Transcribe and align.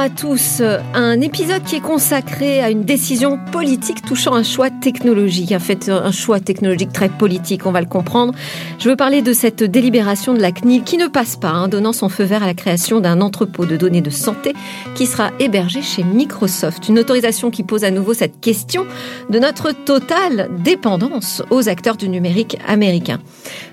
à 0.00 0.08
tous. 0.08 0.62
Un 0.94 1.20
épisode 1.20 1.62
qui 1.62 1.76
est 1.76 1.80
consacré 1.80 2.62
à 2.62 2.70
une 2.70 2.84
décision 2.84 3.38
politique 3.52 4.00
touchant 4.00 4.34
un 4.34 4.42
choix 4.42 4.70
technologique. 4.70 5.52
En 5.52 5.58
fait, 5.58 5.90
un 5.90 6.10
choix 6.10 6.40
technologique 6.40 6.90
très 6.90 7.10
politique, 7.10 7.66
on 7.66 7.70
va 7.70 7.82
le 7.82 7.86
comprendre. 7.86 8.32
Je 8.78 8.88
veux 8.88 8.96
parler 8.96 9.20
de 9.20 9.34
cette 9.34 9.62
délibération 9.62 10.32
de 10.32 10.40
la 10.40 10.52
CNIL 10.52 10.84
qui 10.84 10.96
ne 10.96 11.06
passe 11.06 11.36
pas, 11.36 11.50
hein, 11.50 11.68
donnant 11.68 11.92
son 11.92 12.08
feu 12.08 12.24
vert 12.24 12.42
à 12.42 12.46
la 12.46 12.54
création 12.54 13.00
d'un 13.00 13.20
entrepôt 13.20 13.66
de 13.66 13.76
données 13.76 14.00
de 14.00 14.08
santé 14.08 14.54
qui 14.94 15.04
sera 15.04 15.32
hébergé 15.38 15.82
chez 15.82 16.02
Microsoft. 16.02 16.88
Une 16.88 16.98
autorisation 16.98 17.50
qui 17.50 17.62
pose 17.62 17.84
à 17.84 17.90
nouveau 17.90 18.14
cette 18.14 18.40
question 18.40 18.86
de 19.28 19.38
notre 19.38 19.72
totale 19.72 20.48
dépendance 20.64 21.42
aux 21.50 21.68
acteurs 21.68 21.98
du 21.98 22.08
numérique 22.08 22.56
américain. 22.66 23.18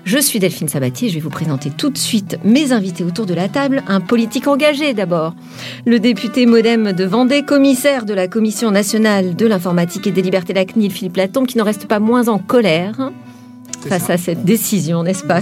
Je 0.04 0.18
suis 0.18 0.40
Delphine 0.40 0.68
Sabatier, 0.68 1.08
je 1.08 1.14
vais 1.14 1.20
vous 1.20 1.30
présenter 1.30 1.70
tout 1.70 1.88
de 1.88 1.98
suite 1.98 2.36
mes 2.44 2.72
invités 2.72 3.04
autour 3.04 3.24
de 3.24 3.34
la 3.34 3.48
table. 3.48 3.82
Un 3.88 4.00
politique 4.00 4.46
engagé 4.46 4.92
d'abord. 4.92 5.34
Le 5.86 5.98
député 6.18 6.46
modem 6.46 6.92
de 6.92 7.04
Vendée, 7.04 7.44
commissaire 7.44 8.04
de 8.04 8.12
la 8.12 8.26
Commission 8.26 8.72
nationale 8.72 9.36
de 9.36 9.46
l'informatique 9.46 10.08
et 10.08 10.10
des 10.10 10.20
libertés, 10.20 10.52
la 10.52 10.64
CNIL, 10.64 10.90
Philippe 10.90 11.16
Latombe, 11.16 11.46
qui 11.46 11.56
n'en 11.56 11.62
reste 11.62 11.86
pas 11.86 12.00
moins 12.00 12.26
en 12.26 12.40
colère 12.40 13.12
face 13.88 14.10
à 14.10 14.16
cette 14.16 14.44
décision, 14.44 15.04
n'est-ce 15.04 15.22
pas 15.22 15.38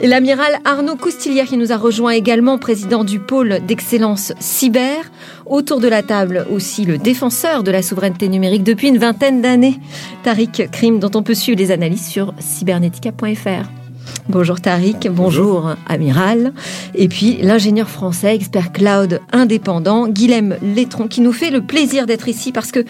Et 0.00 0.06
l'amiral 0.06 0.60
Arnaud 0.64 0.94
Coustillière 0.94 1.46
qui 1.46 1.56
nous 1.56 1.72
a 1.72 1.76
rejoint 1.76 2.12
également, 2.12 2.58
président 2.58 3.02
du 3.02 3.18
pôle 3.18 3.58
d'excellence 3.66 4.32
cyber. 4.38 4.98
Autour 5.46 5.80
de 5.80 5.88
la 5.88 6.04
table 6.04 6.46
aussi 6.48 6.84
le 6.84 6.96
défenseur 6.96 7.64
de 7.64 7.72
la 7.72 7.82
souveraineté 7.82 8.28
numérique 8.28 8.62
depuis 8.62 8.86
une 8.86 8.98
vingtaine 8.98 9.42
d'années, 9.42 9.80
Tariq 10.22 10.68
Krim, 10.70 11.00
dont 11.00 11.10
on 11.16 11.24
peut 11.24 11.34
suivre 11.34 11.58
les 11.58 11.72
analyses 11.72 12.06
sur 12.06 12.34
cybernetica.fr. 12.38 13.85
Bonjour 14.28 14.60
Tariq, 14.60 15.08
bonjour, 15.08 15.74
Amiral. 15.86 16.52
Et 16.94 17.08
puis 17.08 17.38
l'ingénieur 17.42 17.88
français, 17.88 18.34
expert 18.34 18.72
cloud 18.72 19.20
indépendant, 19.32 20.08
Guilhem 20.08 20.56
Létron, 20.62 21.06
qui 21.06 21.20
nous 21.20 21.32
fait 21.32 21.50
le 21.50 21.62
plaisir 21.62 22.06
d'être 22.06 22.28
ici 22.28 22.50
parce 22.50 22.72
que 22.72 22.84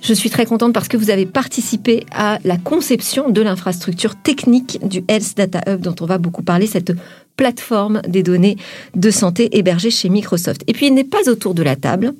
je 0.00 0.14
suis 0.14 0.30
très 0.30 0.46
contente 0.46 0.72
parce 0.72 0.88
que 0.88 0.96
vous 0.96 1.10
avez 1.10 1.26
participé 1.26 2.06
à 2.12 2.38
la 2.44 2.56
conception 2.56 3.28
de 3.30 3.42
l'infrastructure 3.42 4.14
technique 4.16 4.78
du 4.86 5.04
Health 5.08 5.36
Data 5.36 5.60
Hub 5.66 5.80
dont 5.80 5.94
on 6.00 6.06
va 6.06 6.18
beaucoup 6.18 6.42
parler, 6.42 6.66
cette 6.66 6.92
plateforme 7.36 8.02
des 8.08 8.22
données 8.22 8.56
de 8.94 9.10
santé 9.10 9.56
hébergée 9.56 9.90
chez 9.90 10.08
Microsoft. 10.08 10.62
Et 10.66 10.72
puis 10.72 10.86
il 10.86 10.94
n'est 10.94 11.04
pas 11.04 11.28
autour 11.28 11.54
de 11.54 11.62
la 11.62 11.76
table, 11.76 12.14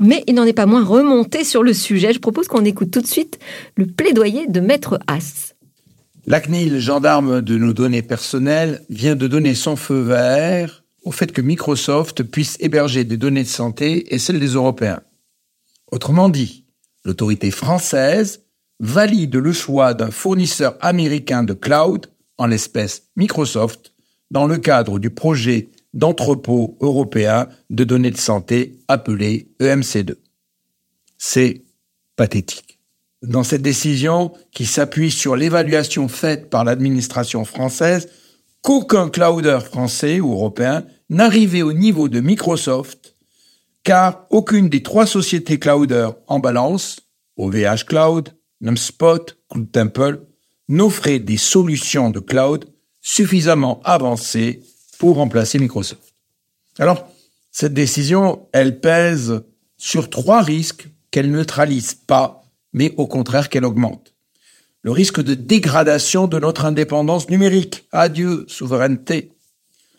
mais 0.00 0.24
il 0.26 0.34
n'en 0.34 0.44
est 0.44 0.52
pas 0.52 0.66
moins 0.66 0.84
remonté 0.84 1.44
sur 1.44 1.62
le 1.62 1.72
sujet. 1.72 2.12
Je 2.12 2.18
propose 2.18 2.48
qu'on 2.48 2.64
écoute 2.64 2.90
tout 2.90 3.00
de 3.00 3.06
suite 3.06 3.38
le 3.76 3.86
plaidoyer 3.86 4.46
de 4.48 4.60
Maître 4.60 4.98
Haas. 5.06 5.55
La 6.28 6.40
CNIL, 6.40 6.80
gendarme 6.80 7.40
de 7.40 7.56
nos 7.56 7.72
données 7.72 8.02
personnelles, 8.02 8.84
vient 8.90 9.14
de 9.14 9.28
donner 9.28 9.54
son 9.54 9.76
feu 9.76 10.00
vert 10.00 10.82
au 11.04 11.12
fait 11.12 11.30
que 11.30 11.40
Microsoft 11.40 12.24
puisse 12.24 12.56
héberger 12.58 13.04
des 13.04 13.16
données 13.16 13.44
de 13.44 13.48
santé 13.48 14.12
et 14.12 14.18
celles 14.18 14.40
des 14.40 14.54
Européens. 14.54 15.02
Autrement 15.92 16.28
dit, 16.28 16.64
l'autorité 17.04 17.52
française 17.52 18.42
valide 18.80 19.36
le 19.36 19.52
choix 19.52 19.94
d'un 19.94 20.10
fournisseur 20.10 20.76
américain 20.80 21.44
de 21.44 21.52
cloud, 21.52 22.08
en 22.38 22.46
l'espèce 22.46 23.04
Microsoft, 23.14 23.92
dans 24.32 24.48
le 24.48 24.58
cadre 24.58 24.98
du 24.98 25.10
projet 25.10 25.68
d'entrepôt 25.94 26.76
européen 26.80 27.48
de 27.70 27.84
données 27.84 28.10
de 28.10 28.16
santé 28.16 28.80
appelé 28.88 29.52
EMC2. 29.60 30.16
C'est 31.18 31.62
pathétique 32.16 32.65
dans 33.22 33.44
cette 33.44 33.62
décision 33.62 34.32
qui 34.52 34.66
s'appuie 34.66 35.10
sur 35.10 35.36
l'évaluation 35.36 36.08
faite 36.08 36.50
par 36.50 36.64
l'administration 36.64 37.44
française 37.44 38.08
qu'aucun 38.62 39.08
clouder 39.08 39.58
français 39.64 40.20
ou 40.20 40.32
européen 40.32 40.84
n'arrivait 41.08 41.62
au 41.62 41.72
niveau 41.72 42.08
de 42.08 42.20
Microsoft 42.20 43.16
car 43.82 44.26
aucune 44.30 44.68
des 44.68 44.82
trois 44.82 45.06
sociétés 45.06 45.60
clouders 45.60 46.16
en 46.26 46.40
balance, 46.40 47.00
OVH 47.36 47.84
Cloud, 47.86 48.30
NumSpot, 48.60 49.38
Cloud 49.48 49.70
Temple, 49.70 50.26
n'offrait 50.68 51.20
des 51.20 51.36
solutions 51.36 52.10
de 52.10 52.18
cloud 52.18 52.64
suffisamment 53.00 53.80
avancées 53.84 54.62
pour 54.98 55.16
remplacer 55.16 55.60
Microsoft. 55.60 56.14
Alors, 56.78 57.08
cette 57.52 57.74
décision, 57.74 58.48
elle 58.52 58.80
pèse 58.80 59.44
sur 59.76 60.10
trois 60.10 60.42
risques 60.42 60.88
qu'elle 61.12 61.30
neutralise 61.30 61.94
pas 61.94 62.42
mais 62.76 62.92
au 62.98 63.06
contraire 63.08 63.48
qu'elle 63.48 63.64
augmente. 63.64 64.14
Le 64.82 64.92
risque 64.92 65.20
de 65.20 65.34
dégradation 65.34 66.28
de 66.28 66.38
notre 66.38 66.66
indépendance 66.66 67.28
numérique. 67.28 67.88
Adieu, 67.90 68.44
souveraineté. 68.46 69.32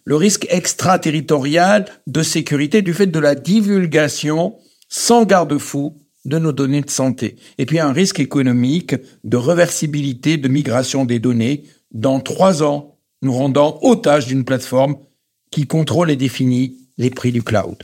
Le 0.06 0.16
risque 0.16 0.48
extraterritorial 0.50 1.86
de 2.06 2.22
sécurité 2.22 2.82
du 2.82 2.94
fait 2.94 3.08
de 3.08 3.20
la 3.20 3.36
divulgation 3.36 4.56
sans 4.88 5.26
garde-fou 5.26 5.98
de 6.24 6.40
nos 6.40 6.54
données 6.54 6.82
de 6.82 6.90
santé. 6.90 7.36
Et 7.58 7.66
puis 7.66 7.80
un 7.80 7.92
risque 7.92 8.20
économique 8.20 8.96
de 9.24 9.38
reversibilité 9.38 10.38
de 10.38 10.48
migration 10.48 11.04
des 11.04 11.20
données 11.20 11.64
dans 11.92 12.20
trois 12.20 12.64
ans, 12.64 13.00
nous 13.22 13.34
rendant 13.34 13.80
otages 13.82 14.28
d'une 14.28 14.46
plateforme 14.46 14.98
qui 15.52 15.66
contrôle 15.66 16.12
et 16.12 16.16
définit 16.16 16.78
les 16.98 17.10
prix 17.10 17.32
du 17.32 17.42
cloud. 17.42 17.84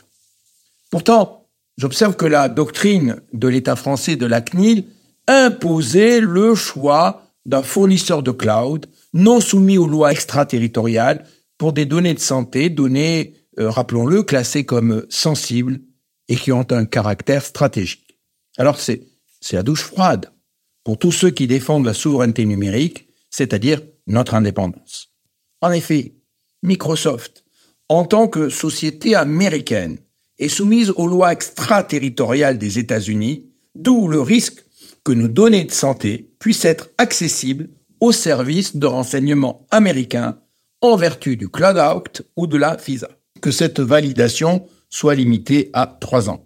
Pourtant, 0.91 1.42
j'observe 1.77 2.15
que 2.15 2.25
la 2.25 2.49
doctrine 2.49 3.21
de 3.33 3.47
l'État 3.47 3.75
français 3.75 4.15
de 4.15 4.25
la 4.25 4.41
CNIL 4.41 4.85
imposait 5.27 6.19
le 6.19 6.55
choix 6.55 7.23
d'un 7.45 7.63
fournisseur 7.63 8.23
de 8.23 8.31
cloud 8.31 8.87
non 9.13 9.39
soumis 9.39 9.77
aux 9.77 9.87
lois 9.87 10.11
extraterritoriales 10.11 11.25
pour 11.57 11.73
des 11.73 11.85
données 11.85 12.13
de 12.13 12.19
santé, 12.19 12.69
données, 12.69 13.35
euh, 13.59 13.69
rappelons-le, 13.69 14.23
classées 14.23 14.65
comme 14.65 15.05
sensibles 15.09 15.81
et 16.27 16.35
qui 16.35 16.51
ont 16.51 16.65
un 16.71 16.85
caractère 16.85 17.43
stratégique. 17.43 18.19
Alors 18.57 18.79
c'est, 18.79 19.03
c'est 19.39 19.55
la 19.55 19.63
douche 19.63 19.83
froide 19.83 20.31
pour 20.83 20.97
tous 20.97 21.11
ceux 21.11 21.29
qui 21.29 21.47
défendent 21.47 21.85
la 21.85 21.93
souveraineté 21.93 22.45
numérique, 22.45 23.07
c'est-à-dire 23.29 23.81
notre 24.07 24.35
indépendance. 24.35 25.09
En 25.61 25.71
effet, 25.71 26.15
Microsoft, 26.61 27.45
en 27.89 28.05
tant 28.05 28.27
que 28.27 28.49
société 28.49 29.15
américaine, 29.15 29.97
est 30.39 30.49
soumise 30.49 30.91
aux 30.91 31.07
lois 31.07 31.31
extraterritoriales 31.31 32.57
des 32.57 32.79
États-Unis, 32.79 33.49
d'où 33.75 34.07
le 34.07 34.21
risque 34.21 34.63
que 35.03 35.11
nos 35.11 35.27
données 35.27 35.65
de 35.65 35.71
santé 35.71 36.31
puissent 36.39 36.65
être 36.65 36.89
accessibles 36.97 37.69
aux 37.99 38.11
services 38.11 38.75
de 38.75 38.85
renseignement 38.85 39.65
américains 39.71 40.37
en 40.81 40.95
vertu 40.95 41.37
du 41.37 41.49
Cloud 41.49 41.77
Act 41.77 42.23
ou 42.35 42.47
de 42.47 42.57
la 42.57 42.77
FISA. 42.77 43.09
Que 43.41 43.51
cette 43.51 43.79
validation 43.79 44.67
soit 44.89 45.15
limitée 45.15 45.69
à 45.73 45.87
trois 45.87 46.29
ans. 46.29 46.45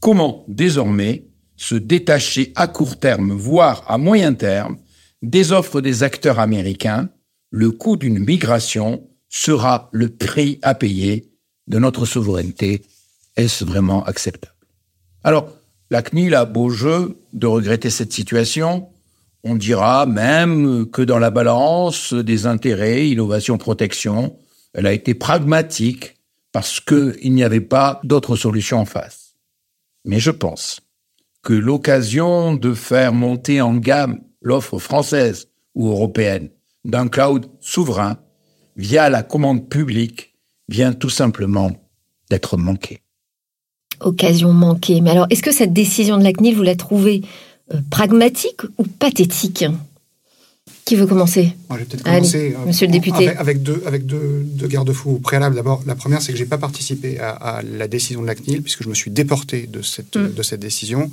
Comment 0.00 0.44
désormais 0.48 1.26
se 1.56 1.74
détacher 1.74 2.52
à 2.54 2.68
court 2.68 2.98
terme, 2.98 3.32
voire 3.32 3.84
à 3.88 3.98
moyen 3.98 4.34
terme, 4.34 4.76
des 5.22 5.52
offres 5.52 5.80
des 5.80 6.02
acteurs 6.02 6.38
américains? 6.38 7.08
Le 7.50 7.70
coût 7.70 7.96
d'une 7.96 8.18
migration 8.18 9.08
sera 9.28 9.88
le 9.92 10.08
prix 10.08 10.58
à 10.62 10.74
payer 10.74 11.30
de 11.66 11.78
notre 11.78 12.06
souveraineté 12.06 12.82
est-ce 13.36 13.64
vraiment 13.64 14.04
acceptable? 14.04 14.54
Alors, 15.22 15.50
la 15.90 16.02
CNIL 16.02 16.34
a 16.34 16.44
beau 16.44 16.70
jeu 16.70 17.20
de 17.32 17.46
regretter 17.46 17.90
cette 17.90 18.12
situation. 18.12 18.88
On 19.44 19.54
dira 19.54 20.06
même 20.06 20.86
que 20.86 21.02
dans 21.02 21.18
la 21.18 21.30
balance 21.30 22.12
des 22.12 22.46
intérêts, 22.46 23.08
innovation, 23.08 23.58
protection, 23.58 24.36
elle 24.74 24.86
a 24.86 24.92
été 24.92 25.14
pragmatique 25.14 26.16
parce 26.52 26.80
qu'il 26.80 27.32
n'y 27.34 27.44
avait 27.44 27.60
pas 27.60 28.00
d'autre 28.02 28.34
solution 28.34 28.78
en 28.78 28.84
face. 28.84 29.34
Mais 30.04 30.18
je 30.18 30.30
pense 30.30 30.80
que 31.42 31.52
l'occasion 31.52 32.54
de 32.54 32.74
faire 32.74 33.12
monter 33.12 33.60
en 33.60 33.76
gamme 33.76 34.20
l'offre 34.40 34.78
française 34.78 35.48
ou 35.74 35.88
européenne 35.88 36.50
d'un 36.84 37.08
cloud 37.08 37.46
souverain 37.60 38.18
via 38.76 39.08
la 39.08 39.22
commande 39.22 39.68
publique 39.68 40.36
vient 40.68 40.92
tout 40.92 41.10
simplement 41.10 41.70
d'être 42.30 42.56
manquée 42.56 43.00
occasion 44.00 44.52
manquée. 44.52 45.00
Mais 45.00 45.10
alors, 45.10 45.26
est-ce 45.30 45.42
que 45.42 45.52
cette 45.52 45.72
décision 45.72 46.18
de 46.18 46.24
la 46.24 46.32
CNIL, 46.32 46.54
vous 46.54 46.62
la 46.62 46.76
trouvez 46.76 47.22
euh, 47.72 47.78
pragmatique 47.90 48.62
ou 48.78 48.84
pathétique? 48.84 49.64
Qui 50.84 50.94
veut 50.94 51.06
commencer? 51.06 51.52
Moi, 51.68 51.78
je 51.78 51.82
vais 51.82 51.88
peut-être 51.88 52.04
commencer, 52.04 52.54
euh, 52.56 52.66
monsieur 52.66 52.86
le 52.86 52.92
député. 52.92 53.28
Avec, 53.28 53.60
deux, 53.62 53.82
avec 53.86 54.06
deux, 54.06 54.42
deux 54.44 54.68
garde-fous 54.68 55.18
préalables. 55.18 55.56
D'abord, 55.56 55.82
la 55.84 55.96
première, 55.96 56.22
c'est 56.22 56.30
que 56.30 56.38
je 56.38 56.44
n'ai 56.44 56.48
pas 56.48 56.58
participé 56.58 57.18
à, 57.18 57.60
la 57.76 57.88
décision 57.88 58.22
de 58.22 58.26
la 58.26 58.36
CNIL, 58.36 58.62
puisque 58.62 58.84
je 58.84 58.88
me 58.88 58.94
suis 58.94 59.10
déporté 59.10 59.66
de 59.66 59.82
cette, 59.82 60.16
mm. 60.16 60.34
de 60.34 60.42
cette 60.42 60.60
décision 60.60 61.10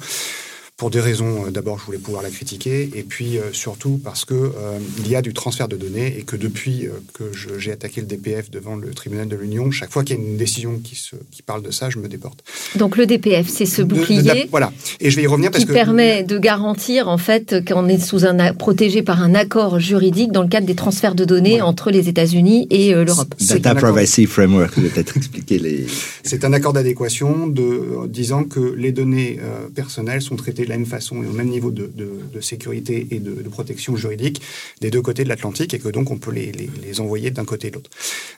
pour 0.84 0.90
des 0.90 1.00
raisons, 1.00 1.46
euh, 1.46 1.50
d'abord, 1.50 1.80
je 1.80 1.86
voulais 1.86 1.98
pouvoir 1.98 2.24
la 2.24 2.30
critiquer, 2.30 2.90
et 2.94 3.04
puis 3.04 3.38
euh, 3.38 3.54
surtout 3.54 4.02
parce 4.04 4.26
que 4.26 4.34
euh, 4.34 4.80
il 5.00 5.10
y 5.10 5.16
a 5.16 5.22
du 5.22 5.32
transfert 5.32 5.70
de 5.70 5.78
données 5.78 6.14
et 6.20 6.24
que 6.24 6.36
depuis 6.36 6.90
que 7.14 7.32
j'ai 7.58 7.72
attaqué 7.72 8.02
le 8.02 8.08
DPF 8.08 8.52
devant 8.52 8.76
le 8.76 8.94
tribunal 8.94 9.30
de 9.30 9.38
l'Union, 9.38 9.72
chaque 9.72 9.94
fois 9.94 10.04
qu'il 10.04 10.18
y 10.18 10.20
a 10.20 10.22
une 10.22 10.36
décision 10.36 10.82
qui, 10.84 10.98
se, 10.98 11.16
qui 11.32 11.42
parle 11.42 11.64
de 11.64 11.72
ça, 11.72 11.90
je 11.90 12.00
me 12.00 12.10
déporte. 12.10 12.44
Donc 12.76 12.98
le 12.98 13.06
DPF, 13.06 13.48
c'est 13.48 13.66
ce 13.66 13.82
bouclier. 13.82 14.50
voilà. 14.52 14.74
Et 15.00 15.10
je 15.10 15.16
vais 15.16 15.24
y 15.24 15.28
revenir 15.28 15.52
parce 15.52 15.64
qui 15.64 15.72
permet 15.72 16.24
de 16.24 16.38
garantir 16.38 17.08
en 17.08 17.18
fait 17.18 17.64
qu'on 17.66 17.88
est 17.88 18.00
sous 18.06 18.26
un 18.26 18.54
protégé 18.54 19.04
par 19.04 19.24
un 19.24 19.36
accord 19.36 19.80
juridique 19.80 20.34
dans 20.34 20.42
le 20.42 20.50
cadre 20.50 20.68
des 20.68 20.76
transferts 20.76 21.16
de 21.16 21.24
données 21.24 21.62
entre 21.62 21.92
les 21.92 22.10
États-Unis 22.10 22.68
et 22.72 22.94
l'Europe. 22.94 23.36
Data 23.40 23.74
Privacy 23.74 24.26
Framework, 24.26 24.76
peut-être 24.76 25.16
expliquer 25.16 25.60
les. 25.60 25.86
C'est 26.24 26.44
un 26.44 26.52
accord 26.52 26.74
d'adéquation 26.74 27.48
de 27.48 28.06
disant 28.10 28.44
que 28.44 28.60
les 28.60 28.92
données 28.92 29.40
personnelles 29.74 30.22
sont 30.22 30.36
traitées 30.36 30.66
de 30.66 30.73
la 30.74 30.78
même 30.80 30.88
façon 30.88 31.24
et 31.24 31.28
au 31.28 31.32
même 31.32 31.50
niveau 31.50 31.72
de, 31.72 32.42
sécurité 32.42 33.08
et 33.12 33.20
de, 33.20 33.50
protection 33.50 33.96
juridique 33.96 34.42
des 34.82 34.90
deux 34.90 35.02
côtés 35.02 35.24
de 35.24 35.30
l'Atlantique 35.30 35.74
et 35.74 35.80
que 35.80 35.90
donc 35.90 36.10
on 36.10 36.18
peut 36.18 36.32
les, 36.32 37.00
envoyer 37.00 37.32
d'un 37.32 37.46
côté 37.46 37.68
et 37.68 37.70
de 37.70 37.76
l'autre. 37.76 37.90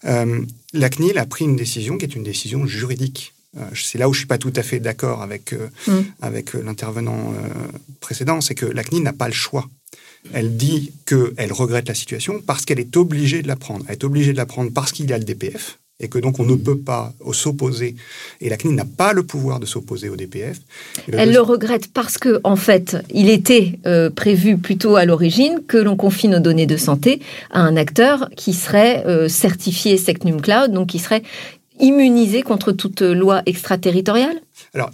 Euh, 0.06 0.42
la 0.74 0.90
CNIL 0.90 1.18
a 1.18 1.26
pris 1.26 1.46
une 1.46 1.56
décision 1.56 1.98
qui 1.98 2.06
est 2.06 2.16
une 2.16 2.24
décision 2.24 2.66
juridique. 2.66 3.34
Euh, 3.58 3.62
c'est 3.74 3.98
là 3.98 4.10
où 4.10 4.14
je 4.14 4.20
suis 4.20 4.28
pas 4.28 4.38
tout 4.38 4.54
à 4.56 4.64
fait 4.64 4.80
d'accord 4.80 5.22
avec, 5.22 5.54
euh, 5.54 5.70
mm. 5.88 6.02
avec 6.22 6.54
l'intervenant 6.54 7.34
précédent, 8.02 8.42
c'est 8.42 8.56
que 8.56 8.66
la 8.66 8.84
CNIL 8.84 9.04
n'a 9.04 9.14
pas 9.14 9.28
le 9.28 9.34
choix. 9.34 9.68
Elle 10.34 10.58
dit 10.58 10.92
qu'elle 11.06 11.54
regrette 11.54 11.88
la 11.88 11.96
situation 11.96 12.42
parce 12.46 12.66
qu'elle 12.66 12.80
est 12.80 12.98
obligée 12.98 13.42
de 13.44 13.48
la 13.48 13.56
prendre. 13.56 13.86
Elle 13.88 13.94
est 13.94 14.04
obligée 14.04 14.34
de 14.34 14.38
la 14.38 14.46
prendre 14.46 14.72
parce 14.72 14.92
qu'il 14.92 15.10
y 15.10 15.14
a 15.14 15.18
le 15.18 15.24
DPF, 15.24 15.80
et 16.00 16.10
que 16.10 16.20
donc 16.20 16.40
on 16.40 16.46
ne 16.46 16.56
peut 16.56 16.78
pas 16.78 17.14
s'opposer, 17.32 17.96
et 18.42 18.50
la 18.50 18.58
CNIL 18.58 18.76
n'a 18.76 18.86
pas 18.86 19.14
le 19.14 19.24
pouvoir 19.24 19.60
de 19.60 19.66
s'opposer 19.66 20.10
au 20.10 20.16
DPF. 20.16 20.60
Elle 21.12 21.32
le 21.32 21.42
regrette 21.42 21.92
parce 21.94 22.18
que, 22.18 22.42
en 22.44 22.58
fait, 22.58 22.98
il 23.14 23.30
était 23.30 23.80
euh, 23.86 24.10
prévu 24.10 24.58
plutôt 24.58 24.98
à 24.98 25.06
l'origine 25.06 25.62
que 25.68 25.78
l'on 25.78 25.96
confie 25.96 26.28
nos 26.28 26.40
données 26.40 26.66
de 26.66 26.78
santé 26.78 27.22
à 27.50 27.62
un 27.62 27.78
acteur 27.78 28.30
qui 28.36 28.54
serait 28.54 29.06
euh, 29.06 29.30
certifié 29.30 29.98
Secnum 29.98 30.42
Cloud, 30.42 30.72
donc 30.72 30.88
qui 30.88 31.00
serait 31.00 31.24
immunisé 31.80 32.42
contre 32.42 32.72
toute 32.72 33.02
loi 33.02 33.42
extraterritoriale 33.46 34.40
alors, 34.74 34.92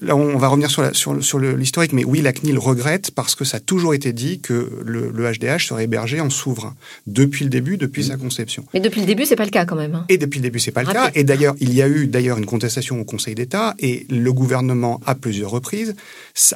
là, 0.00 0.16
on 0.16 0.38
va 0.38 0.48
revenir 0.48 0.70
sur, 0.70 0.94
sur, 0.94 1.38
l'historique, 1.38 1.92
mais 1.92 2.04
oui, 2.04 2.20
la 2.20 2.32
CNIL 2.32 2.58
regrette 2.58 3.10
parce 3.10 3.34
que 3.34 3.44
ça 3.44 3.58
a 3.58 3.60
toujours 3.60 3.94
été 3.94 4.12
dit 4.12 4.40
que 4.40 4.70
le, 4.84 5.10
HDH 5.10 5.68
serait 5.68 5.84
hébergé 5.84 6.20
en 6.20 6.30
souverain 6.30 6.74
depuis 7.06 7.44
le 7.44 7.50
début, 7.50 7.76
depuis 7.76 8.04
sa 8.04 8.16
conception. 8.16 8.64
Mais 8.72 8.80
depuis 8.80 9.00
le 9.00 9.06
début, 9.06 9.26
c'est 9.26 9.36
pas 9.36 9.44
le 9.44 9.50
cas 9.50 9.66
quand 9.66 9.76
même. 9.76 9.94
Hein. 9.94 10.06
Et 10.08 10.18
depuis 10.18 10.38
le 10.38 10.44
début, 10.44 10.58
c'est 10.58 10.72
pas 10.72 10.82
le 10.82 10.92
cas. 10.92 11.10
Et 11.14 11.24
d'ailleurs, 11.24 11.54
il 11.60 11.74
y 11.74 11.82
a 11.82 11.88
eu 11.88 12.06
d'ailleurs 12.06 12.38
une 12.38 12.46
contestation 12.46 13.00
au 13.00 13.04
Conseil 13.04 13.34
d'État 13.34 13.74
et 13.78 14.06
le 14.08 14.32
gouvernement, 14.32 15.00
à 15.06 15.14
plusieurs 15.14 15.50
reprises, 15.50 15.94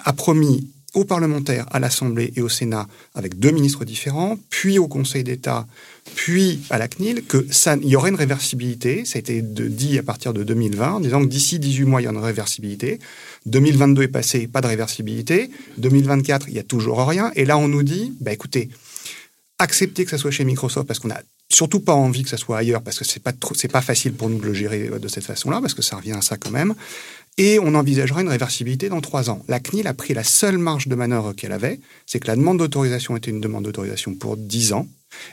a 0.05 0.13
promis 0.13 0.69
aux 0.95 1.05
parlementaires, 1.05 1.67
à 1.71 1.81
l'Assemblée 1.81 2.33
et 2.37 2.43
au 2.43 2.49
Sénat, 2.49 2.87
avec 3.15 3.39
deux 3.39 3.51
ministres 3.51 3.85
différents, 3.85 4.39
puis 4.51 4.79
au 4.79 4.89
Conseil 4.89 5.25
d'État, 5.25 5.67
puis 6.15 6.61
à 6.71 6.79
la 6.79 6.89
CNIL, 6.89 7.25
que 7.25 7.47
ça, 7.51 7.77
il 7.81 7.89
y 7.89 7.97
aurait 7.97 8.11
une 8.11 8.17
réversibilité. 8.17 9.05
Ça 9.05 9.17
a 9.17 9.21
été 9.21 9.41
dit 9.43 9.99
à 9.99 10.03
partir 10.03 10.35
de 10.35 10.45
2020, 10.45 10.93
en 10.95 11.01
disant 11.01 11.21
que 11.23 11.27
d'ici 11.27 11.59
18 11.59 11.85
mois, 11.85 12.01
il 12.03 12.05
y 12.05 12.09
a 12.09 12.11
une 12.11 12.19
réversibilité. 12.19 12.99
2022 13.47 14.03
est 14.03 14.09
passé, 14.09 14.47
pas 14.47 14.61
de 14.61 14.67
réversibilité. 14.67 15.51
2024, 15.79 16.49
il 16.49 16.55
y 16.55 16.59
a 16.59 16.63
toujours 16.63 17.07
rien. 17.07 17.33
Et 17.37 17.45
là, 17.45 17.57
on 17.57 17.69
nous 17.69 17.83
dit, 17.83 18.13
bah, 18.21 18.33
écoutez, 18.33 18.69
acceptez 19.59 20.05
que 20.05 20.11
ça 20.11 20.19
soit 20.19 20.31
chez 20.31 20.45
Microsoft 20.45 20.87
parce 20.87 20.99
qu'on 20.99 21.11
a 21.11 21.21
surtout 21.49 21.81
pas 21.81 21.93
envie 21.93 22.23
que 22.23 22.31
ça 22.31 22.39
soit 22.39 22.59
ailleurs 22.59 22.83
parce 22.83 22.99
que 22.99 23.05
c'est 23.05 23.21
pas 23.21 23.33
pas 23.33 23.83
facile 23.83 24.15
pour 24.15 24.31
nous 24.31 24.39
de 24.39 24.47
le 24.47 24.55
gérer 24.55 24.89
de 24.89 25.09
cette 25.09 25.25
façon-là 25.25 25.61
parce 25.61 25.75
que 25.75 25.83
ça 25.83 25.97
revient 25.97 26.13
à 26.13 26.23
ça 26.23 26.37
quand 26.37 26.51
même 26.51 26.75
et 27.39 27.59
on 27.59 27.75
envisagera 27.75 28.23
une 28.23 28.29
réversibilité 28.29 28.89
dans 28.89 29.01
trois 29.01 29.31
ans. 29.31 29.43
La 29.49 29.61
CNIL 29.61 29.87
a 29.87 29.95
pris 29.95 30.15
la 30.15 30.25
seule 30.25 30.59
marge 30.59 30.89
de 30.89 30.95
manœuvre 30.95 31.33
qu'elle 31.33 31.53
avait, 31.53 31.81
c'est 32.07 32.21
que 32.21 32.27
la 32.27 32.37
demande 32.37 32.59
d'autorisation 32.59 33.17
était 33.17 33.31
une 33.31 33.41
demande 33.41 33.65
d'autorisation 33.65 34.15
pour 34.15 34.37
dix 34.37 34.73
ans, 34.73 34.87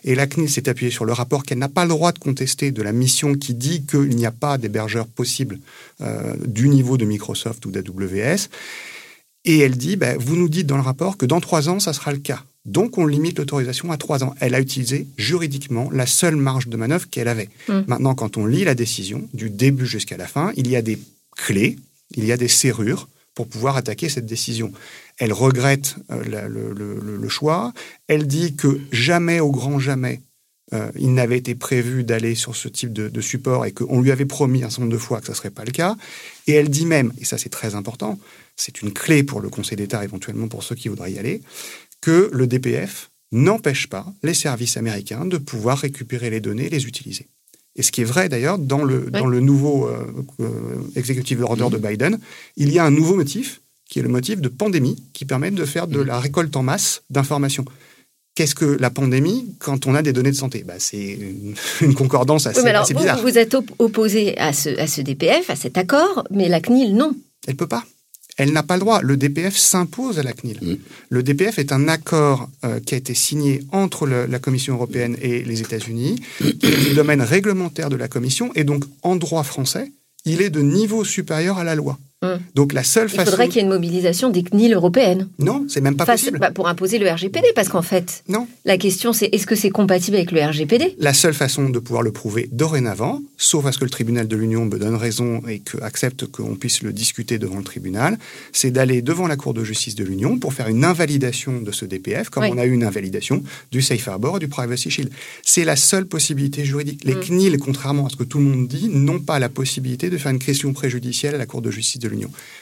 et 0.04 0.16
la 0.16 0.28
CNIL 0.28 0.50
s'est 0.50 0.70
appuyée 0.70 0.92
sur 0.92 1.06
le 1.06 1.14
rapport 1.14 1.44
qu'elle 1.44 1.58
n'a 1.58 1.70
pas 1.70 1.84
le 1.84 1.90
droit 1.90 2.12
de 2.12 2.20
contester 2.20 2.72
de 2.72 2.82
la 2.82 2.92
mission 2.92 3.34
qui 3.34 3.54
dit 3.54 3.86
qu'il 3.86 4.16
n'y 4.16 4.26
a 4.26 4.32
pas 4.32 4.58
d'hébergeur 4.58 5.08
possible 5.08 5.60
euh, 6.02 6.36
du 6.46 6.70
niveau 6.70 6.98
de 6.98 7.06
Microsoft 7.06 7.66
ou 7.66 7.72
d'AWS. 7.72 8.50
Et 9.46 9.60
elle 9.60 9.78
dit, 9.78 9.96
ben, 9.96 10.18
vous 10.20 10.36
nous 10.36 10.50
dites 10.50 10.68
dans 10.68 10.76
le 10.76 10.82
rapport 10.82 11.18
que 11.18 11.26
dans 11.26 11.40
trois 11.40 11.70
ans, 11.70 11.80
ça 11.80 11.94
sera 11.94 12.12
le 12.12 12.18
cas. 12.18 12.44
Donc 12.66 12.98
on 12.98 13.06
limite 13.06 13.40
l'autorisation 13.40 13.92
à 13.92 13.98
trois 13.98 14.24
ans. 14.24 14.36
Elle 14.42 14.54
a 14.54 14.60
utilisé 14.60 15.08
juridiquement 15.18 15.90
la 15.92 16.06
seule 16.06 16.36
marge 16.36 16.68
de 16.68 16.76
manœuvre 16.76 17.10
qu'elle 17.10 17.30
avait. 17.30 17.50
Mmh. 17.70 17.80
Maintenant, 17.88 18.16
quand 18.16 18.38
on 18.38 18.46
lit 18.46 18.66
la 18.66 18.76
décision, 18.76 19.28
du 19.34 19.50
début 19.50 19.88
jusqu'à 19.88 20.18
la 20.18 20.28
fin, 20.28 20.52
il 20.58 20.70
y 20.70 20.76
a 20.76 20.82
des 20.82 21.00
clés 21.38 21.78
il 22.12 22.26
y 22.26 22.32
a 22.32 22.38
des 22.38 22.48
serrures 22.48 23.08
pour 23.36 23.48
pouvoir 23.48 23.78
attaquer 23.78 24.10
cette 24.10 24.26
décision. 24.26 24.72
Elle 25.18 25.32
regrette 25.32 25.96
euh, 26.12 26.48
le, 26.50 27.30
choix. 27.30 27.74
Elle 28.08 28.28
dit 28.28 28.56
que 28.56 28.82
jamais, 28.92 29.40
au 29.40 29.52
grand 29.52 29.80
jamais, 29.80 30.22
euh, 30.74 30.92
il 30.96 31.14
n'avait 31.14 31.38
été 31.38 31.56
prévu 31.56 32.04
d'aller 32.04 32.36
sur 32.36 32.56
ce 32.56 32.68
type 32.68 32.92
de, 32.92 33.22
support 33.22 33.66
et 33.66 33.72
qu'on 33.72 34.02
lui 34.02 34.12
avait 34.12 34.26
promis 34.26 34.64
un 34.64 34.70
certain 34.70 34.84
nombre 34.84 34.94
de 34.94 35.00
fois 35.00 35.20
que 35.20 35.28
ce 35.28 35.32
ne 35.32 35.36
serait 35.38 35.52
pas 35.52 35.64
le 35.64 35.72
cas. 35.72 35.96
Et 36.48 36.54
elle 36.54 36.70
dit 36.70 36.86
même, 36.86 37.14
et 37.20 37.26
ça 37.26 37.38
c'est 37.38 37.50
très 37.50 37.76
important, 37.76 38.20
c'est 38.56 38.82
une 38.82 38.92
clé 38.92 39.24
pour 39.24 39.42
le 39.42 39.50
Conseil 39.50 39.78
d'État 39.78 40.04
éventuellement 40.04 40.48
pour 40.48 40.64
ceux 40.64 40.76
qui 40.76 40.90
voudraient 40.90 41.14
y 41.14 41.20
aller, 41.20 41.42
que 42.02 42.30
le 42.34 42.46
DPF 42.46 43.10
n'empêche 43.32 43.88
pas 43.88 44.06
les 44.24 44.34
services 44.34 44.78
américains 44.78 45.26
de 45.26 45.38
pouvoir 45.38 45.78
récupérer 45.78 46.30
les 46.30 46.42
données 46.42 46.66
et 46.66 46.70
les 46.70 46.86
utiliser. 46.86 47.28
Et 47.76 47.84
ce 47.84 47.92
qui 47.92 48.02
est 48.02 48.06
vrai 48.06 48.30
d'ailleurs, 48.30 48.58
dans 48.58 48.84
le, 48.84 49.10
dans 49.12 49.28
le 49.28 49.40
nouveau 49.40 49.88
euh, 49.88 50.06
euh, 50.42 50.50
executive 50.96 51.42
order 51.44 51.70
de 51.72 51.78
Biden, 51.78 52.20
il 52.58 52.72
y 52.72 52.80
a 52.80 52.86
un 52.86 52.92
nouveau 52.92 53.16
motif, 53.16 53.62
qui 53.90 54.00
est 54.00 54.02
le 54.02 54.10
motif 54.10 54.42
de 54.42 54.50
pandémie, 54.50 55.02
qui 55.14 55.26
permet 55.26 55.52
de 55.52 55.66
faire 55.66 55.88
de 55.88 56.02
la 56.02 56.20
récolte 56.20 56.56
en 56.56 56.64
masse 56.64 57.04
d'informations. 57.10 57.66
Qu'est-ce 58.36 58.56
que 58.56 58.66
la 58.66 58.90
pandémie 58.90 59.56
quand 59.60 59.88
on 59.88 59.96
a 59.96 60.02
des 60.02 60.14
données 60.14 60.32
de 60.32 60.36
santé? 60.36 60.64
Bah, 60.66 60.76
C'est 60.78 61.20
une, 61.82 61.94
concordance 61.96 62.48
assez, 62.48 62.62
bizarre. 62.94 63.18
Vous, 63.18 63.24
vous 63.24 63.38
êtes 63.38 63.56
opposé 63.80 64.38
à 64.38 64.54
ce, 64.54 64.70
à 64.80 64.88
ce 64.88 65.02
DPF, 65.02 65.50
à 65.50 65.56
cet 65.56 65.78
accord, 65.78 66.24
mais 66.32 66.48
la 66.50 66.62
CNIL, 66.62 66.96
non. 66.96 67.16
Elle 67.48 67.56
peut 67.56 67.68
pas 67.68 67.86
elle 68.40 68.54
n'a 68.54 68.64
pas 68.64 68.76
le 68.76 68.80
droit. 68.80 69.02
Le 69.02 69.18
DPF 69.18 69.56
s'impose 69.56 70.18
à 70.18 70.24
la 70.24 70.32
CNIL. 70.32 70.80
Le 71.10 71.24
DPF 71.24 71.60
est 71.60 71.74
un 71.74 71.88
accord 71.90 72.50
euh, 72.64 72.80
qui 72.80 72.96
a 72.96 72.98
été 72.98 73.14
signé 73.14 73.62
entre 73.72 74.08
la 74.08 74.40
Commission 74.40 74.76
européenne 74.76 75.18
et 75.22 75.44
les 75.44 75.60
États-Unis, 75.60 76.22
qui 76.40 76.66
est 76.66 76.90
du 76.90 76.96
domaine 76.96 77.22
réglementaire 77.22 77.90
de 77.90 77.98
la 77.98 78.08
Commission, 78.08 78.52
et 78.56 78.64
donc 78.64 78.86
en 79.04 79.18
droit 79.18 79.44
français, 79.44 79.92
il 80.24 80.42
est 80.42 80.50
de 80.50 80.62
niveau 80.62 81.04
supérieur 81.04 81.58
à 81.58 81.66
la 81.66 81.76
loi. 81.76 82.00
Hum. 82.22 82.38
Donc 82.54 82.74
la 82.74 82.84
seule 82.84 83.08
façon. 83.08 83.22
Il 83.22 83.26
faudrait 83.30 83.48
qu'il 83.48 83.58
y 83.58 83.60
ait 83.60 83.64
une 83.64 83.70
mobilisation 83.70 84.30
des 84.30 84.44
CNIL 84.44 84.74
européennes. 84.74 85.30
Non, 85.40 85.66
c'est 85.70 85.80
même 85.80 85.96
pas 85.96 86.06
possible. 86.06 86.38
Bah, 86.38 86.52
pour 86.52 86.68
imposer 86.68 87.00
le 87.00 87.10
RGPD, 87.10 87.48
parce 87.56 87.70
qu'en 87.70 87.82
fait, 87.82 88.24
non. 88.28 88.46
La 88.66 88.78
question 88.78 89.14
c'est 89.14 89.30
est-ce 89.32 89.48
que 89.48 89.56
c'est 89.56 89.70
compatible 89.70 90.18
avec 90.18 90.32
le 90.32 90.42
RGPD 90.42 90.96
La 91.00 91.14
seule 91.14 91.34
façon 91.34 91.70
de 91.70 91.80
pouvoir 91.80 92.04
le 92.04 92.12
prouver 92.12 92.50
dorénavant, 92.52 93.22
sauf 93.38 93.66
à 93.66 93.72
ce 93.72 93.78
que 93.78 93.86
le 93.86 93.90
tribunal 93.90 94.28
de 94.28 94.36
l'Union 94.36 94.66
me 94.66 94.78
donne 94.78 94.96
raison 94.96 95.42
et 95.48 95.60
que 95.60 95.82
accepte 95.82 96.26
qu'on 96.26 96.56
puisse 96.56 96.82
le 96.82 96.92
discuter 96.92 97.38
devant 97.38 97.58
le 97.58 97.64
tribunal, 97.64 98.18
c'est 98.52 98.72
d'aller 98.72 99.02
devant 99.02 99.28
la 99.28 99.38
Cour 99.38 99.54
de 99.54 99.64
justice 99.64 99.96
de 99.96 100.04
l'Union 100.04 100.38
pour 100.38 100.54
faire 100.54 100.68
une 100.68 100.84
invalidation 100.84 101.62
de 101.62 101.72
ce 101.72 101.86
DPF, 101.86 102.30
comme 102.30 102.44
on 102.44 102.58
a 102.58 102.66
eu 102.66 102.74
une 102.74 102.84
invalidation 102.84 103.44
du 103.72 103.82
Safe 103.82 104.06
Harbor 104.10 104.36
et 104.36 104.40
du 104.40 104.50
Privacy 104.50 104.90
Shield. 104.90 105.10
C'est 105.44 105.64
la 105.64 105.78
seule 105.78 106.06
possibilité 106.06 106.66
juridique. 106.66 107.06
Les 107.06 107.14
hum. 107.14 107.22
CNIL, 107.22 107.58
contrairement 107.60 108.08
à 108.08 108.10
ce 108.10 108.18
que 108.18 108.26
tout 108.26 108.40
le 108.40 108.44
monde 108.44 108.68
dit, 108.68 108.90
n'ont 108.90 109.22
pas 109.22 109.40
la 109.40 109.48
possibilité 109.48 110.10
de 110.10 110.18
faire 110.18 110.34
une 110.34 110.40
question 110.40 110.74
préjudicielle 110.74 111.36
à 111.36 111.38
la 111.38 111.46
Cour 111.46 111.62
de 111.62 111.72
justice 111.72 112.00
de 112.00 112.09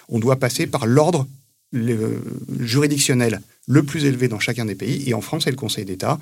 On 0.09 0.19
doit 0.19 0.37
passer 0.37 0.67
par 0.67 0.85
l'ordre 0.85 1.27
juridictionnel 1.73 3.41
le 3.67 3.83
plus 3.83 4.05
élevé 4.05 4.27
dans 4.27 4.39
chacun 4.39 4.65
des 4.65 4.75
pays, 4.75 5.03
et 5.07 5.13
en 5.13 5.21
France, 5.21 5.43
c'est 5.43 5.51
le 5.51 5.57
Conseil 5.57 5.85
d'État 5.85 6.17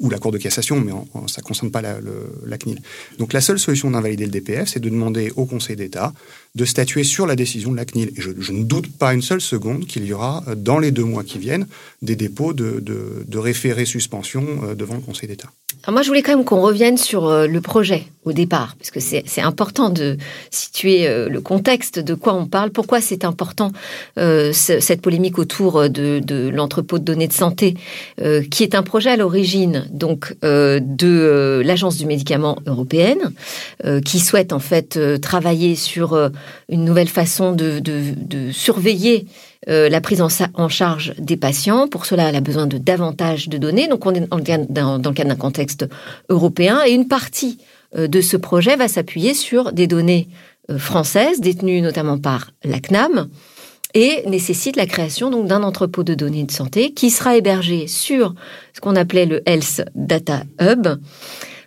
ou 0.00 0.08
la 0.08 0.18
Cour 0.18 0.32
de 0.32 0.38
cassation, 0.38 0.80
mais 0.80 0.92
ça 1.28 1.42
ne 1.42 1.46
concerne 1.46 1.70
pas 1.70 1.82
la, 1.82 2.58
CNIL. 2.58 2.80
Donc 3.18 3.32
la 3.32 3.40
seule 3.40 3.58
solution 3.58 3.90
d'invalider 3.90 4.24
le 4.24 4.30
DPF, 4.30 4.68
c'est 4.68 4.80
de 4.80 4.88
demander 4.88 5.30
au 5.36 5.44
Conseil 5.44 5.76
d'État 5.76 6.12
de 6.56 6.64
statuer 6.64 7.04
sur 7.04 7.26
la 7.26 7.36
décision 7.36 7.70
de 7.70 7.76
la 7.76 7.84
CNIL. 7.84 8.12
Et 8.16 8.20
je, 8.20 8.52
ne 8.52 8.64
doute 8.64 8.90
pas 8.98 9.14
une 9.14 9.22
seule 9.22 9.40
seconde 9.40 9.86
qu'il 9.86 10.04
y 10.04 10.12
aura, 10.12 10.42
euh, 10.48 10.54
dans 10.56 10.78
les 10.78 10.90
deux 10.90 11.04
mois 11.04 11.22
qui 11.22 11.38
viennent, 11.38 11.66
des 12.02 12.16
dépôts 12.16 12.54
de, 12.54 12.80
de, 12.80 13.38
référés 13.38 13.84
suspension 13.84 14.44
euh, 14.64 14.74
devant 14.74 14.94
le 14.94 15.00
Conseil 15.00 15.28
d'État. 15.28 15.48
moi, 15.88 16.02
je 16.02 16.08
voulais 16.08 16.22
quand 16.22 16.34
même 16.34 16.44
qu'on 16.44 16.60
revienne 16.60 16.96
sur 16.96 17.28
euh, 17.28 17.46
le 17.46 17.60
projet 17.60 18.06
au 18.24 18.32
départ, 18.32 18.74
parce 18.76 18.90
que 18.90 19.00
c'est 19.00 19.40
important 19.40 19.88
de 19.88 20.18
situer 20.50 21.08
le 21.26 21.40
contexte 21.40 21.98
de 21.98 22.12
quoi 22.12 22.34
on 22.34 22.44
parle, 22.44 22.70
pourquoi 22.70 23.00
c'est 23.00 23.24
important 23.24 23.72
cette 24.14 25.00
polémique 25.00 25.38
autour 25.38 25.88
de, 25.88 26.20
de 26.22 26.50
de 26.98 27.04
données 27.04 27.28
de 27.28 27.32
santé, 27.32 27.74
qui 28.50 28.62
est 28.62 28.74
un 28.74 28.82
projet 28.82 29.10
à 29.10 29.16
l'origine 29.16 29.86
donc 29.92 30.34
de 30.42 31.62
l'Agence 31.64 31.96
du 31.96 32.06
médicament 32.06 32.58
européenne, 32.66 33.32
qui 34.04 34.20
souhaite 34.20 34.52
en 34.52 34.58
fait 34.58 34.98
travailler 35.20 35.76
sur 35.76 36.30
une 36.68 36.84
nouvelle 36.84 37.08
façon 37.08 37.52
de, 37.52 37.80
surveiller 38.52 39.26
euh, 39.68 39.88
la 39.88 40.00
prise 40.00 40.22
en, 40.22 40.68
charge 40.68 41.14
des 41.18 41.36
patients. 41.36 41.86
Pour 41.86 42.06
cela, 42.06 42.28
elle 42.28 42.36
a 42.36 42.40
besoin 42.40 42.66
de 42.66 42.78
davantage 42.78 43.48
de 43.48 43.58
données. 43.58 43.88
Donc, 43.88 44.06
on 44.06 44.14
est 44.14 44.26
dans, 44.26 44.36
le 44.36 44.42
cadre 44.42 44.66
d'un 44.66 45.36
contexte 45.36 45.86
européen. 46.28 46.80
Et 46.86 46.92
une 46.92 47.08
partie 47.08 47.58
euh, 47.96 48.08
de 48.08 48.20
ce 48.20 48.36
projet 48.36 48.76
va 48.76 48.88
s'appuyer 48.88 49.34
sur 49.34 49.72
des 49.72 49.86
données 49.86 50.28
euh, 50.70 50.78
françaises, 50.78 51.40
détenues 51.40 51.82
notamment 51.82 52.18
par 52.18 52.52
la 52.64 52.80
CNAM, 52.80 53.28
et 53.94 54.22
nécessite 54.26 54.76
la 54.76 54.86
création 54.86 55.30
donc 55.30 55.46
d'un 55.46 55.62
entrepôt 55.62 56.02
de 56.02 56.14
données 56.14 56.44
de 56.44 56.52
santé 56.52 56.92
qui 56.92 57.10
sera 57.10 57.36
hébergé 57.36 57.86
sur 57.86 58.34
ce 58.74 58.80
qu'on 58.80 58.96
appelait 58.96 59.26
le 59.26 59.42
Health 59.48 59.82
Data 59.94 60.44
Hub. 60.60 60.86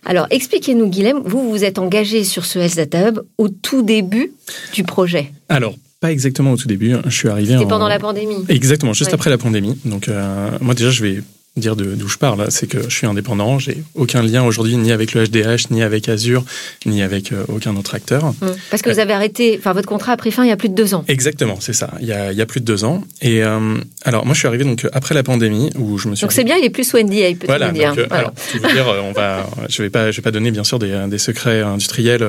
Alors, 0.06 0.26
expliquez-nous, 0.30 0.88
Guilhem, 0.88 1.20
vous 1.24 1.50
vous 1.50 1.64
êtes 1.64 1.78
engagé 1.78 2.24
sur 2.24 2.44
ce 2.44 2.58
Health 2.58 2.76
Data 2.76 3.08
Hub 3.08 3.20
au 3.38 3.48
tout 3.48 3.82
début 3.82 4.32
du 4.72 4.84
projet. 4.84 5.32
Alors, 5.48 5.74
pas 6.00 6.12
exactement 6.12 6.52
au 6.52 6.56
tout 6.56 6.68
début. 6.68 6.94
Je 7.06 7.16
suis 7.16 7.28
arrivé. 7.28 7.54
C'était 7.54 7.66
pendant 7.66 7.88
la 7.88 7.98
pandémie. 7.98 8.44
Exactement, 8.48 8.92
juste 8.92 9.14
après 9.14 9.30
la 9.30 9.38
pandémie. 9.38 9.78
Donc, 9.86 10.08
euh, 10.08 10.50
moi 10.60 10.74
déjà, 10.74 10.90
je 10.90 11.02
vais 11.02 11.22
dire 11.60 11.76
d'où 11.76 12.08
je 12.08 12.18
parle, 12.18 12.50
c'est 12.50 12.66
que 12.66 12.82
je 12.88 12.94
suis 12.94 13.06
indépendant, 13.06 13.60
j'ai 13.60 13.84
aucun 13.94 14.22
lien 14.22 14.42
aujourd'hui 14.42 14.76
ni 14.76 14.90
avec 14.90 15.14
le 15.14 15.24
HDH, 15.24 15.70
ni 15.70 15.82
avec 15.84 16.08
Azure, 16.08 16.44
ni 16.84 17.00
avec 17.00 17.30
euh, 17.30 17.44
aucun 17.48 17.76
autre 17.76 17.94
acteur. 17.94 18.26
Mmh. 18.26 18.46
Parce 18.70 18.82
que 18.82 18.90
vous 18.90 18.98
avez 18.98 19.12
arrêté, 19.12 19.54
enfin 19.56 19.72
votre 19.72 19.88
contrat 19.88 20.12
a 20.12 20.16
pris 20.16 20.32
fin 20.32 20.42
il 20.44 20.48
y 20.48 20.52
a 20.52 20.56
plus 20.56 20.68
de 20.68 20.74
deux 20.74 20.94
ans. 20.94 21.04
Exactement, 21.06 21.58
c'est 21.60 21.72
ça, 21.72 21.94
il 22.00 22.08
y, 22.08 22.12
a, 22.12 22.32
il 22.32 22.38
y, 22.38 22.42
a, 22.42 22.46
plus 22.46 22.60
de 22.60 22.64
deux 22.64 22.84
ans. 22.84 23.04
Et 23.22 23.44
euh, 23.44 23.76
alors 24.04 24.26
moi 24.26 24.34
je 24.34 24.40
suis 24.40 24.48
arrivé 24.48 24.64
donc 24.64 24.84
après 24.92 25.14
la 25.14 25.22
pandémie 25.22 25.70
où 25.78 25.96
je 25.96 26.08
me 26.08 26.16
suis. 26.16 26.22
Donc 26.22 26.32
c'est 26.32 26.42
bien, 26.42 26.56
il 26.56 26.64
est 26.64 26.70
plus 26.70 26.92
Wendy, 26.92 27.20
il 27.20 27.36
peut 27.36 27.46
voilà, 27.46 27.70
dire. 27.70 27.90
Donc, 27.90 27.98
euh, 27.98 28.06
voilà. 28.08 28.32
Alors, 28.72 29.12
va, 29.12 29.46
je 29.68 29.80
vais 29.80 29.90
pas, 29.90 30.10
je 30.10 30.16
vais 30.16 30.22
pas 30.22 30.32
donner 30.32 30.50
bien 30.50 30.64
sûr 30.64 30.80
des, 30.80 31.06
des 31.08 31.18
secrets 31.18 31.60
industriels 31.60 32.26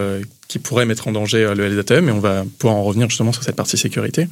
qui 0.48 0.60
pourraient 0.60 0.86
mettre 0.86 1.08
en 1.08 1.12
danger 1.12 1.54
le 1.56 1.68
LDATM, 1.68 2.06
mais 2.06 2.12
on 2.12 2.20
va 2.20 2.46
pouvoir 2.60 2.78
en 2.78 2.84
revenir 2.84 3.10
justement 3.10 3.32
sur 3.32 3.44
cette 3.44 3.56
partie 3.56 3.78
sécurité. 3.78 4.28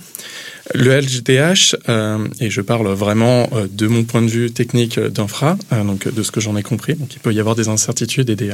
Le 0.74 1.00
LGTH, 1.00 1.75
euh, 1.89 2.27
et 2.39 2.50
je 2.50 2.62
parle 2.62 2.88
vraiment 2.89 3.50
euh, 3.53 3.67
de 3.70 3.88
mon 3.88 4.03
point 4.03 4.22
de 4.22 4.29
vue 4.29 4.51
technique 4.51 5.00
d'infra, 5.00 5.58
euh, 5.72 5.84
donc 5.84 6.13
de 6.13 6.24
ce 6.24 6.32
que 6.32 6.39
j'en 6.39 6.55
ai 6.55 6.63
compris, 6.63 6.96
donc 6.96 7.13
il 7.13 7.20
peut 7.20 7.34
y 7.34 7.39
avoir 7.39 7.55
des 7.55 7.67
incertitudes 7.67 8.29
et 8.29 8.36
des, 8.36 8.51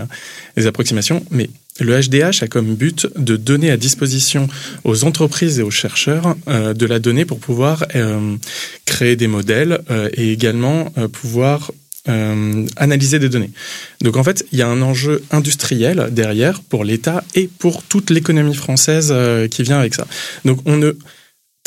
des 0.56 0.68
approximations, 0.68 1.24
mais 1.32 1.50
le 1.80 2.00
HDH 2.00 2.44
a 2.44 2.48
comme 2.48 2.76
but 2.76 3.08
de 3.16 3.36
donner 3.36 3.72
à 3.72 3.78
disposition 3.78 4.48
aux 4.84 5.04
entreprises 5.06 5.60
et 5.60 5.64
aux 5.64 5.72
chercheurs 5.72 6.36
euh, 6.48 6.74
de 6.74 6.86
la 6.86 7.00
donnée 7.00 7.26
pour 7.26 7.40
pouvoir 7.40 7.86
euh, 7.96 8.36
créer 8.86 9.16
des 9.16 9.28
modèles 9.28 9.82
euh, 9.90 10.10
et 10.14 10.32
également 10.32 10.92
pouvoir 11.12 11.72
analyser 12.06 13.20
des 13.20 13.30
données. 13.30 13.52
Donc 14.02 14.18
en 14.18 14.24
fait, 14.24 14.46
il 14.52 14.60
y 14.60 14.62
a 14.62 14.68
un 14.68 14.82
enjeu 14.82 15.24
industriel 15.32 16.10
derrière 16.12 16.62
pour 16.62 16.84
l'État 16.84 17.24
et 17.36 17.48
pour 17.48 17.84
toute 17.84 18.10
l'économie 18.10 18.56
française 18.56 19.14
qui 19.52 19.64
vient 19.64 19.80
avec 19.80 19.94
ça. 19.94 20.08
Donc 20.46 20.60
on 20.66 20.78
ne 20.78 20.94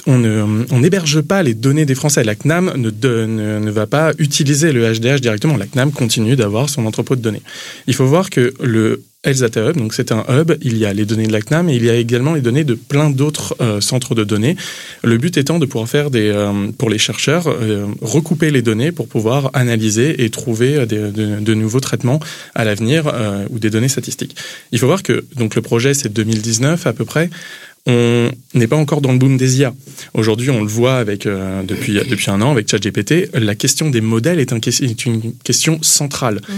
on 0.06 0.80
n'héberge 0.80 1.20
pas 1.20 1.42
les 1.42 1.54
données 1.54 1.86
des 1.86 1.94
Français. 1.94 2.24
La 2.24 2.34
CNAM 2.34 2.72
ne, 2.76 3.70
va 3.70 3.86
pas 3.86 4.12
utiliser 4.18 4.72
le 4.72 4.92
HDH 4.92 5.20
directement. 5.20 5.56
La 5.56 5.66
CNAM 5.66 5.92
continue 5.92 6.36
d'avoir 6.36 6.68
son 6.68 6.86
entrepôt 6.86 7.16
de 7.16 7.20
données. 7.20 7.42
Il 7.86 7.94
faut 7.94 8.06
voir 8.06 8.30
que 8.30 8.52
le 8.60 9.04
Health 9.24 9.38
Data 9.38 9.70
Hub, 9.70 9.76
donc 9.76 9.94
c'est 9.94 10.10
un 10.10 10.24
hub, 10.28 10.52
il 10.62 10.76
y 10.76 10.84
a 10.84 10.92
les 10.92 11.04
données 11.04 11.28
de 11.28 11.32
la 11.32 11.40
CNAM 11.40 11.68
et 11.68 11.76
il 11.76 11.84
y 11.84 11.90
a 11.90 11.94
également 11.94 12.34
les 12.34 12.40
données 12.40 12.64
de 12.64 12.74
plein 12.74 13.08
d'autres 13.08 13.54
euh, 13.60 13.80
centres 13.80 14.16
de 14.16 14.24
données. 14.24 14.56
Le 15.04 15.16
but 15.16 15.36
étant 15.36 15.60
de 15.60 15.66
pouvoir 15.66 15.88
faire 15.88 16.10
des, 16.10 16.28
euh, 16.28 16.72
pour 16.76 16.90
les 16.90 16.98
chercheurs, 16.98 17.46
euh, 17.46 17.86
recouper 18.00 18.50
les 18.50 18.62
données 18.62 18.90
pour 18.90 19.06
pouvoir 19.06 19.50
analyser 19.52 20.24
et 20.24 20.30
trouver 20.30 20.86
de, 20.86 21.10
de, 21.10 21.54
nouveaux 21.54 21.78
traitements 21.78 22.18
à 22.56 22.64
l'avenir 22.64 23.12
ou 23.50 23.60
des 23.60 23.70
données 23.70 23.88
statistiques. 23.88 24.34
Il 24.72 24.80
faut 24.80 24.86
voir 24.86 25.04
que 25.04 25.24
donc 25.36 25.54
le 25.54 25.62
projet 25.62 25.94
c'est 25.94 26.12
2019 26.12 26.86
à 26.88 26.92
peu 26.92 27.04
près 27.04 27.30
on 27.86 28.30
n'est 28.54 28.68
pas 28.68 28.76
encore 28.76 29.00
dans 29.00 29.12
le 29.12 29.18
boom 29.18 29.36
des 29.36 29.58
IA. 29.58 29.74
Aujourd'hui, 30.14 30.50
on 30.50 30.60
le 30.60 30.68
voit 30.68 30.96
avec 30.96 31.26
euh, 31.26 31.62
depuis 31.62 31.94
depuis 31.94 32.30
un 32.30 32.40
an 32.40 32.52
avec 32.52 32.68
ChatGPT. 32.68 33.30
La 33.34 33.54
question 33.54 33.90
des 33.90 34.00
modèles 34.00 34.38
est, 34.38 34.52
un, 34.52 34.58
est 34.58 35.06
une 35.06 35.32
question 35.42 35.78
centrale. 35.82 36.36
Mmh. 36.36 36.52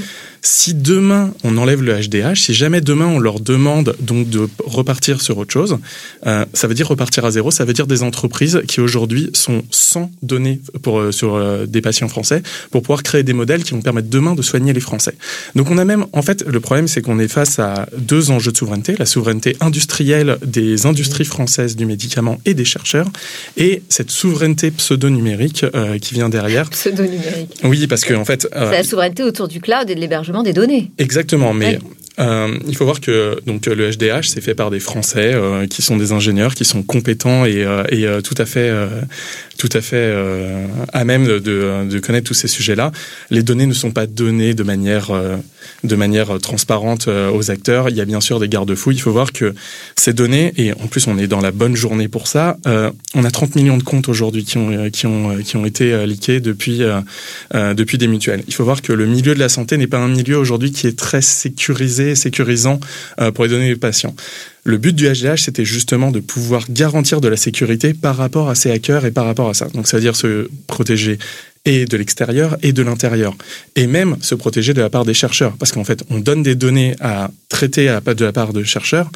Si 0.47 0.75
demain 0.75 1.33
on 1.43 1.57
enlève 1.57 1.83
le 1.83 1.95
HDH, 1.95 2.37
si 2.37 2.53
jamais 2.53 2.83
demain 2.83 3.07
on 3.07 3.19
leur 3.19 3.41
demande 3.41 3.97
donc 3.99 4.29
de 4.29 4.47
repartir 4.67 5.23
sur 5.23 5.39
autre 5.39 5.51
chose, 5.51 5.79
euh, 6.27 6.45
ça 6.53 6.67
veut 6.67 6.75
dire 6.75 6.87
repartir 6.87 7.25
à 7.25 7.31
zéro. 7.31 7.51
Ça 7.51 7.65
veut 7.65 7.73
dire 7.73 7.87
des 7.87 8.03
entreprises 8.03 8.61
qui 8.69 8.83
aujourd'hui 8.83 9.31
sont 9.33 9.63
sans 9.71 10.11
données 10.21 10.61
pour 10.83 11.01
euh, 11.01 11.13
sur 11.13 11.37
euh, 11.37 11.65
des 11.65 11.81
patients 11.81 12.09
français 12.09 12.43
pour 12.71 12.83
pouvoir 12.83 13.03
créer 13.03 13.23
des 13.23 13.33
modèles 13.33 13.65
qui 13.65 13.73
vont 13.73 13.81
permettre 13.81 14.11
demain 14.11 14.35
de 14.35 14.43
soigner 14.43 14.75
les 14.75 14.81
Français. 14.81 15.15
Donc 15.55 15.71
on 15.71 15.79
a 15.79 15.85
même 15.87 16.05
en 16.13 16.21
fait 16.21 16.45
le 16.47 16.61
problème 16.61 16.89
c'est 16.89 17.01
qu'on 17.01 17.19
est 17.19 17.29
face 17.29 17.59
à 17.59 17.89
deux 17.97 18.31
enjeux 18.31 18.53
de 18.53 18.59
souveraineté 18.59 18.97
la 18.99 19.07
souveraineté 19.07 19.57
industrielle 19.61 20.37
des 20.45 20.85
industries 20.85 21.25
françaises 21.25 21.75
du 21.75 21.87
médicament 21.87 22.39
et 22.45 22.53
des 22.53 22.67
chercheurs 22.67 23.07
et 23.57 23.83
cette 23.89 24.11
souveraineté 24.11 24.71
pseudo-numérique 24.73 25.65
euh, 25.75 25.99
qui 25.99 26.13
vient 26.13 26.29
derrière. 26.29 26.69
Pseudo-numérique. 26.69 27.61
Oui 27.65 27.87
parce 27.87 28.05
que 28.05 28.13
en 28.13 28.27
fait. 28.27 28.47
c'est 28.53 28.71
la 28.71 28.85
souveraineté 28.85 29.23
autour 29.23 29.49
du 29.49 29.63
cloud 29.63 29.89
et 29.89 29.95
de 29.95 30.01
l'hébergement 30.01 30.34
des 30.43 30.53
données. 30.53 30.91
Exactement, 30.99 31.53
mais 31.53 31.79
euh, 32.21 32.57
il 32.69 32.77
faut 32.77 32.85
voir 32.85 33.01
que 33.01 33.41
donc 33.45 33.67
le 33.67 33.91
HDH 33.91 34.29
c'est 34.29 34.41
fait 34.41 34.55
par 34.55 34.71
des 34.71 34.79
Français 34.79 35.33
euh, 35.35 35.67
qui 35.67 35.83
sont 35.83 35.97
des 35.97 36.13
ingénieurs 36.13 36.55
qui 36.55 36.65
sont 36.65 36.85
compétents 36.85 37.45
et, 37.45 37.65
euh, 37.65 37.83
et 37.89 38.23
tout 38.23 38.37
à 38.39 38.47
fait 38.47 38.71
tout 39.59 39.69
à 39.73 39.81
fait 39.81 40.15
à 40.93 41.05
même 41.05 41.27
de, 41.27 41.39
de, 41.39 41.99
connaître 42.01 42.27
tous 42.27 42.35
ces 42.35 42.49
sujets-là. 42.49 42.93
Les 43.31 43.43
données 43.43 43.67
ne 43.67 43.73
sont 43.73 43.93
pas 43.93 44.07
données 44.07 44.55
de 44.55 44.63
manière 44.63 45.11
de 45.85 45.97
manière 45.97 46.39
transparente 46.41 47.09
aux 47.09 47.51
acteurs. 47.51 47.89
Il 47.89 47.97
y 47.97 48.01
a 48.01 48.05
bien 48.05 48.21
sûr 48.21 48.41
des 48.41 48.49
garde-fous. 48.49 48.91
Il 48.91 49.01
faut 49.01 49.13
voir 49.13 49.33
que 49.33 49.55
ces 49.97 50.13
données 50.13 50.53
et 50.57 50.73
en 50.73 50.87
plus 50.89 51.07
on 51.07 51.19
est 51.19 51.29
dans 51.29 51.41
la 51.41 51.53
bonne 51.53 51.77
journée 51.77 52.09
pour 52.09 52.27
ça. 52.27 52.59
on 53.15 53.25
a 53.25 53.31
30 53.31 53.57
millions 53.57 53.79
de 53.79 53.85
comptes 53.85 54.09
aujourd'hui 54.09 54.45
qui 54.45 54.59
ont 54.59 54.91
qui 54.91 55.07
ont 55.07 55.39
qui 55.39 55.57
ont 55.57 55.65
été 55.65 56.07
liqués 56.07 56.41
depuis 56.41 56.83
depuis 57.53 57.99
des 57.99 58.09
mutuelles. 58.09 58.43
Il 58.49 58.55
faut 58.55 58.65
voir 58.65 58.83
que 58.83 58.93
le 58.93 59.07
milieu 59.07 59.35
de 59.35 59.41
la 59.41 59.49
santé 59.49 59.77
n'est 59.77 59.87
pas 59.87 59.99
un 59.99 60.09
milieu 60.09 60.37
aujourd'hui 60.37 60.73
qui 60.73 60.87
est 60.87 60.99
très 60.99 61.23
sécurisé 61.23 62.04
sécurisant 62.15 62.79
pour 63.35 63.45
les 63.45 63.51
données 63.51 63.69
des 63.69 63.81
patients. 63.81 64.15
Le 64.65 64.79
but 64.79 64.95
du 64.95 65.07
HDH, 65.07 65.45
c'était 65.45 65.65
justement 65.65 66.11
de 66.11 66.21
pouvoir 66.21 66.65
garantir 66.71 67.21
de 67.21 67.29
la 67.29 67.37
sécurité 67.37 67.93
par 67.95 68.17
rapport 68.17 68.49
à 68.49 68.55
ces 68.55 68.71
hackers 68.71 69.05
et 69.05 69.11
par 69.11 69.27
rapport 69.27 69.49
à 69.49 69.55
ça. 69.55 69.67
Donc, 69.75 69.87
ça 69.87 69.97
veut 69.99 70.03
dire 70.03 70.17
se 70.17 70.49
protéger 70.67 71.19
et 71.65 71.87
de 71.87 71.97
l'extérieur 71.97 72.57
et 72.63 72.73
de 72.73 72.83
l'intérieur. 72.83 73.35
Et 73.75 73.87
même 73.87 74.17
se 74.21 74.35
protéger 74.35 74.75
de 74.75 74.81
la 74.81 74.91
part 74.91 75.05
des 75.05 75.15
chercheurs. 75.15 75.57
Parce 75.59 75.73
qu'en 75.73 75.85
fait, 75.85 76.05
on 76.11 76.19
donne 76.19 76.43
des 76.43 76.55
données 76.55 76.95
à 77.01 77.31
traiter 77.49 77.89
à, 77.89 78.01
de 78.01 78.25
la 78.25 78.33
part 78.33 78.53
de 78.53 78.65
chercheurs 78.65 79.11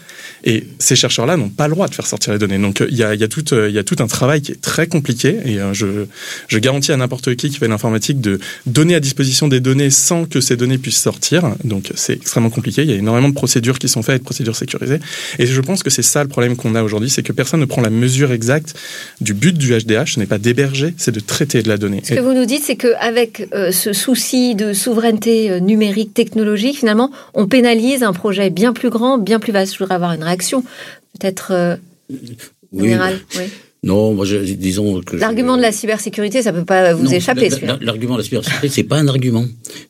et 0.45 0.67
ces 0.78 0.97
chercheurs-là 0.97 1.37
n'ont 1.37 1.49
pas 1.49 1.67
le 1.69 1.75
droit 1.75 1.88
de 1.88 1.95
faire 1.95 2.07
sortir 2.07 2.33
les 2.33 2.38
données. 2.38 2.59
Donc 2.59 2.83
il 2.88 2.97
y 2.97 3.02
a, 3.02 3.14
y, 3.14 3.25
a 3.25 3.28
tout, 3.28 3.45
il 3.52 3.73
y 3.73 3.78
a 3.78 3.85
tout 3.85 3.97
un 3.99 4.07
travail 4.07 4.40
qui 4.40 4.52
est 4.52 4.61
très 4.61 4.87
compliqué 4.87 5.37
et 5.45 5.59
je, 5.73 6.07
je 6.47 6.59
garantis 6.59 6.93
à 6.93 6.97
n'importe 6.97 7.35
qui 7.35 7.50
qui 7.50 7.59
fait 7.59 7.69
l'informatique 7.69 8.21
de 8.21 8.38
donner 8.67 8.95
à 8.95 9.00
disposition 9.00 9.49
des 9.49 9.61
données 9.61 9.90
sans 9.90 10.25
que 10.25 10.40
ces 10.40 10.57
données 10.57 10.78
puissent 10.78 11.00
sortir. 11.00 11.55
Donc 11.64 11.90
c'est 11.97 12.14
extrêmement 12.14 12.50
compliqué. 12.50 12.83
Il 12.83 12.90
y 12.90 12.93
a 12.93 12.97
énormément 12.97 13.28
de 13.28 13.35
procédures 13.35 13.78
qui 13.78 13.88
sont 13.88 14.02
faites, 14.02 14.21
de 14.21 14.25
procédures 14.25 14.57
sécurisées. 14.57 15.00
Et 15.38 15.47
je 15.47 15.61
pense 15.61 15.83
que 15.83 15.90
c'est 15.90 16.02
ça 16.02 16.23
le 16.23 16.28
problème 16.28 16.57
qu'on 16.57 16.75
a 16.75 16.83
aujourd'hui, 16.83 17.11
c'est 17.11 17.23
que 17.23 17.33
personne 17.33 17.61
ne 17.61 17.64
prend 17.64 17.83
la 17.83 17.90
mesure 17.90 18.33
exacte 18.33 18.75
du 19.21 19.35
but 19.35 19.57
du 19.57 19.76
HDH. 19.76 20.14
Ce 20.14 20.21
n'est 20.21 20.26
pas 20.26 20.38
d'héberger, 20.38 20.95
c'est 20.97 21.12
de 21.12 21.21
traiter 21.21 21.62
de 21.62 21.69
la 21.69 21.76
donnée. 21.76 22.02
Nous 22.38 22.47
dites, 22.47 22.64
c'est 22.64 22.76
qu'avec 22.76 23.49
euh, 23.52 23.73
ce 23.73 23.92
souci 23.92 24.54
de 24.54 24.73
souveraineté 24.73 25.50
euh, 25.50 25.61
numérique, 25.61 26.14
technologique, 26.14 26.78
finalement, 26.78 27.11
on 27.35 27.47
pénalise 27.47 28.02
un 28.02 28.12
projet 28.12 28.50
bien 28.50 28.73
plus 28.73 28.90
grand, 28.90 29.18
bien 29.18 29.40
plus 29.40 29.52
vaste. 29.52 29.75
Je 29.75 29.78
voudrais 29.78 29.97
avoir 29.97 30.12
une 30.12 30.23
réaction, 30.23 30.62
peut-être 31.18 31.52
euh, 31.52 31.76
générale. 32.73 33.18
Oui. 33.37 33.45
Non, 33.85 34.13
moi, 34.13 34.25
je, 34.25 34.37
disons 34.39 35.01
que 35.03 35.17
l'argument 35.17 35.57
de 35.57 35.63
la 35.63 35.71
cybersécurité, 35.71 36.43
ça 36.43 36.53
peut 36.53 36.65
pas 36.65 36.95
vous 36.95 37.05
non, 37.05 37.11
échapper. 37.11 37.49
L'argument 37.81 38.15
de 38.15 38.19
la 38.19 38.25
cybersécurité, 38.25 38.69
c'est 38.69 38.83
pas 38.83 38.99
un 38.99 39.07
argument. 39.07 39.45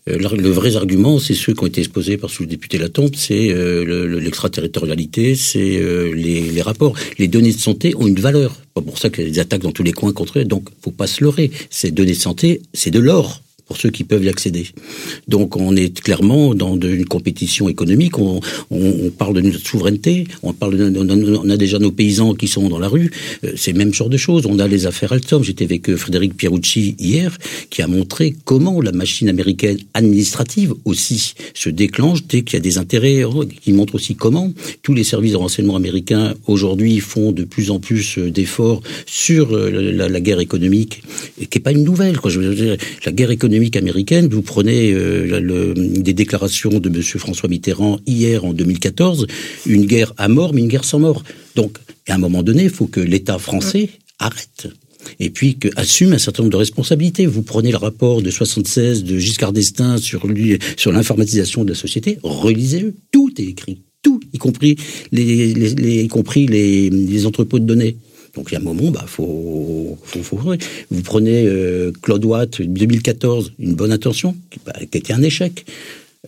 Euh, 0.09 0.19
le 0.19 0.51
vrai 0.51 0.77
argument, 0.77 1.19
c'est 1.19 1.35
ceux 1.35 1.55
qui 1.55 1.63
ont 1.63 1.67
été 1.67 1.81
exposés 1.81 2.19
par 2.19 2.29
sous 2.29 2.43
le 2.43 2.49
député 2.49 2.77
Latombe, 2.77 3.15
c'est 3.15 3.51
euh, 3.51 4.21
l'extraterritorialité, 4.21 5.35
c'est 5.35 5.79
euh, 5.79 6.13
les, 6.15 6.43
les, 6.43 6.63
rapports. 6.63 6.95
Les 7.19 7.29
données 7.29 7.53
de 7.53 7.59
santé 7.59 7.95
ont 7.97 8.07
une 8.07 8.21
valeur. 8.21 8.57
Pas 8.75 8.83
pour 8.83 8.99
ça 8.99 9.09
qu'il 9.09 9.25
y 9.25 9.27
a 9.29 9.31
des 9.31 9.39
attaques 9.39 9.63
dans 9.63 9.73
tous 9.73 9.83
les 9.83 9.93
coins 9.93 10.13
contre 10.13 10.39
eux. 10.39 10.45
Donc, 10.45 10.69
faut 10.83 10.91
pas 10.91 11.07
se 11.07 11.25
leurrer. 11.25 11.51
Ces 11.71 11.91
données 11.91 12.13
de 12.13 12.19
santé, 12.19 12.61
c'est 12.75 12.91
de 12.91 13.01
l'or 13.01 13.41
pour 13.69 13.77
ceux 13.77 13.91
qui 13.91 14.03
peuvent 14.03 14.25
y 14.25 14.29
accéder. 14.29 14.67
Donc 15.29 15.57
on 15.57 15.77
est 15.77 16.01
clairement 16.01 16.55
dans 16.55 16.79
une 16.81 17.05
compétition 17.05 17.69
économique, 17.69 18.19
on, 18.19 18.41
parle 19.17 19.35
de 19.35 19.41
notre 19.43 19.67
souveraineté, 19.67 20.27
on 20.43 20.53
parle 20.55 20.75
on 20.97 21.51
a 21.51 21.57
déjà 21.57 21.79
nos 21.79 21.91
paysans 21.91 22.35
qui 22.35 22.49
sont 22.49 22.69
dans 22.69 22.79
la 22.79 22.89
rue, 22.89 23.11
euh, 23.45 23.53
c'est 23.57 23.73
le 23.73 23.79
même 23.79 23.93
genre 23.93 24.09
de 24.09 24.17
choses. 24.17 24.47
On 24.47 24.59
a 24.59 24.67
les 24.67 24.87
affaires 24.87 25.13
Alstom, 25.13 25.45
j'étais 25.45 25.65
avec 25.65 25.89
euh, 25.91 25.97
Frédéric 25.97 26.37
Pierucci 26.37 26.97
hier, 26.99 27.37
qui 27.69 27.83
a 27.83 27.87
montré 27.87 28.35
comment 28.45 28.81
la 28.81 28.93
machine 28.93 29.29
américaine 29.29 29.79
administrative 29.93 30.75
aussi 30.85 31.35
se 31.55 31.69
déclenche 31.69 32.25
dès 32.27 32.43
qu'il 32.43 32.55
y 32.55 32.57
a 32.57 32.61
des 32.61 32.79
intérêts, 32.79 33.25
euh, 33.25 33.45
qui 33.63 33.73
montre 33.73 33.95
aussi 33.97 34.15
comment 34.15 34.53
tous 34.83 34.95
les 34.95 35.05
services 35.05 35.33
de 35.33 35.37
renseignement 35.37 35.77
américains 35.77 36.35
aujourd'hui 36.47 37.01
font 37.01 37.33
de 37.33 37.45
plus 37.45 37.71
en 37.71 37.81
plus 37.81 38.19
d'efforts 38.19 38.83
sur 39.07 39.55
la, 39.57 40.21
guerre 40.21 40.41
économique, 40.41 41.03
qui 41.39 41.59
n'est 41.59 41.63
pas 41.63 41.73
une 41.73 41.85
nouvelle. 41.85 42.17
La 43.05 43.13
guerre 43.13 43.31
économique 43.31 43.58
américaine, 43.77 44.29
vous 44.29 44.43
prenez 44.43 44.93
euh, 44.93 45.41
le, 45.41 45.75
des 45.75 46.15
déclarations 46.15 46.81
de 46.81 46.89
M. 46.89 47.03
François 47.03 47.49
Mitterrand 47.49 48.01
hier 48.07 48.45
en 48.45 48.53
2014, 48.53 49.27
une 49.67 49.87
guerre 49.87 50.15
à 50.17 50.29
mort, 50.29 50.55
mais 50.55 50.61
une 50.61 50.69
guerre 50.69 50.85
sans 50.85 50.99
mort. 50.99 51.23
Donc, 51.57 51.79
à 52.09 52.15
un 52.15 52.19
moment 52.19 52.43
donné, 52.43 52.65
il 52.65 52.71
faut 52.71 52.87
que 52.87 53.01
l'État 53.01 53.39
français 53.39 53.91
arrête 54.19 54.69
et 55.21 55.31
puis 55.31 55.59
que, 55.59 55.69
assume 55.77 56.13
un 56.13 56.19
certain 56.19 56.43
nombre 56.43 56.53
de 56.53 56.59
responsabilités. 56.59 57.27
Vous 57.27 57.43
prenez 57.43 57.71
le 57.71 57.77
rapport 57.77 58.23
de 58.23 58.31
76 58.31 59.05
de 59.05 59.19
Giscard 59.19 59.53
d'Estaing 59.53 59.99
sur 59.99 60.27
lui, 60.27 60.59
sur 60.77 60.93
l'informatisation 60.93 61.65
de 61.65 61.71
la 61.71 61.75
société, 61.75 62.19
relisez-le, 62.23 62.95
tout 63.13 63.33
est 63.39 63.45
écrit, 63.45 63.83
tout, 64.03 64.21
y 64.33 64.39
compris 64.39 64.77
les, 65.13 65.55
les, 65.55 65.75
les 65.75 66.03
y 66.03 66.09
compris 66.09 66.47
les, 66.47 66.91
les 66.91 67.27
entrepôts 67.27 67.59
de 67.59 67.65
données. 67.65 67.97
Donc 68.35 68.49
il 68.51 68.55
y 68.55 68.57
a 68.57 68.61
un 68.61 68.65
moment, 68.65 68.91
bah 68.91 69.05
faut, 69.07 69.99
faut, 70.05 70.23
faut 70.23 70.37
vous 70.91 71.03
prenez 71.03 71.47
euh, 71.47 71.93
Claude 72.03 72.25
Watt 72.25 72.61
2014, 72.61 73.53
une 73.59 73.75
bonne 73.75 73.93
intention 73.93 74.37
qui, 74.51 74.61
bah, 74.65 74.73
qui 74.91 74.97
a 74.97 75.01
été 75.01 75.13
un 75.13 75.23
échec. 75.23 75.65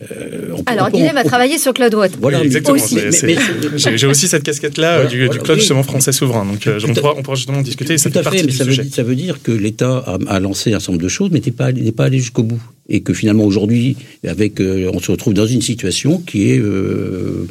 Euh, 0.01 0.55
Alors, 0.65 0.89
Guilhem 0.89 1.17
a 1.17 1.23
travaillé 1.23 1.57
sur 1.57 1.73
Claude 1.73 1.93
Watt. 1.93 2.13
Voilà, 2.19 2.41
exactement. 2.43 2.77
J'ai 3.75 4.07
aussi 4.07 4.27
cette 4.27 4.43
casquette-là 4.43 5.01
voilà, 5.01 5.09
du, 5.09 5.29
du, 5.29 5.39
Claude 5.39 5.59
justement 5.59 5.83
français 5.83 6.13
souverain. 6.13 6.45
Donc, 6.45 6.65
euh, 6.65 6.79
on, 6.87 6.93
pourra, 6.93 7.13
on, 7.17 7.21
pourra, 7.21 7.35
justement 7.35 7.61
discuter. 7.61 7.97
Tout 7.97 8.09
à 8.15 8.23
fait, 8.23 8.43
mais 8.43 8.51
ça 8.51 8.63
veut, 8.63 8.73
ça 8.73 9.03
veut, 9.03 9.15
dire 9.15 9.41
que 9.43 9.51
l'État 9.51 9.97
a, 9.97 10.17
a, 10.27 10.39
lancé 10.39 10.73
un 10.73 10.79
certain 10.79 10.93
nombre 10.93 11.03
de 11.03 11.09
choses, 11.09 11.29
mais 11.31 11.41
n'est 11.45 11.51
pas, 11.51 11.71
pas 11.95 12.05
allé 12.05 12.19
jusqu'au 12.19 12.43
bout. 12.43 12.61
Et 12.89 13.01
que 13.01 13.13
finalement, 13.13 13.43
aujourd'hui, 13.43 13.97
avec, 14.25 14.59
euh, 14.59 14.89
on 14.93 14.99
se 14.99 15.11
retrouve 15.11 15.33
dans 15.33 15.45
une 15.45 15.61
situation 15.61 16.19
qui 16.19 16.51
est 16.51 16.59
euh, 16.59 17.47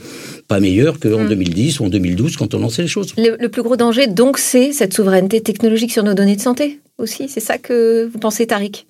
pas 0.50 0.59
meilleure 0.59 0.99
qu'en 0.99 1.23
mm. 1.23 1.28
2010 1.28 1.78
ou 1.78 1.85
en 1.85 1.88
2012 1.88 2.37
quand 2.37 2.54
on 2.54 2.59
lançait 2.59 2.83
les 2.83 2.88
choses. 2.88 3.14
Le, 3.16 3.37
le 3.38 3.49
plus 3.49 3.62
gros 3.62 3.76
danger, 3.76 4.09
donc, 4.09 4.37
c'est 4.37 4.73
cette 4.73 4.92
souveraineté 4.92 5.40
technologique 5.40 5.92
sur 5.92 6.02
nos 6.02 6.12
données 6.12 6.35
de 6.35 6.40
santé 6.40 6.80
aussi. 6.99 7.28
C'est 7.28 7.38
ça 7.38 7.57
que 7.57 8.11
vous 8.12 8.19
pensez, 8.19 8.49
Tariq? 8.49 8.85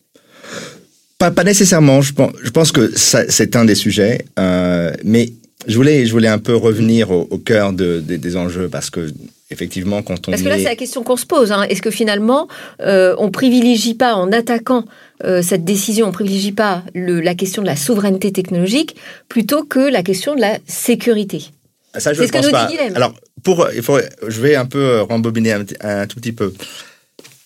Pas, 1.18 1.30
pas 1.30 1.44
nécessairement. 1.44 2.00
Je 2.00 2.14
pense, 2.14 2.32
je 2.42 2.48
pense 2.48 2.72
que 2.72 2.90
c'est 2.96 3.56
un 3.56 3.66
des 3.66 3.74
sujets, 3.74 4.24
euh, 4.38 4.90
mais 5.04 5.34
je 5.66 5.76
voulais, 5.76 6.06
je 6.06 6.12
voulais 6.12 6.28
un 6.28 6.38
peu 6.38 6.56
revenir 6.56 7.10
au, 7.10 7.28
au 7.30 7.36
cœur 7.36 7.74
de, 7.74 8.02
de, 8.08 8.16
des 8.16 8.36
enjeux 8.38 8.70
parce 8.70 8.88
que 8.88 9.12
effectivement, 9.50 10.02
quand 10.02 10.28
on 10.28 10.30
parce 10.30 10.42
que 10.42 10.48
là, 10.48 10.58
c'est 10.58 10.64
la 10.64 10.76
question 10.76 11.02
qu'on 11.02 11.16
se 11.16 11.26
pose. 11.26 11.52
Hein. 11.52 11.64
Est-ce 11.64 11.82
que 11.82 11.90
finalement, 11.90 12.48
euh, 12.80 13.14
on 13.18 13.30
privilégie 13.30 13.94
pas 13.94 14.14
en 14.14 14.32
attaquant 14.32 14.84
euh, 15.24 15.42
cette 15.42 15.64
décision, 15.64 16.08
on 16.08 16.12
privilégie 16.12 16.52
pas 16.52 16.82
le, 16.94 17.20
la 17.20 17.34
question 17.34 17.62
de 17.62 17.66
la 17.66 17.76
souveraineté 17.76 18.32
technologique 18.32 18.96
plutôt 19.28 19.64
que 19.64 19.80
la 19.80 20.02
question 20.02 20.34
de 20.34 20.40
la 20.40 20.58
sécurité? 20.66 21.50
Ça, 21.98 22.12
je 22.12 22.22
ne 22.22 22.28
pense 22.28 22.50
pas. 22.50 22.68
Alors, 22.94 23.14
pour, 23.42 23.68
il 23.74 23.82
faut, 23.82 23.98
je 24.26 24.40
vais 24.40 24.54
un 24.54 24.66
peu 24.66 25.00
rembobiner 25.00 25.52
un, 25.52 25.64
un 25.80 26.06
tout 26.06 26.20
petit 26.20 26.32
peu. 26.32 26.54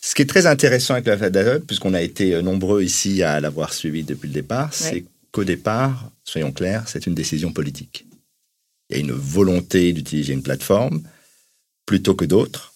Ce 0.02 0.14
qui 0.14 0.20
est 0.20 0.26
très 0.26 0.44
intéressant 0.44 0.92
avec 0.94 1.06
la 1.06 1.16
FADAE, 1.16 1.60
puisqu'on 1.66 1.94
a 1.94 2.02
été 2.02 2.42
nombreux 2.42 2.82
ici 2.82 3.22
à 3.22 3.40
l'avoir 3.40 3.72
suivi 3.72 4.02
depuis 4.02 4.28
le 4.28 4.34
départ, 4.34 4.66
ouais. 4.66 4.70
c'est 4.90 5.04
qu'au 5.32 5.44
départ, 5.44 6.10
soyons 6.24 6.52
clairs, 6.52 6.84
c'est 6.86 7.06
une 7.06 7.14
décision 7.14 7.52
politique. 7.52 8.04
Il 8.90 8.96
y 8.96 9.00
a 9.00 9.02
une 9.02 9.12
volonté 9.12 9.94
d'utiliser 9.94 10.34
une 10.34 10.42
plateforme 10.42 11.00
plutôt 11.86 12.14
que 12.14 12.24
d'autres. 12.24 12.72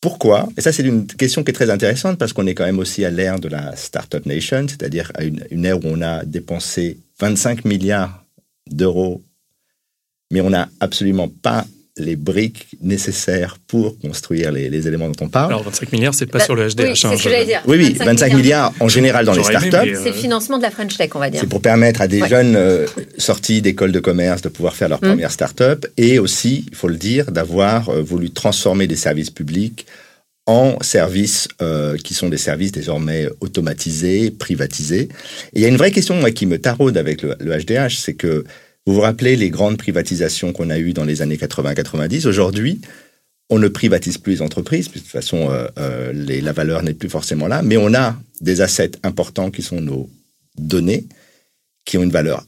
Pourquoi? 0.00 0.48
Et 0.56 0.60
ça, 0.60 0.72
c'est 0.72 0.84
une 0.84 1.06
question 1.06 1.42
qui 1.42 1.50
est 1.50 1.54
très 1.54 1.70
intéressante 1.70 2.18
parce 2.18 2.32
qu'on 2.32 2.46
est 2.46 2.54
quand 2.54 2.64
même 2.64 2.78
aussi 2.78 3.04
à 3.04 3.10
l'ère 3.10 3.40
de 3.40 3.48
la 3.48 3.74
Startup 3.74 4.24
Nation, 4.26 4.66
c'est-à-dire 4.68 5.10
à 5.14 5.24
une, 5.24 5.44
une 5.50 5.64
ère 5.64 5.78
où 5.78 5.86
on 5.86 6.02
a 6.02 6.24
dépensé 6.24 6.98
25 7.18 7.64
milliards 7.64 8.24
d'euros, 8.70 9.22
mais 10.30 10.40
on 10.40 10.50
n'a 10.50 10.68
absolument 10.78 11.28
pas 11.28 11.66
les 11.98 12.16
briques 12.16 12.66
nécessaires 12.80 13.58
pour 13.66 13.98
construire 13.98 14.52
les, 14.52 14.68
les, 14.68 14.88
éléments 14.88 15.08
dont 15.08 15.24
on 15.24 15.28
parle. 15.28 15.52
Alors 15.52 15.64
25 15.64 15.92
milliards, 15.92 16.14
c'est 16.14 16.26
pas 16.26 16.38
bah, 16.38 16.44
sur 16.44 16.54
le 16.54 16.68
HDH. 16.68 16.82
Oui, 16.82 16.96
c'est 16.96 17.16
ce 17.16 17.22
que 17.24 17.30
j'allais 17.30 17.44
dire. 17.44 17.62
Oui, 17.66 17.76
oui, 17.78 17.92
25, 17.92 18.04
25 18.04 18.34
milliards, 18.34 18.72
en 18.80 18.88
général 18.88 19.24
dans 19.24 19.34
les 19.34 19.42
startups. 19.42 19.70
C'est 19.70 20.10
le 20.10 20.12
financement 20.12 20.58
de 20.58 20.62
la 20.62 20.70
French 20.70 20.96
Tech, 20.96 21.10
on 21.14 21.18
va 21.18 21.30
dire. 21.30 21.40
C'est 21.40 21.48
pour 21.48 21.62
permettre 21.62 22.00
à 22.00 22.08
des 22.08 22.22
ouais. 22.22 22.28
jeunes 22.28 22.56
euh, 22.56 22.86
sortis 23.18 23.62
d'écoles 23.62 23.92
de 23.92 24.00
commerce 24.00 24.42
de 24.42 24.48
pouvoir 24.48 24.74
faire 24.74 24.88
leur 24.88 24.98
mmh. 24.98 25.08
première 25.08 25.30
startup 25.30 25.86
et 25.96 26.18
aussi, 26.18 26.66
il 26.68 26.76
faut 26.76 26.88
le 26.88 26.96
dire, 26.96 27.32
d'avoir 27.32 27.88
euh, 27.88 28.02
voulu 28.02 28.30
transformer 28.30 28.86
des 28.86 28.96
services 28.96 29.30
publics 29.30 29.86
en 30.46 30.78
services 30.80 31.46
euh, 31.60 31.96
qui 31.98 32.14
sont 32.14 32.30
des 32.30 32.38
services 32.38 32.72
désormais 32.72 33.28
automatisés, 33.40 34.30
privatisés. 34.30 35.08
Et 35.52 35.56
il 35.56 35.62
y 35.62 35.66
a 35.66 35.68
une 35.68 35.76
vraie 35.76 35.90
question 35.90 36.14
moi, 36.14 36.30
qui 36.30 36.46
me 36.46 36.58
taraude 36.58 36.96
avec 36.96 37.20
le, 37.20 37.36
le 37.38 37.58
HDH, 37.58 37.98
c'est 37.98 38.14
que 38.14 38.44
vous 38.88 38.94
vous 38.94 39.00
rappelez 39.02 39.36
les 39.36 39.50
grandes 39.50 39.76
privatisations 39.76 40.54
qu'on 40.54 40.70
a 40.70 40.78
eues 40.78 40.94
dans 40.94 41.04
les 41.04 41.20
années 41.20 41.36
80-90 41.36 42.26
Aujourd'hui, 42.26 42.80
on 43.50 43.58
ne 43.58 43.68
privatise 43.68 44.16
plus 44.16 44.36
les 44.36 44.42
entreprises, 44.42 44.88
de 44.88 44.94
toute 44.94 45.08
façon, 45.08 45.50
euh, 45.50 45.68
euh, 45.78 46.10
la 46.14 46.52
valeur 46.52 46.82
n'est 46.82 46.94
plus 46.94 47.10
forcément 47.10 47.48
là, 47.48 47.60
mais 47.60 47.76
on 47.76 47.92
a 47.92 48.16
des 48.40 48.62
assets 48.62 48.92
importants 49.02 49.50
qui 49.50 49.60
sont 49.60 49.82
nos 49.82 50.08
données, 50.56 51.04
qui 51.84 51.98
ont 51.98 52.02
une 52.02 52.10
valeur 52.10 52.46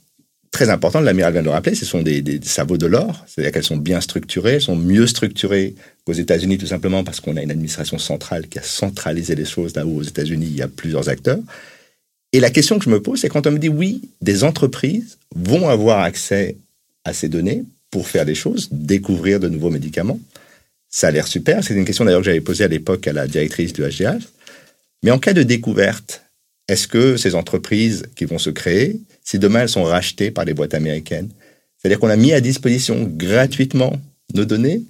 très 0.50 0.70
importante. 0.70 1.04
L'amiral 1.04 1.34
vient 1.34 1.42
de 1.42 1.48
le 1.48 1.52
rappeler, 1.52 1.74
ce 1.74 1.84
sont 1.84 2.00
des, 2.00 2.22
des 2.22 2.40
ça 2.42 2.64
vaut 2.64 2.78
de 2.78 2.86
l'or, 2.86 3.22
c'est-à-dire 3.26 3.52
qu'elles 3.52 3.62
sont 3.62 3.76
bien 3.76 4.00
structurées, 4.00 4.54
elles 4.54 4.62
sont 4.62 4.76
mieux 4.76 5.06
structurées 5.06 5.74
qu'aux 6.06 6.14
États-Unis, 6.14 6.56
tout 6.56 6.66
simplement 6.66 7.04
parce 7.04 7.20
qu'on 7.20 7.36
a 7.36 7.42
une 7.42 7.50
administration 7.50 7.98
centrale 7.98 8.48
qui 8.48 8.58
a 8.58 8.62
centralisé 8.62 9.34
les 9.34 9.44
choses 9.44 9.76
là 9.76 9.84
où 9.84 9.98
aux 9.98 10.04
États-Unis 10.04 10.46
il 10.46 10.56
y 10.56 10.62
a 10.62 10.68
plusieurs 10.68 11.10
acteurs. 11.10 11.40
Et 12.32 12.40
la 12.40 12.50
question 12.50 12.78
que 12.78 12.84
je 12.84 12.90
me 12.90 13.02
pose, 13.02 13.20
c'est 13.20 13.28
quand 13.28 13.46
on 13.46 13.52
me 13.52 13.58
dit 13.58 13.68
oui, 13.68 14.02
des 14.20 14.44
entreprises 14.44 15.18
vont 15.34 15.68
avoir 15.68 16.00
accès 16.00 16.56
à 17.04 17.12
ces 17.12 17.28
données 17.28 17.64
pour 17.90 18.06
faire 18.06 18.24
des 18.24 18.36
choses, 18.36 18.68
découvrir 18.70 19.40
de 19.40 19.48
nouveaux 19.48 19.70
médicaments. 19.70 20.20
Ça 20.88 21.08
a 21.08 21.10
l'air 21.10 21.26
super. 21.26 21.64
C'est 21.64 21.74
une 21.74 21.84
question 21.84 22.04
d'ailleurs 22.04 22.20
que 22.20 22.26
j'avais 22.26 22.40
posée 22.40 22.64
à 22.64 22.68
l'époque 22.68 23.06
à 23.08 23.12
la 23.12 23.26
directrice 23.26 23.72
du 23.72 23.82
HGH. 23.82 24.28
Mais 25.02 25.10
en 25.10 25.18
cas 25.18 25.32
de 25.32 25.42
découverte, 25.42 26.22
est-ce 26.68 26.86
que 26.86 27.16
ces 27.16 27.34
entreprises 27.34 28.04
qui 28.14 28.26
vont 28.26 28.38
se 28.38 28.50
créer, 28.50 29.00
si 29.24 29.38
demain 29.38 29.62
elles 29.62 29.68
sont 29.68 29.82
rachetées 29.82 30.30
par 30.30 30.44
les 30.44 30.54
boîtes 30.54 30.74
américaines, 30.74 31.30
c'est-à-dire 31.78 31.98
qu'on 31.98 32.10
a 32.10 32.16
mis 32.16 32.32
à 32.32 32.40
disposition 32.40 33.10
gratuitement 33.10 33.98
nos 34.34 34.44
données 34.44 34.82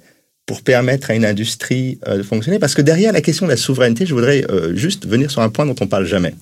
pour 0.44 0.62
permettre 0.62 1.10
à 1.10 1.14
une 1.14 1.24
industrie 1.24 1.98
euh, 2.06 2.18
de 2.18 2.22
fonctionner? 2.22 2.58
Parce 2.58 2.74
que 2.74 2.82
derrière 2.82 3.12
la 3.12 3.22
question 3.22 3.46
de 3.46 3.52
la 3.52 3.56
souveraineté, 3.56 4.04
je 4.04 4.12
voudrais 4.12 4.44
euh, 4.50 4.74
juste 4.74 5.06
venir 5.06 5.30
sur 5.30 5.40
un 5.40 5.48
point 5.48 5.64
dont 5.64 5.76
on 5.80 5.86
parle 5.86 6.06
jamais 6.06 6.34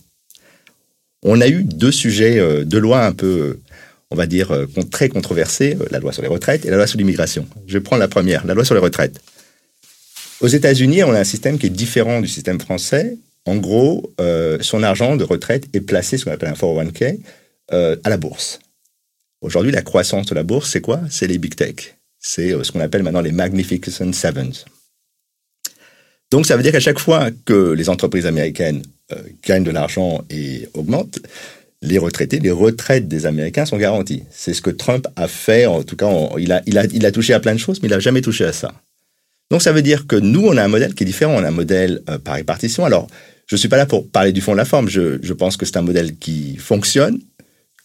on 1.22 1.40
a 1.40 1.48
eu 1.48 1.64
deux 1.64 1.92
sujets 1.92 2.38
euh, 2.38 2.64
de 2.64 2.78
loi 2.78 3.04
un 3.04 3.12
peu, 3.12 3.58
on 4.10 4.16
va 4.16 4.26
dire, 4.26 4.52
euh, 4.52 4.66
très 4.90 5.08
controversés, 5.08 5.76
euh, 5.80 5.86
la 5.90 5.98
loi 5.98 6.12
sur 6.12 6.22
les 6.22 6.28
retraites 6.28 6.64
et 6.64 6.70
la 6.70 6.76
loi 6.76 6.86
sur 6.86 6.98
l'immigration. 6.98 7.46
Je 7.66 7.78
prendre 7.78 8.00
la 8.00 8.08
première, 8.08 8.46
la 8.46 8.54
loi 8.54 8.64
sur 8.64 8.74
les 8.74 8.80
retraites. 8.80 9.20
Aux 10.40 10.48
États-Unis, 10.48 11.02
on 11.02 11.12
a 11.12 11.18
un 11.18 11.24
système 11.24 11.58
qui 11.58 11.66
est 11.66 11.70
différent 11.70 12.20
du 12.20 12.28
système 12.28 12.60
français. 12.60 13.16
En 13.44 13.56
gros, 13.56 14.12
euh, 14.20 14.58
son 14.60 14.82
argent 14.82 15.16
de 15.16 15.24
retraite 15.24 15.66
est 15.72 15.80
placé, 15.80 16.16
ce 16.16 16.24
qu'on 16.24 16.30
appelle 16.30 16.50
un 16.50 16.52
401k, 16.52 17.18
euh, 17.72 17.96
à 18.04 18.10
la 18.10 18.16
bourse. 18.16 18.60
Aujourd'hui, 19.40 19.72
la 19.72 19.82
croissance 19.82 20.26
de 20.26 20.34
la 20.34 20.44
bourse, 20.44 20.70
c'est 20.70 20.80
quoi? 20.80 21.00
C'est 21.10 21.26
les 21.26 21.38
big 21.38 21.56
tech. 21.56 21.96
C'est 22.20 22.50
ce 22.62 22.70
qu'on 22.70 22.80
appelle 22.80 23.02
maintenant 23.02 23.20
les 23.20 23.32
Magnificent 23.32 24.12
Sevens. 24.12 24.64
Donc, 26.30 26.46
ça 26.46 26.56
veut 26.56 26.62
dire 26.62 26.72
qu'à 26.72 26.80
chaque 26.80 26.98
fois 26.98 27.30
que 27.44 27.72
les 27.72 27.88
entreprises 27.88 28.26
américaines 28.26 28.82
euh, 28.82 28.97
gagnent 29.42 29.64
de 29.64 29.70
l'argent 29.70 30.24
et 30.30 30.68
augmentent, 30.74 31.20
les 31.82 31.98
retraités, 31.98 32.40
les 32.40 32.50
retraites 32.50 33.06
des 33.08 33.26
Américains 33.26 33.64
sont 33.64 33.76
garanties. 33.76 34.24
C'est 34.30 34.54
ce 34.54 34.62
que 34.62 34.70
Trump 34.70 35.06
a 35.16 35.28
fait. 35.28 35.66
En 35.66 35.82
tout 35.82 35.96
cas, 35.96 36.08
il, 36.38 36.52
a, 36.52 37.12
touché 37.12 37.34
à 37.34 37.40
plein 37.40 37.54
de 37.54 37.60
choses, 37.60 37.80
mais 37.82 37.88
il 37.88 37.92
n'a 37.92 38.00
jamais 38.00 38.20
touché 38.20 38.44
à 38.44 38.52
ça. 38.52 38.72
Donc, 39.50 39.62
ça 39.62 39.72
veut 39.72 39.82
dire 39.82 40.06
que 40.06 40.16
nous, 40.16 40.44
on 40.44 40.56
a 40.56 40.62
un 40.62 40.68
modèle 40.68 40.94
qui 40.94 41.04
est 41.04 41.06
différent. 41.06 41.34
On 41.36 41.44
a 41.44 41.48
un 41.48 41.52
modèle 41.52 42.02
euh, 42.10 42.18
par 42.18 42.34
répartition. 42.34 42.84
Alors, 42.84 43.06
je 43.46 43.54
ne 43.54 43.58
suis 43.58 43.68
pas 43.68 43.76
là 43.76 43.86
pour 43.86 44.08
parler 44.08 44.32
du 44.32 44.40
fond 44.40 44.52
de 44.52 44.58
la 44.58 44.64
forme. 44.64 44.88
Je, 44.88 45.32
pense 45.32 45.56
que 45.56 45.64
c'est 45.64 45.76
un 45.76 45.82
modèle 45.82 46.16
qui 46.16 46.56
fonctionne 46.56 47.18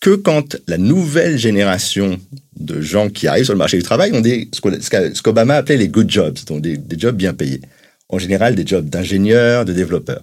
que 0.02 0.16
quand 0.16 0.58
la 0.68 0.78
nouvelle 0.78 1.38
génération 1.38 2.20
de 2.60 2.82
gens 2.82 3.10
qui 3.10 3.28
arrivent 3.28 3.46
sur 3.46 3.54
le 3.54 3.60
marché 3.60 3.78
du 3.78 3.84
travail 3.84 4.12
ont 4.12 4.20
des, 4.20 4.50
ce 4.52 5.22
qu'Obama 5.22 5.56
appelait 5.56 5.78
les 5.78 5.88
good 5.88 6.10
jobs, 6.10 6.38
donc 6.46 6.62
des 6.62 7.00
jobs 7.00 7.16
bien 7.16 7.34
payés. 7.34 7.62
En 8.10 8.20
général, 8.20 8.56
des 8.56 8.68
jobs 8.68 8.90
d'ingénieurs, 8.90 9.64
de 9.64 9.72
développeurs. 9.72 10.22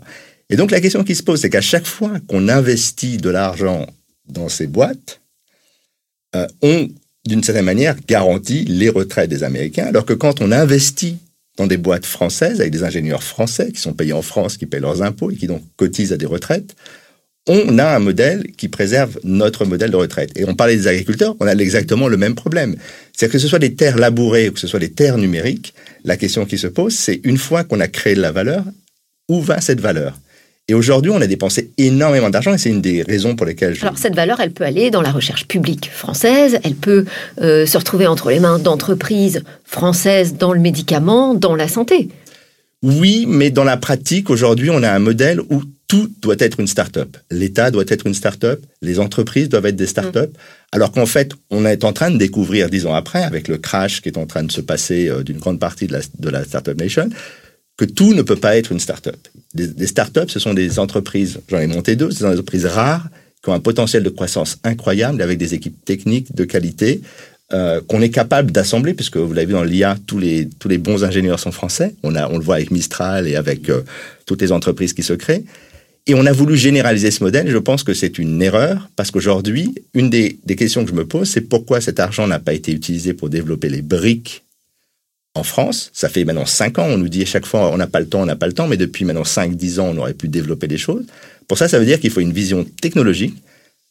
Et 0.51 0.57
donc 0.57 0.73
la 0.73 0.81
question 0.81 1.05
qui 1.05 1.15
se 1.15 1.23
pose, 1.23 1.41
c'est 1.41 1.51
qu'à 1.51 1.61
chaque 1.61 1.87
fois 1.87 2.13
qu'on 2.27 2.49
investit 2.49 3.17
de 3.17 3.31
l'argent 3.31 3.87
dans 4.29 4.49
ces 4.49 4.67
boîtes, 4.67 5.21
euh, 6.35 6.47
on, 6.61 6.89
d'une 7.25 7.43
certaine 7.43 7.65
manière, 7.65 7.97
garantit 8.07 8.65
les 8.65 8.89
retraites 8.89 9.31
des 9.31 9.45
Américains, 9.45 9.87
alors 9.87 10.05
que 10.05 10.13
quand 10.13 10.41
on 10.41 10.53
investit 10.53 11.19
dans 11.57 11.67
des 11.67 11.77
boîtes 11.77 12.07
françaises, 12.07 12.61
avec 12.61 12.73
des 12.73 12.85
ingénieurs 12.85 13.23
français 13.23 13.71
qui 13.73 13.81
sont 13.81 13.93
payés 13.93 14.13
en 14.13 14.23
France, 14.23 14.57
qui 14.57 14.67
payent 14.67 14.81
leurs 14.81 15.03
impôts 15.03 15.31
et 15.31 15.37
qui 15.37 15.47
donc 15.47 15.63
cotisent 15.77 16.13
à 16.13 16.17
des 16.17 16.27
retraites, 16.27 16.75
on 17.49 17.79
a 17.79 17.97
un 17.97 17.99
modèle 18.01 18.51
qui 18.57 18.69
préserve 18.69 19.19
notre 19.25 19.65
modèle 19.65 19.91
de 19.91 19.97
retraite. 19.97 20.31
Et 20.37 20.45
on 20.45 20.55
parlait 20.55 20.77
des 20.77 20.89
agriculteurs, 20.89 21.37
on 21.41 21.47
a 21.47 21.55
exactement 21.55 22.09
le 22.09 22.17
même 22.17 22.35
problème. 22.35 22.77
C'est-à-dire 23.13 23.33
que 23.33 23.39
ce 23.39 23.49
soit 23.49 23.59
des 23.59 23.75
terres 23.75 23.99
labourées 23.99 24.49
ou 24.49 24.53
que 24.53 24.61
ce 24.61 24.67
soit 24.67 24.79
des 24.79 24.93
terres 24.93 25.19
numériques, 25.19 25.75
la 26.05 26.17
question 26.17 26.45
qui 26.45 26.59
se 26.59 26.67
pose, 26.67 26.95
c'est 26.95 27.21
une 27.25 27.39
fois 27.39 27.65
qu'on 27.65 27.81
a 27.81 27.89
créé 27.89 28.15
de 28.15 28.21
la 28.21 28.33
valeur, 28.33 28.65
où 29.29 29.41
va 29.41 29.61
cette 29.61 29.81
valeur? 29.81 30.19
Et 30.71 30.75
aujourd'hui, 30.75 31.11
on 31.11 31.21
a 31.21 31.27
dépensé 31.27 31.73
énormément 31.79 32.31
d'argent 32.31 32.55
et 32.55 32.59
c'est 32.59 32.71
une 32.71 32.81
des 32.81 33.03
raisons 33.03 33.35
pour 33.35 33.45
lesquelles 33.45 33.75
je... 33.75 33.83
Alors 33.83 33.99
cette 33.99 34.15
valeur, 34.15 34.39
elle 34.39 34.53
peut 34.53 34.63
aller 34.63 34.93
dans 34.93 35.03
la 35.03 35.11
recherche 35.11 35.49
publique 35.49 35.91
française, 35.93 36.61
elle 36.63 36.77
peut 36.77 37.07
euh, 37.41 37.67
se 37.67 37.77
retrouver 37.77 38.07
entre 38.07 38.31
les 38.31 38.39
mains 38.39 38.61
d'entreprises 38.61 39.43
françaises 39.65 40.35
dans 40.35 40.53
le 40.53 40.61
médicament, 40.61 41.35
dans 41.35 41.57
la 41.57 41.67
santé. 41.67 42.09
Oui, 42.85 43.27
mais 43.29 43.51
dans 43.51 43.65
la 43.65 43.77
pratique, 43.77 44.31
aujourd'hui, 44.31 44.71
on 44.71 44.85
a 44.85 44.91
un 44.93 45.01
modèle 45.01 45.41
où 45.51 45.65
tout 45.89 46.09
doit 46.23 46.37
être 46.39 46.61
une 46.61 46.69
start-up. 46.69 47.17
L'État 47.33 47.73
doit 47.73 47.83
être 47.89 48.07
une 48.07 48.15
start-up, 48.15 48.65
les 48.81 49.01
entreprises 49.01 49.49
doivent 49.49 49.67
être 49.67 49.75
des 49.75 49.89
start-up, 49.89 50.31
mmh. 50.33 50.37
alors 50.71 50.93
qu'en 50.93 51.07
fait, 51.07 51.33
on 51.51 51.67
est 51.67 51.83
en 51.83 51.93
train 51.93 52.13
de 52.13 52.17
découvrir, 52.17 52.71
dix 52.71 52.87
ans 52.87 52.95
après, 52.95 53.25
avec 53.25 53.49
le 53.49 53.59
crash 53.59 54.03
qui 54.03 54.09
est 54.09 54.19
en 54.19 54.27
train 54.27 54.45
de 54.45 54.53
se 54.53 54.61
passer 54.61 55.09
euh, 55.09 55.25
d'une 55.25 55.39
grande 55.39 55.59
partie 55.59 55.89
de 55.89 55.95
la, 55.95 56.01
de 56.21 56.31
la 56.31 56.45
Startup 56.45 56.79
Nation, 56.79 57.09
que 57.81 57.87
tout 57.87 58.13
ne 58.13 58.21
peut 58.21 58.37
pas 58.37 58.59
être 58.59 58.73
une 58.73 58.79
start-up. 58.79 59.17
Des, 59.55 59.87
start-up, 59.87 60.29
ce 60.31 60.39
sont 60.39 60.53
des 60.53 60.79
entreprises, 60.79 61.41
j'en 61.49 61.61
ai 61.61 61.67
monté 61.67 61.97
deux, 61.97 62.11
ce 62.11 62.19
sont 62.19 62.27
des 62.27 62.35
entreprises 62.35 62.67
rares 62.67 63.09
qui 63.43 63.49
ont 63.49 63.55
un 63.55 63.61
potentiel 63.61 64.03
de 64.03 64.11
croissance 64.11 64.59
incroyable 64.65 65.23
avec 65.23 65.39
des 65.39 65.55
équipes 65.55 65.83
techniques 65.87 66.35
de 66.35 66.45
qualité 66.45 67.01
euh, 67.55 67.81
qu'on 67.89 68.03
est 68.03 68.11
capable 68.11 68.51
d'assembler, 68.53 68.93
puisque 68.93 69.17
vous 69.17 69.33
l'avez 69.33 69.47
vu 69.47 69.55
dans 69.55 69.65
l'IA, 69.65 69.97
tous 70.07 70.19
les, 70.19 70.51
tous 70.59 70.69
les 70.69 70.77
bons 70.77 71.05
ingénieurs 71.05 71.41
sont 71.41 71.53
français. 71.53 71.95
On, 72.03 72.15
a, 72.17 72.29
on 72.29 72.37
le 72.37 72.45
voit 72.45 72.57
avec 72.57 72.71
Mistral 72.71 73.27
et 73.27 73.35
avec 73.35 73.71
euh, 73.71 73.81
toutes 74.27 74.43
les 74.43 74.53
entreprises 74.53 74.93
qui 74.93 75.03
se 75.03 75.15
créent. 75.15 75.45
Et 76.07 76.13
on 76.15 76.27
a 76.27 76.33
voulu 76.33 76.59
généraliser 76.59 77.11
ce 77.11 77.25
modèle. 77.25 77.49
Je 77.49 77.57
pense 77.57 77.83
que 77.83 77.95
c'est 77.95 78.19
une 78.19 78.43
erreur 78.43 78.91
parce 78.95 79.11
qu'aujourd'hui, 79.11 79.75
une 79.95 80.11
des, 80.11 80.39
des, 80.45 80.57
questions 80.57 80.85
que 80.85 80.91
je 80.91 80.95
me 80.95 81.07
pose, 81.07 81.31
c'est 81.31 81.41
pourquoi 81.41 81.81
cet 81.81 81.99
argent 81.99 82.27
n'a 82.27 82.41
pas 82.41 82.53
été 82.53 82.73
utilisé 82.73 83.15
pour 83.15 83.31
développer 83.31 83.71
les 83.71 83.81
briques 83.81 84.43
en 85.35 85.43
France. 85.43 85.91
Ça 85.93 86.09
fait 86.09 86.25
maintenant 86.25 86.47
cinq 86.47 86.79
ans. 86.79 86.87
On 86.87 86.99
nous 86.99 87.09
dit 87.09 87.23
à 87.23 87.27
chaque 87.27 87.47
fois, 87.47 87.71
on 87.71 87.77
n'a 87.77 87.87
pas 87.87 88.01
le 88.01 88.07
temps, 88.07 88.23
on 88.23 88.27
n'a 88.27 88.37
pas 88.37 88.47
le 88.47 88.53
temps. 88.53 88.67
Mais 88.67 88.77
depuis 88.77 89.05
maintenant 89.05 89.25
cinq, 89.25 89.57
dix 89.57 89.79
ans, 89.81 89.91
on 89.95 89.99
aurait 89.99 90.15
pu 90.15 90.29
développer 90.29 90.67
des 90.67 90.79
choses. 90.79 91.05
Pour 91.49 91.59
ça, 91.59 91.69
ça 91.69 91.79
veut 91.79 91.87
dire 91.87 92.01
qu'il 92.01 92.11
faut 92.11 92.21
une 92.21 92.33
vision 92.33 92.65
technologique 92.81 93.35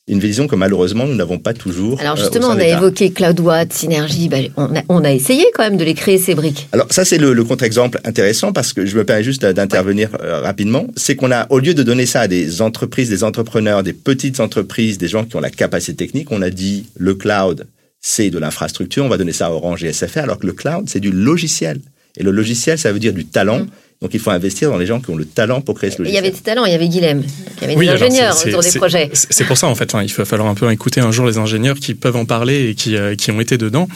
une 0.09 0.19
vision 0.19 0.47
que 0.47 0.55
malheureusement 0.55 1.05
nous 1.05 1.15
n'avons 1.15 1.37
pas 1.37 1.53
toujours. 1.53 2.01
Alors 2.01 2.17
euh, 2.17 2.21
justement, 2.21 2.47
on 2.47 2.57
a 2.57 2.65
évoqué 2.65 3.11
CloudWatt, 3.11 3.71
Synergie, 3.71 4.27
ben, 4.27 4.49
on, 4.57 4.75
a, 4.75 4.81
on, 4.89 5.03
a, 5.03 5.11
essayé 5.11 5.45
quand 5.53 5.63
même 5.63 5.77
de 5.77 5.83
les 5.83 5.93
créer 5.93 6.17
ces 6.17 6.35
briques. 6.35 6.67
Alors 6.71 6.87
ça 6.89 7.05
c'est 7.05 7.17
le, 7.17 7.33
le 7.33 7.43
contre-exemple 7.43 7.99
intéressant 8.03 8.51
parce 8.51 8.73
que 8.73 8.85
je 8.85 8.97
me 8.97 9.03
permets 9.03 9.23
juste 9.23 9.45
d'intervenir 9.45 10.09
euh, 10.21 10.41
rapidement, 10.41 10.87
c'est 10.95 11.15
qu'on 11.15 11.31
a 11.31 11.45
au 11.51 11.59
lieu 11.59 11.73
de 11.73 11.83
donner 11.83 12.07
ça 12.07 12.21
à 12.21 12.27
des 12.27 12.61
entreprises, 12.61 13.09
des 13.09 13.23
entrepreneurs, 13.23 13.83
des 13.83 13.93
petites 13.93 14.39
entreprises, 14.39 14.97
des 14.97 15.07
gens 15.07 15.23
qui 15.25 15.35
ont 15.35 15.41
la 15.41 15.51
capacité 15.51 15.95
technique, 15.95 16.31
on 16.31 16.41
a 16.41 16.49
dit 16.49 16.87
le 16.97 17.13
cloud 17.13 17.67
c'est 18.01 18.29
de 18.29 18.37
l'infrastructure, 18.37 19.03
on 19.03 19.09
va 19.09 19.17
donner 19.17 19.33
ça 19.33 19.47
à 19.47 19.51
Orange 19.51 19.83
et 19.83 19.91
SFR, 19.91 20.19
alors 20.19 20.39
que 20.39 20.47
le 20.47 20.53
cloud 20.53 20.87
c'est 20.87 20.99
du 20.99 21.11
logiciel. 21.11 21.81
Et 22.17 22.23
le 22.23 22.31
logiciel 22.31 22.77
ça 22.77 22.91
veut 22.91 22.99
dire 22.99 23.13
du 23.13 23.25
talent. 23.25 23.59
Mm. 23.59 23.69
Donc 24.01 24.13
il 24.13 24.19
faut 24.21 24.31
investir 24.31 24.69
dans 24.69 24.77
les 24.77 24.85
gens 24.85 25.01
qui 25.01 25.09
ont 25.09 25.17
le 25.17 25.25
talent 25.25 25.59
pour 25.59 25.75
créer 25.75 25.91
ce 25.91 25.97
logiciel. 25.97 26.13
Il 26.13 26.25
y 26.25 26.25
avait 26.25 26.35
des 26.35 26.41
talents, 26.41 26.63
il 26.63 26.71
y 26.71 26.75
avait 26.75 26.87
Guilhem, 26.87 27.21
il 27.57 27.61
y 27.61 27.65
avait 27.65 27.75
des 27.75 27.89
ingénieurs 27.89 28.47
autour 28.47 28.61
des 28.61 28.71
projets. 28.71 29.09
C'est 29.11 29.43
pour 29.43 29.57
ça 29.57 29.67
en 29.67 29.75
fait, 29.75 29.93
il 30.01 30.13
va 30.13 30.23
falloir 30.23 30.47
un 30.47 30.55
peu 30.55 30.71
écouter 30.71 31.01
un 31.01 31.11
jour 31.11 31.25
les 31.25 31.37
ingénieurs 31.37 31.75
qui 31.75 31.95
peuvent 31.95 32.15
en 32.15 32.23
parler 32.23 32.69
et 32.69 32.75
qui, 32.75 32.95
euh, 32.95 33.15
qui 33.15 33.31
ont 33.31 33.41
été 33.41 33.57
dedans. 33.57 33.89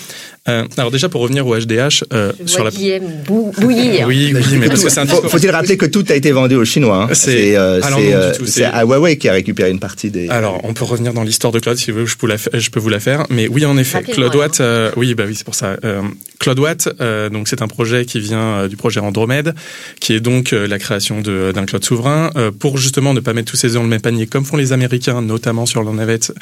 Euh, 0.50 0.66
alors 0.76 0.92
déjà 0.92 1.08
pour 1.08 1.22
revenir 1.22 1.48
au 1.48 1.58
HDH 1.58 2.04
euh, 2.12 2.34
Je 2.42 2.48
sur 2.48 2.66
la 2.66 2.70
Guillaume 2.70 3.06
bouillir. 3.26 4.06
Oui, 4.08 4.34
oui, 4.36 4.44
mais 4.58 4.68
parce 4.68 4.84
que 4.84 4.90
c'est 4.90 5.00
un 5.00 5.06
Faut, 5.06 5.38
il 5.38 5.50
rappeler 5.50 5.78
que 5.78 5.86
tout 5.86 6.04
a 6.10 6.16
été 6.16 6.34
vendu 6.34 6.56
aux 6.56 6.66
Chinois. 6.66 7.08
Hein. 7.10 7.14
C'est 7.14 7.56
euh, 7.56 7.80
euh 7.82 8.82
Huawei 8.84 9.18
qui 9.18 9.30
a 9.30 9.34
récupéré 9.34 9.72
une 9.72 9.80
partie 9.80 10.12
des. 10.12 10.28
Alors 10.28 10.60
on 10.66 10.74
peut 10.74 10.84
revenir 10.84 11.14
dans 11.14 11.24
l'histoire 11.24 11.54
de 11.54 11.60
Cloud 11.60 11.78
si 11.78 11.92
vous 11.92 12.00
voulez, 12.00 12.10
je 12.10 12.18
peux, 12.18 12.28
la, 12.28 12.36
je 12.36 12.70
peux 12.72 12.82
vous 12.82 12.90
la 12.90 13.00
faire. 13.00 13.26
Mais 13.30 13.48
oui, 13.48 13.66
en 13.66 13.78
effet, 13.78 14.04
CloudWatt. 14.04 14.60
Euh, 14.60 14.92
oui, 14.98 15.16
bah 15.16 15.24
oui, 15.26 15.36
c'est 15.36 15.46
pour 15.46 15.56
ça. 15.56 15.78
Euh, 15.86 16.02
CloudWatt, 16.40 16.90
donc 17.32 17.48
c'est 17.48 17.62
un 17.62 17.70
projet 17.70 18.04
qui 18.04 18.20
vient 18.20 18.68
du 18.68 18.76
projet 18.76 19.00
Andromède, 19.00 19.56
qui 20.00 20.14
est 20.14 20.20
donc 20.20 20.52
la 20.52 20.80
création 20.80 21.22
d'un 21.22 21.66
cloud 21.66 21.84
souverain 21.84 22.32
pour 22.60 22.78
justement 22.78 23.14
ne 23.14 23.20
pas 23.20 23.34
mettre 23.34 23.52
tous 23.52 23.58
ses 23.58 23.70
œufs 23.70 23.74
dans 23.76 23.84
le 23.84 23.90
même 23.90 24.02
panier, 24.02 24.28
comme 24.28 24.46
font 24.46 24.58
les 24.58 24.74
Américains, 24.74 25.22
notamment 25.22 25.66
sur 25.66 25.84
leur 25.84 25.94
navette 25.94 26.34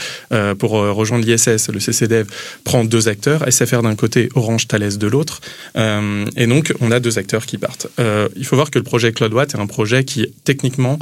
pour 0.60 0.72
rejoindre 0.72 1.26
l'ISS. 1.26 1.70
Le 1.70 1.80
CCDEV 1.80 2.28
prend 2.64 2.84
deux 2.84 3.08
acteurs, 3.08 3.46
SFR 3.52 3.82
d'un 3.82 3.96
côté, 3.96 4.30
Orange 4.36 4.68
Thales 4.68 4.98
de 4.98 5.08
l'autre. 5.08 5.42
Euh, 5.76 6.26
et 6.36 6.48
donc, 6.48 6.74
on 6.80 6.92
a 6.92 7.00
deux 7.00 7.18
acteurs 7.18 7.46
qui 7.46 7.58
partent. 7.58 7.88
Euh, 8.00 8.30
il 8.36 8.46
faut 8.46 8.56
voir 8.56 8.72
que 8.72 8.80
le 8.80 8.84
projet 8.84 9.12
CloudWatt 9.12 9.54
est 9.56 9.60
un 9.60 9.68
projet 9.68 10.04
qui, 10.04 10.28
techniquement, 10.44 11.00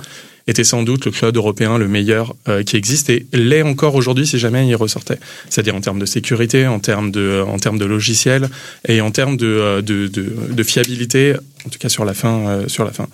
était 0.47 0.63
sans 0.63 0.84
doute 0.84 1.06
le 1.06 1.12
cloud 1.12 1.36
européen 1.36 1.78
le 1.78 1.88
meilleur 1.88 2.36
euh, 2.47 2.63
qui 2.63 2.75
existe 2.75 3.10
et 3.10 3.25
l'est 3.34 3.62
encore 3.62 3.95
aujourd'hui 3.95 4.25
si 4.28 4.39
jamais 4.39 4.67
il 4.67 4.75
ressortait. 4.75 5.19
C'est-à-dire 5.49 5.75
en 5.75 5.82
termes 5.82 5.99
de 5.99 6.06
sécurité, 6.06 6.67
en 6.67 6.80
termes 6.80 7.12
de, 7.12 7.43
en 7.47 7.58
termes 7.58 7.78
de 7.78 7.86
logiciel 7.86 8.49
et 8.88 9.02
en 9.02 9.12
termes 9.12 9.38
de, 9.38 9.82
de, 9.82 10.08
de, 10.08 10.34
de 10.49 10.63
fiabilité, 10.63 11.36
en 11.65 11.69
tout 11.69 11.80
cas 11.80 11.89
sur 11.89 12.06
la 12.06 12.13
fin. 12.13 12.63
sur 12.67 12.86
la 12.86 12.91
fin. 12.91 13.08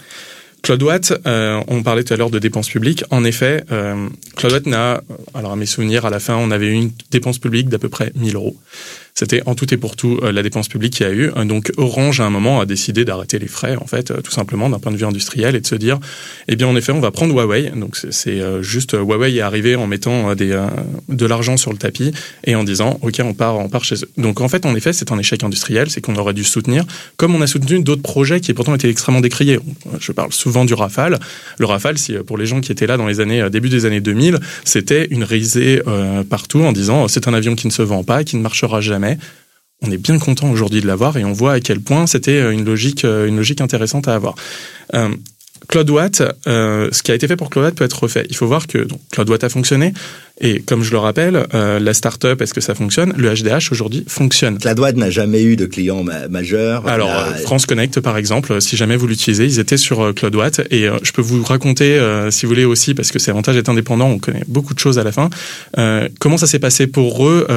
CloudWatt, 0.65 1.13
euh, 1.27 1.61
on 1.67 1.83
parlait 1.83 2.03
tout 2.03 2.15
à 2.15 2.17
l'heure 2.17 2.31
de 2.31 2.39
dépenses 2.39 2.69
publiques. 2.69 3.03
En 3.11 3.23
effet, 3.23 3.63
euh, 3.71 4.09
CloudWatt 4.35 4.65
n'a, 4.65 5.03
alors 5.35 5.51
à 5.51 5.55
mes 5.55 5.67
souvenirs, 5.67 6.05
à 6.05 6.09
la 6.09 6.19
fin, 6.19 6.35
on 6.37 6.49
avait 6.49 6.71
une 6.71 6.91
dépense 7.11 7.37
publique 7.37 7.69
d'à 7.69 7.77
peu 7.77 7.87
près 7.87 8.11
1000 8.15 8.35
euros. 8.35 8.55
C'était 9.17 9.41
en 9.45 9.55
tout 9.55 9.73
et 9.73 9.77
pour 9.77 9.95
tout 9.95 10.19
euh, 10.23 10.33
la 10.33 10.43
dépense 10.43 10.67
publique 10.67 10.91
qu'il 10.91 11.07
y 11.07 11.09
a 11.09 11.13
eu. 11.13 11.31
Donc 11.45 11.71
Orange, 11.77 12.19
à 12.19 12.25
un 12.25 12.29
moment, 12.29 12.59
a 12.59 12.65
décidé 12.65 13.05
d'arrêter 13.05 13.39
les 13.39 13.47
frais, 13.47 13.77
en 13.77 13.87
fait, 13.87 14.11
euh, 14.11 14.19
tout 14.19 14.31
simplement 14.31 14.69
d'un 14.69 14.77
point 14.77 14.91
de 14.91 14.97
vue 14.97 15.05
industriel, 15.05 15.55
et 15.55 15.61
de 15.61 15.65
se 15.65 15.75
dire, 15.75 15.99
eh 16.49 16.57
bien, 16.57 16.67
en 16.67 16.75
effet, 16.75 16.91
on 16.91 16.99
va 16.99 17.11
prendre 17.11 17.33
Huawei. 17.33 17.71
Donc 17.77 17.95
c'est 17.95 18.41
euh, 18.41 18.61
juste 18.61 18.91
Huawei 18.91 19.35
est 19.35 19.39
arrivé 19.39 19.77
en 19.77 19.87
mettant 19.87 20.35
des, 20.35 20.61
de 21.07 21.25
l'argent 21.25 21.55
sur 21.55 21.71
le 21.71 21.77
tapis 21.77 22.11
et 22.43 22.55
en 22.55 22.65
disant, 22.65 22.99
ok, 23.03 23.21
on 23.23 23.33
part, 23.33 23.57
on 23.57 23.69
part 23.69 23.85
chez 23.85 23.95
eux. 24.03 24.09
Donc 24.17 24.41
en 24.41 24.49
fait, 24.49 24.65
en 24.65 24.75
effet, 24.75 24.91
c'est 24.91 25.13
un 25.13 25.17
échec 25.17 25.45
industriel, 25.45 25.89
c'est 25.89 26.01
qu'on 26.01 26.17
aurait 26.17 26.33
dû 26.33 26.43
soutenir, 26.43 26.83
comme 27.15 27.35
on 27.35 27.41
a 27.41 27.47
soutenu 27.47 27.81
d'autres 27.81 28.01
projets 28.01 28.41
qui 28.41 28.53
pourtant 28.53 28.75
étaient 28.75 28.89
extrêmement 28.89 29.21
décriés. 29.21 29.59
Je 29.97 30.11
parle 30.11 30.33
souvent 30.33 30.65
du 30.65 30.73
Rafale. 30.73 31.19
Le 31.57 31.65
Rafale, 31.65 31.97
si 31.97 32.15
pour 32.15 32.37
les 32.37 32.45
gens 32.45 32.59
qui 32.59 32.73
étaient 32.73 32.87
là 32.87 32.97
dans 32.97 33.07
les 33.07 33.21
années 33.21 33.49
début 33.49 33.69
des 33.69 33.85
années 33.85 34.01
2000, 34.01 34.39
c'était 34.65 35.07
une 35.09 35.23
risée 35.23 35.81
partout 36.29 36.63
en 36.63 36.73
disant, 36.73 37.07
c'est 37.07 37.29
un 37.29 37.33
avion 37.33 37.55
qui 37.55 37.67
ne 37.67 37.71
se 37.71 37.81
vend 37.81 38.03
pas, 38.03 38.25
qui 38.25 38.35
ne 38.35 38.41
marchera 38.41 38.81
jamais 38.81 39.04
on 39.81 39.91
est 39.91 39.97
bien 39.97 40.17
content 40.19 40.49
aujourd'hui 40.49 40.81
de 40.81 40.87
l'avoir 40.87 41.17
et 41.17 41.25
on 41.25 41.33
voit 41.33 41.53
à 41.53 41.59
quel 41.59 41.79
point 41.79 42.07
c'était 42.07 42.51
une 42.51 42.65
logique, 42.65 43.05
euh, 43.05 43.27
une 43.27 43.37
logique 43.37 43.61
intéressante 43.61 44.07
à 44.07 44.15
avoir. 44.15 44.35
Euh, 44.93 45.09
CloudWatt, 45.67 46.21
euh, 46.47 46.89
ce 46.91 47.01
qui 47.01 47.11
a 47.11 47.15
été 47.15 47.27
fait 47.27 47.35
pour 47.35 47.49
CloudWatt 47.49 47.75
peut 47.75 47.85
être 47.85 48.03
refait. 48.03 48.25
Il 48.29 48.35
faut 48.35 48.47
voir 48.47 48.67
que 48.67 48.79
donc, 48.79 48.99
CloudWatt 49.11 49.43
a 49.43 49.49
fonctionné. 49.49 49.93
Et 50.41 50.59
comme 50.59 50.83
je 50.83 50.91
le 50.91 50.97
rappelle, 50.97 51.47
euh, 51.53 51.79
la 51.79 51.93
start-up, 51.93 52.41
est-ce 52.41 52.53
que 52.53 52.59
ça 52.59 52.75
fonctionne? 52.75 53.13
Le 53.15 53.33
HDH 53.33 53.71
aujourd'hui 53.71 54.03
fonctionne. 54.05 54.57
CloudWatt 54.57 54.97
n'a 54.97 55.09
jamais 55.09 55.41
eu 55.43 55.55
de 55.55 55.65
client 55.65 56.03
majeur. 56.29 56.85
Alors 56.87 57.09
euh, 57.09 57.33
France 57.35 57.65
Connect 57.65 58.01
par 58.01 58.17
exemple, 58.17 58.61
si 58.61 58.75
jamais 58.75 58.97
vous 58.97 59.07
l'utilisez, 59.07 59.45
ils 59.45 59.59
étaient 59.59 59.77
sur 59.77 60.01
euh, 60.01 60.13
CloudWatt 60.13 60.61
et 60.71 60.89
je 61.03 61.11
peux 61.13 61.21
vous 61.21 61.41
raconter, 61.43 62.01
si 62.31 62.45
vous 62.45 62.49
voulez 62.49 62.65
aussi, 62.65 62.93
parce 62.93 63.11
que 63.11 63.19
c'est 63.19 63.31
avantage 63.31 63.55
d'être 63.55 63.69
indépendant, 63.69 64.07
on 64.07 64.19
connaît 64.19 64.43
beaucoup 64.47 64.73
de 64.73 64.79
choses 64.79 64.99
à 64.99 65.03
la 65.03 65.11
fin. 65.11 65.29
comment 66.19 66.37
ça 66.37 66.47
s'est 66.47 66.59
passé 66.59 66.87
pour 66.87 67.25
eux 67.27 67.47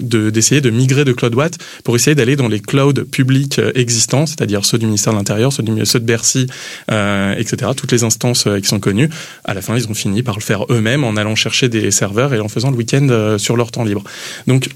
de 0.00 0.30
d'essayer 0.30 0.60
de 0.60 0.70
migrer 0.70 1.04
de 1.04 1.12
CloudWatt 1.12 1.58
pour 1.84 1.94
essayer 1.96 2.14
d'aller 2.14 2.36
dans 2.36 2.48
les 2.48 2.60
clouds 2.60 3.04
publics 3.10 3.60
existants, 3.74 4.26
c'est-à-dire 4.26 4.64
ceux 4.64 4.78
du 4.78 4.86
ministère 4.86 5.12
de 5.12 5.18
l'Intérieur, 5.18 5.52
ceux, 5.52 5.62
ceux 5.84 6.00
de 6.00 6.04
Bercy, 6.04 6.46
etc. 6.88 7.72
Toutes 7.76 7.92
les 7.92 8.02
instances 8.04 8.48
qui 8.60 8.68
sont 8.68 8.80
connues. 8.80 9.08
À 9.44 9.54
la 9.54 9.62
fin, 9.62 9.76
ils 9.76 9.88
ont 9.88 9.94
fini 9.94 10.22
par 10.22 10.34
le 10.34 10.42
faire 10.42 10.64
eux-mêmes 10.70 11.04
en 11.04 11.16
allant 11.16 11.34
chercher 11.34 11.68
des 11.68 11.90
services 11.90 12.07
et 12.16 12.40
en 12.40 12.48
faisant 12.48 12.70
le 12.70 12.76
week-end 12.76 13.06
euh, 13.10 13.38
sur 13.38 13.56
leur 13.56 13.70
temps 13.70 13.84
libre. 13.84 14.02
Donc, 14.46 14.68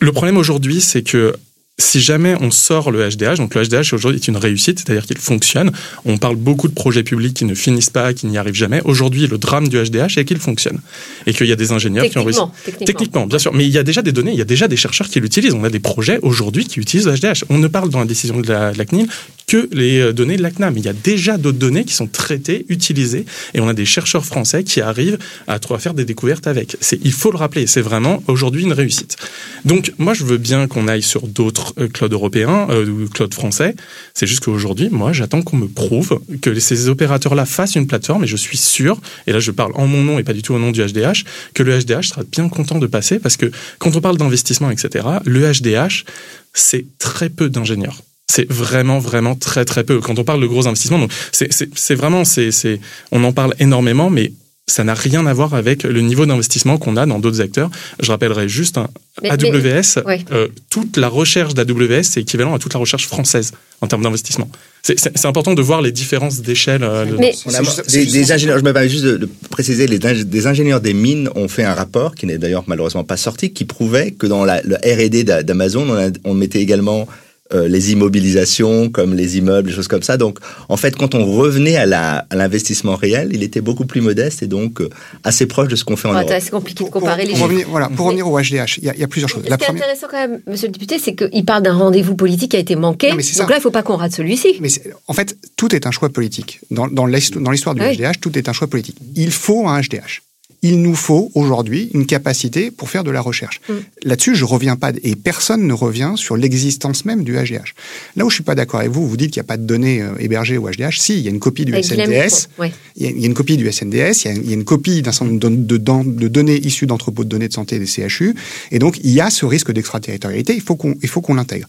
le 0.00 0.12
problème 0.12 0.36
aujourd'hui, 0.36 0.80
c'est 0.80 1.02
que 1.02 1.36
si 1.80 2.00
jamais 2.00 2.36
on 2.40 2.50
sort 2.50 2.90
le 2.90 3.08
HDH, 3.08 3.36
donc 3.38 3.54
le 3.54 3.62
HDH 3.62 3.92
aujourd'hui 3.92 4.20
est 4.20 4.28
une 4.28 4.36
réussite, 4.36 4.78
c'est-à-dire 4.78 5.06
qu'il 5.06 5.18
fonctionne. 5.18 5.72
On 6.04 6.18
parle 6.18 6.36
beaucoup 6.36 6.68
de 6.68 6.74
projets 6.74 7.02
publics 7.02 7.34
qui 7.34 7.44
ne 7.44 7.54
finissent 7.54 7.90
pas, 7.90 8.12
qui 8.14 8.26
n'y 8.26 8.38
arrivent 8.38 8.54
jamais. 8.54 8.80
Aujourd'hui, 8.84 9.26
le 9.26 9.38
drame 9.38 9.68
du 9.68 9.76
HDH 9.76 10.18
est 10.18 10.24
qu'il 10.24 10.38
fonctionne 10.38 10.78
et 11.26 11.32
qu'il 11.32 11.46
y 11.46 11.52
a 11.52 11.56
des 11.56 11.72
ingénieurs 11.72 12.08
qui 12.08 12.18
ont 12.18 12.24
réussi. 12.24 12.40
Techniquement. 12.64 12.86
techniquement, 12.86 13.26
bien 13.26 13.38
sûr, 13.38 13.52
mais 13.52 13.66
il 13.66 13.72
y 13.72 13.78
a 13.78 13.82
déjà 13.82 14.02
des 14.02 14.12
données, 14.12 14.32
il 14.32 14.38
y 14.38 14.42
a 14.42 14.46
déjà 14.46 14.68
des 14.68 14.76
chercheurs 14.76 15.08
qui 15.08 15.20
l'utilisent. 15.20 15.54
On 15.54 15.64
a 15.64 15.70
des 15.70 15.80
projets 15.80 16.18
aujourd'hui 16.22 16.66
qui 16.66 16.80
utilisent 16.80 17.06
le 17.06 17.14
HDH. 17.16 17.44
On 17.48 17.58
ne 17.58 17.68
parle 17.68 17.90
dans 17.90 18.00
la 18.00 18.04
décision 18.04 18.40
de 18.40 18.48
la, 18.48 18.72
de 18.72 18.78
la 18.78 18.84
CNIL 18.84 19.08
que 19.50 19.68
les 19.72 19.98
euh, 19.98 20.12
données 20.12 20.36
de 20.36 20.42
l'ACNAM. 20.42 20.76
Il 20.78 20.84
y 20.84 20.88
a 20.88 20.92
déjà 20.92 21.36
d'autres 21.36 21.58
données 21.58 21.84
qui 21.84 21.94
sont 21.94 22.06
traitées, 22.06 22.66
utilisées, 22.68 23.24
et 23.54 23.60
on 23.60 23.68
a 23.68 23.74
des 23.74 23.84
chercheurs 23.84 24.24
français 24.24 24.62
qui 24.62 24.80
arrivent 24.80 25.18
à, 25.48 25.58
faire 25.78 25.94
des 25.94 26.04
découvertes 26.04 26.46
avec. 26.46 26.76
Il 27.02 27.12
faut 27.12 27.32
le 27.32 27.36
rappeler, 27.36 27.66
c'est 27.66 27.80
vraiment 27.80 28.22
aujourd'hui 28.28 28.62
une 28.62 28.72
réussite. 28.72 29.16
Donc 29.64 29.92
moi, 29.98 30.14
je 30.14 30.24
veux 30.24 30.36
bien 30.36 30.68
qu'on 30.68 30.86
aille 30.86 31.02
sur 31.02 31.26
d'autres 31.26 31.69
euh, 31.78 31.88
clouds 31.88 32.08
européens 32.08 32.66
euh, 32.70 32.86
ou 32.86 33.08
clouds 33.08 33.32
français. 33.32 33.74
C'est 34.14 34.26
juste 34.26 34.40
qu'aujourd'hui, 34.40 34.88
moi, 34.90 35.12
j'attends 35.12 35.42
qu'on 35.42 35.56
me 35.56 35.68
prouve 35.68 36.20
que 36.40 36.58
ces 36.58 36.88
opérateurs-là 36.88 37.46
fassent 37.46 37.76
une 37.76 37.86
plateforme, 37.86 38.24
et 38.24 38.26
je 38.26 38.36
suis 38.36 38.58
sûr, 38.58 39.00
et 39.26 39.32
là 39.32 39.40
je 39.40 39.50
parle 39.50 39.72
en 39.74 39.86
mon 39.86 40.02
nom 40.02 40.18
et 40.18 40.24
pas 40.24 40.32
du 40.32 40.42
tout 40.42 40.54
au 40.54 40.58
nom 40.58 40.70
du 40.70 40.84
HDH, 40.84 41.24
que 41.54 41.62
le 41.62 41.78
HDH 41.78 42.08
sera 42.08 42.22
bien 42.24 42.48
content 42.48 42.78
de 42.78 42.86
passer, 42.86 43.18
parce 43.18 43.36
que 43.36 43.50
quand 43.78 43.94
on 43.96 44.00
parle 44.00 44.16
d'investissement, 44.16 44.70
etc., 44.70 45.06
le 45.24 45.52
HDH, 45.52 46.04
c'est 46.52 46.86
très 46.98 47.28
peu 47.28 47.48
d'ingénieurs 47.48 48.02
c'est 48.30 48.50
vraiment 48.50 49.00
vraiment 49.00 49.34
très 49.34 49.64
très 49.64 49.82
peu. 49.82 49.98
Quand 49.98 50.18
on 50.20 50.24
parle 50.24 50.40
de 50.40 50.46
gros 50.46 50.68
investissements, 50.68 51.04
c'est 51.32 51.94
vraiment 51.94 52.24
c'est 52.24 52.80
on 53.10 53.24
en 53.24 53.32
parle 53.32 53.54
énormément, 53.58 54.08
mais 54.08 54.32
ça 54.70 54.84
n'a 54.84 54.94
rien 54.94 55.26
à 55.26 55.32
voir 55.32 55.54
avec 55.54 55.82
le 55.82 56.00
niveau 56.00 56.26
d'investissement 56.26 56.78
qu'on 56.78 56.96
a 56.96 57.06
dans 57.06 57.18
d'autres 57.18 57.40
acteurs. 57.40 57.70
Je 58.00 58.10
rappellerai 58.10 58.48
juste 58.48 58.78
un 58.78 58.88
AWS. 59.24 60.02
Euh, 60.32 60.48
toute 60.70 60.96
la 60.96 61.08
recherche 61.08 61.54
d'AWS, 61.54 62.02
c'est 62.02 62.20
équivalent 62.20 62.54
à 62.54 62.58
toute 62.58 62.74
la 62.74 62.80
recherche 62.80 63.06
française 63.06 63.52
en 63.80 63.86
termes 63.86 64.02
d'investissement. 64.02 64.48
C'est 64.82 65.26
important 65.26 65.54
de 65.54 65.62
voir 65.62 65.82
les 65.82 65.92
différences 65.92 66.40
d'échelle. 66.40 66.82
Euh, 66.82 67.04
des, 67.04 68.32
ingénieurs, 68.32 68.58
je 68.58 68.64
me 68.64 68.72
permets 68.72 68.88
juste 68.88 69.04
de, 69.04 69.28
préciser, 69.50 69.86
les, 69.86 69.98
des 69.98 70.46
ingénieurs 70.46 70.80
des 70.80 70.94
mines 70.94 71.28
ont 71.34 71.48
fait 71.48 71.64
un 71.64 71.74
rapport 71.74 72.14
qui 72.14 72.26
n'est 72.26 72.38
d'ailleurs 72.38 72.64
malheureusement 72.66 73.04
pas 73.04 73.18
sorti, 73.18 73.52
qui 73.52 73.64
prouvait 73.64 74.12
que 74.12 74.26
dans 74.26 74.44
la, 74.44 74.62
le 74.62 74.76
R&D 74.76 75.24
d'Amazon, 75.24 75.86
on, 75.90 76.12
on 76.24 76.34
mettait 76.34 76.60
également 76.60 77.06
euh, 77.52 77.66
les 77.66 77.92
immobilisations 77.92 78.90
comme 78.90 79.14
les 79.14 79.38
immeubles, 79.38 79.68
des 79.68 79.74
choses 79.74 79.88
comme 79.88 80.02
ça. 80.02 80.16
Donc, 80.16 80.38
en 80.68 80.76
fait, 80.76 80.94
quand 80.94 81.14
on 81.14 81.24
revenait 81.24 81.76
à 81.76 81.86
l'investissement 82.32 82.94
réel, 82.94 83.30
il 83.32 83.42
était 83.42 83.60
beaucoup 83.60 83.86
plus 83.86 84.00
modeste 84.00 84.42
et 84.42 84.46
donc 84.46 84.80
euh, 84.80 84.88
assez 85.24 85.46
proche 85.46 85.68
de 85.68 85.74
ce 85.74 85.84
qu'on 85.84 85.96
fait 85.96 86.08
en 86.08 86.12
Europe. 86.12 86.30
C'est 86.40 86.50
compliqué 86.50 86.84
de 86.84 86.90
comparer 86.90 87.26
les 87.26 87.32
pour 87.32 87.42
revenir, 87.42 87.66
voilà, 87.68 87.88
pour 87.88 88.06
revenir 88.06 88.28
au 88.28 88.38
HDH, 88.38 88.78
il 88.78 88.84
y, 88.84 89.02
a, 89.02 89.08
plusieurs 89.08 89.28
choses. 89.28 89.42
Ce 89.42 89.54
qui 89.54 89.64
est 89.64 89.70
intéressant 89.70 90.06
quand 90.10 90.18
même, 90.18 90.40
monsieur 90.46 90.68
le 90.68 90.72
député, 90.72 90.98
c'est 90.98 91.14
qu'il 91.14 91.44
parle 91.44 91.62
d'un 91.62 91.74
rendez-vous 91.74 92.14
politique 92.14 92.52
qui 92.52 92.56
a 92.56 92.60
été 92.60 92.76
manqué. 92.76 93.10
donc 93.10 93.20
là, 93.20 93.46
il 93.50 93.54
ne 93.54 93.60
faut 93.60 93.70
pas 93.70 93.82
qu'on 93.82 93.96
rate 93.96 94.12
celui-ci. 94.12 94.58
Mais 94.60 94.68
en 95.08 95.12
fait, 95.12 95.36
tout 95.56 95.74
est 95.74 95.86
un 95.86 95.90
choix 95.90 96.08
politique. 96.08 96.60
Dans, 96.70 96.86
dans 96.86 97.06
l'histoire 97.06 97.74
du 97.74 97.80
HDH, 97.80 98.20
tout 98.20 98.38
est 98.38 98.48
un 98.48 98.52
choix 98.52 98.68
politique. 98.68 98.96
Il 99.16 99.32
faut 99.32 99.66
un 99.68 99.80
HDH. 99.80 100.22
Il 100.62 100.82
nous 100.82 100.94
faut 100.94 101.30
aujourd'hui 101.34 101.90
une 101.94 102.06
capacité 102.06 102.70
pour 102.70 102.90
faire 102.90 103.04
de 103.04 103.10
la 103.10 103.20
recherche. 103.20 103.60
Mm. 103.68 103.72
Là-dessus, 104.04 104.34
je 104.34 104.44
reviens 104.44 104.76
pas, 104.76 104.92
et 105.02 105.16
personne 105.16 105.66
ne 105.66 105.72
revient 105.72 106.12
sur 106.16 106.36
l'existence 106.36 107.04
même 107.04 107.24
du 107.24 107.34
HDH. 107.34 107.74
Là 108.16 108.24
où 108.26 108.30
je 108.30 108.34
suis 108.34 108.44
pas 108.44 108.54
d'accord 108.54 108.80
avec 108.80 108.92
vous, 108.92 109.08
vous 109.08 109.16
dites 109.16 109.30
qu'il 109.30 109.40
n'y 109.40 109.46
a 109.46 109.48
pas 109.48 109.56
de 109.56 109.64
données 109.64 110.02
euh, 110.02 110.10
hébergées 110.18 110.58
au 110.58 110.68
HDH. 110.68 110.98
Si, 110.98 111.14
il 111.18 111.20
y 111.20 111.28
a 111.28 111.30
une 111.30 111.40
copie 111.40 111.64
du 111.64 111.72
Avec 111.72 111.84
SNDS. 111.84 112.48
Ouais. 112.58 112.72
Il 112.96 113.04
y, 113.04 113.06
a, 113.06 113.10
il 113.10 113.20
y 113.20 113.24
a 113.24 113.26
une 113.26 113.34
copie 113.34 113.56
du 113.56 113.70
SNDS, 113.70 113.92
il 113.94 114.24
y 114.24 114.28
a, 114.28 114.32
il 114.32 114.48
y 114.48 114.50
a 114.50 114.54
une 114.54 114.64
copie 114.64 115.02
d'un 115.02 115.12
certain 115.12 115.26
nombre 115.32 115.40
de, 115.40 115.76
de- 115.76 116.28
données 116.28 116.58
issues 116.58 116.86
d'entrepôts 116.86 117.24
de 117.24 117.28
données 117.28 117.48
de 117.48 117.52
santé 117.52 117.78
des 117.78 117.86
CHU, 117.86 118.34
et 118.70 118.78
donc 118.78 118.98
il 119.02 119.10
y 119.10 119.20
a 119.20 119.30
ce 119.30 119.46
risque 119.46 119.72
d'extraterritorialité, 119.72 120.54
il 120.54 120.60
faut 120.62 120.76
qu'on 120.76 120.94
il 121.02 121.08
faut 121.08 121.20
qu'on 121.20 121.34
l'intègre. 121.34 121.68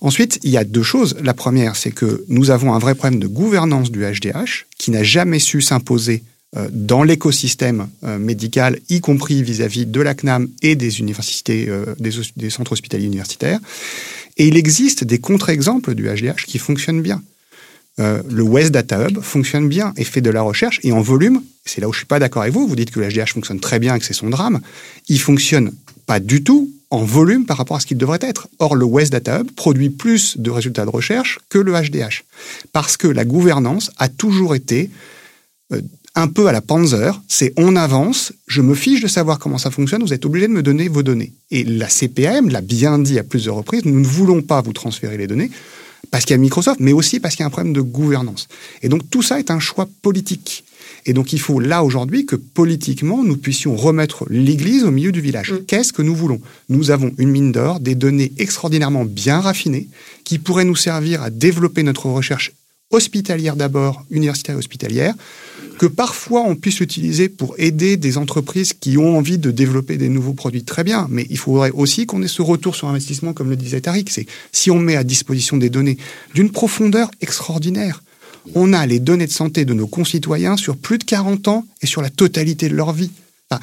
Ensuite, 0.00 0.38
il 0.44 0.50
y 0.50 0.56
a 0.56 0.64
deux 0.64 0.82
choses. 0.84 1.16
La 1.22 1.34
première, 1.34 1.74
c'est 1.74 1.90
que 1.90 2.24
nous 2.28 2.50
avons 2.50 2.72
un 2.72 2.78
vrai 2.78 2.94
problème 2.94 3.18
de 3.18 3.26
gouvernance 3.26 3.90
du 3.90 4.00
HDH 4.04 4.66
qui 4.78 4.92
n'a 4.92 5.02
jamais 5.02 5.40
su 5.40 5.60
s'imposer 5.60 6.22
dans 6.70 7.02
l'écosystème 7.02 7.88
euh, 8.04 8.18
médical, 8.18 8.78
y 8.88 9.00
compris 9.00 9.42
vis-à-vis 9.42 9.84
de 9.86 10.00
la 10.00 10.14
CNAM 10.14 10.48
et 10.62 10.76
des 10.76 11.00
universités, 11.00 11.66
euh, 11.68 11.94
des, 11.98 12.50
centres 12.50 12.72
hospitaliers 12.72 13.06
universitaires. 13.06 13.60
Et 14.38 14.48
il 14.48 14.56
existe 14.56 15.04
des 15.04 15.18
contre-exemples 15.18 15.94
du 15.94 16.04
HDH 16.04 16.46
qui 16.46 16.58
fonctionnent 16.58 17.02
bien. 17.02 17.22
Euh, 18.00 18.22
le 18.30 18.42
West 18.42 18.70
Data 18.70 19.08
Hub 19.08 19.20
fonctionne 19.20 19.68
bien 19.68 19.92
et 19.96 20.04
fait 20.04 20.20
de 20.20 20.30
la 20.30 20.40
recherche 20.42 20.80
et 20.84 20.92
en 20.92 21.00
volume, 21.00 21.42
c'est 21.64 21.80
là 21.80 21.88
où 21.88 21.92
je 21.92 21.98
suis 21.98 22.06
pas 22.06 22.20
d'accord 22.20 22.42
avec 22.42 22.54
vous, 22.54 22.66
vous 22.66 22.76
dites 22.76 22.92
que 22.92 23.00
le 23.00 23.08
HDH 23.08 23.32
fonctionne 23.32 23.60
très 23.60 23.78
bien 23.78 23.96
et 23.96 23.98
que 23.98 24.04
c'est 24.04 24.14
son 24.14 24.30
drame, 24.30 24.60
il 25.08 25.20
fonctionne 25.20 25.72
pas 26.06 26.20
du 26.20 26.44
tout 26.44 26.70
en 26.90 27.04
volume 27.04 27.44
par 27.44 27.58
rapport 27.58 27.76
à 27.76 27.80
ce 27.80 27.86
qu'il 27.86 27.98
devrait 27.98 28.20
être. 28.22 28.48
Or, 28.60 28.74
le 28.74 28.84
West 28.84 29.12
Data 29.12 29.40
Hub 29.40 29.50
produit 29.50 29.90
plus 29.90 30.38
de 30.38 30.50
résultats 30.50 30.84
de 30.84 30.90
recherche 30.90 31.40
que 31.50 31.58
le 31.58 31.72
HDH. 31.72 32.24
Parce 32.72 32.96
que 32.96 33.08
la 33.08 33.24
gouvernance 33.24 33.90
a 33.98 34.08
toujours 34.08 34.54
été 34.54 34.90
euh, 35.72 35.82
un 36.18 36.28
peu 36.28 36.48
à 36.48 36.52
la 36.52 36.60
Panzer, 36.60 37.20
c'est 37.28 37.52
on 37.56 37.76
avance, 37.76 38.32
je 38.48 38.60
me 38.60 38.74
fiche 38.74 39.00
de 39.00 39.06
savoir 39.06 39.38
comment 39.38 39.58
ça 39.58 39.70
fonctionne, 39.70 40.02
vous 40.02 40.12
êtes 40.12 40.26
obligé 40.26 40.48
de 40.48 40.52
me 40.52 40.62
donner 40.62 40.88
vos 40.88 41.04
données. 41.04 41.32
Et 41.50 41.62
la 41.64 41.86
CPAM 41.86 42.48
l'a 42.48 42.60
bien 42.60 42.98
dit 42.98 43.18
à 43.18 43.22
plusieurs 43.22 43.54
reprises, 43.54 43.84
nous 43.84 44.00
ne 44.00 44.06
voulons 44.06 44.42
pas 44.42 44.60
vous 44.60 44.72
transférer 44.72 45.16
les 45.16 45.28
données, 45.28 45.50
parce 46.10 46.24
qu'il 46.24 46.32
y 46.32 46.34
a 46.34 46.38
Microsoft, 46.38 46.80
mais 46.80 46.92
aussi 46.92 47.20
parce 47.20 47.36
qu'il 47.36 47.42
y 47.42 47.44
a 47.44 47.46
un 47.46 47.50
problème 47.50 47.72
de 47.72 47.80
gouvernance. 47.80 48.48
Et 48.82 48.88
donc 48.88 49.08
tout 49.10 49.22
ça 49.22 49.38
est 49.38 49.50
un 49.50 49.60
choix 49.60 49.88
politique. 50.02 50.64
Et 51.06 51.12
donc 51.12 51.32
il 51.32 51.40
faut 51.40 51.60
là 51.60 51.84
aujourd'hui 51.84 52.26
que 52.26 52.36
politiquement 52.36 53.22
nous 53.22 53.36
puissions 53.36 53.76
remettre 53.76 54.26
l'église 54.28 54.84
au 54.84 54.90
milieu 54.90 55.12
du 55.12 55.20
village. 55.20 55.52
Mm. 55.52 55.64
Qu'est-ce 55.66 55.92
que 55.92 56.02
nous 56.02 56.14
voulons? 56.14 56.40
Nous 56.68 56.90
avons 56.90 57.12
une 57.18 57.30
mine 57.30 57.52
d'or, 57.52 57.78
des 57.78 57.94
données 57.94 58.32
extraordinairement 58.38 59.04
bien 59.04 59.40
raffinées 59.40 59.88
qui 60.24 60.38
pourraient 60.38 60.64
nous 60.64 60.76
servir 60.76 61.22
à 61.22 61.30
développer 61.30 61.82
notre 61.82 62.06
recherche 62.06 62.52
hospitalière 62.90 63.56
d'abord, 63.56 64.04
universitaire 64.10 64.54
et 64.54 64.58
hospitalière, 64.58 65.14
que 65.78 65.86
parfois 65.86 66.42
on 66.42 66.56
puisse 66.56 66.80
l'utiliser 66.80 67.28
pour 67.28 67.54
aider 67.58 67.96
des 67.96 68.18
entreprises 68.18 68.72
qui 68.72 68.98
ont 68.98 69.16
envie 69.16 69.38
de 69.38 69.50
développer 69.50 69.96
des 69.96 70.08
nouveaux 70.08 70.32
produits 70.32 70.64
très 70.64 70.84
bien, 70.84 71.06
mais 71.10 71.26
il 71.30 71.38
faudrait 71.38 71.70
aussi 71.70 72.06
qu'on 72.06 72.22
ait 72.22 72.28
ce 72.28 72.42
retour 72.42 72.74
sur 72.74 72.88
investissement, 72.88 73.32
comme 73.32 73.50
le 73.50 73.56
disait 73.56 73.80
Tariq, 73.80 74.10
c'est 74.10 74.26
si 74.52 74.70
on 74.70 74.78
met 74.78 74.96
à 74.96 75.04
disposition 75.04 75.56
des 75.56 75.70
données 75.70 75.98
d'une 76.34 76.50
profondeur 76.50 77.10
extraordinaire, 77.20 78.02
on 78.54 78.72
a 78.72 78.86
les 78.86 78.98
données 78.98 79.26
de 79.26 79.32
santé 79.32 79.64
de 79.64 79.74
nos 79.74 79.86
concitoyens 79.86 80.56
sur 80.56 80.76
plus 80.76 80.98
de 80.98 81.04
40 81.04 81.48
ans 81.48 81.64
et 81.82 81.86
sur 81.86 82.02
la 82.02 82.10
totalité 82.10 82.68
de 82.68 82.74
leur 82.74 82.92
vie. 82.92 83.10
Enfin, 83.50 83.62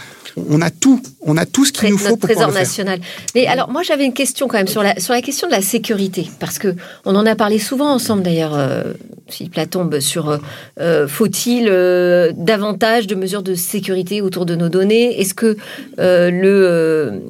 on 0.49 0.61
a 0.61 0.71
tout, 0.71 1.01
on 1.21 1.37
a 1.37 1.45
tout 1.45 1.63
ce 1.65 1.71
qu'il 1.71 1.89
nous 1.89 1.97
faut 1.97 2.09
notre 2.09 2.19
pour 2.19 2.29
pouvoir 2.29 2.47
trésor 2.47 2.47
le 2.47 2.53
faire. 2.53 2.85
national. 2.85 3.01
Mais 3.35 3.45
alors, 3.45 3.69
moi, 3.69 3.83
j'avais 3.83 4.05
une 4.05 4.13
question 4.13 4.47
quand 4.47 4.57
même 4.57 4.67
sur 4.67 4.81
la, 4.81 4.99
sur 4.99 5.13
la 5.13 5.21
question 5.21 5.47
de 5.47 5.51
la 5.51 5.61
sécurité, 5.61 6.29
parce 6.39 6.57
que 6.57 6.75
on 7.05 7.15
en 7.15 7.25
a 7.25 7.35
parlé 7.35 7.59
souvent 7.59 7.93
ensemble 7.93 8.23
d'ailleurs, 8.23 8.55
euh, 8.55 8.93
Philippe 9.29 9.55
Latombe, 9.55 9.99
sur 9.99 10.29
euh, 10.29 10.37
euh, 10.79 11.07
faut-il 11.07 11.67
euh, 11.69 12.31
davantage 12.35 13.07
de 13.07 13.15
mesures 13.15 13.41
de 13.43 13.55
sécurité 13.55 14.21
autour 14.21 14.45
de 14.45 14.55
nos 14.55 14.69
données? 14.69 15.19
Est-ce 15.19 15.33
que 15.33 15.57
euh, 15.99 16.29
le, 16.29 17.21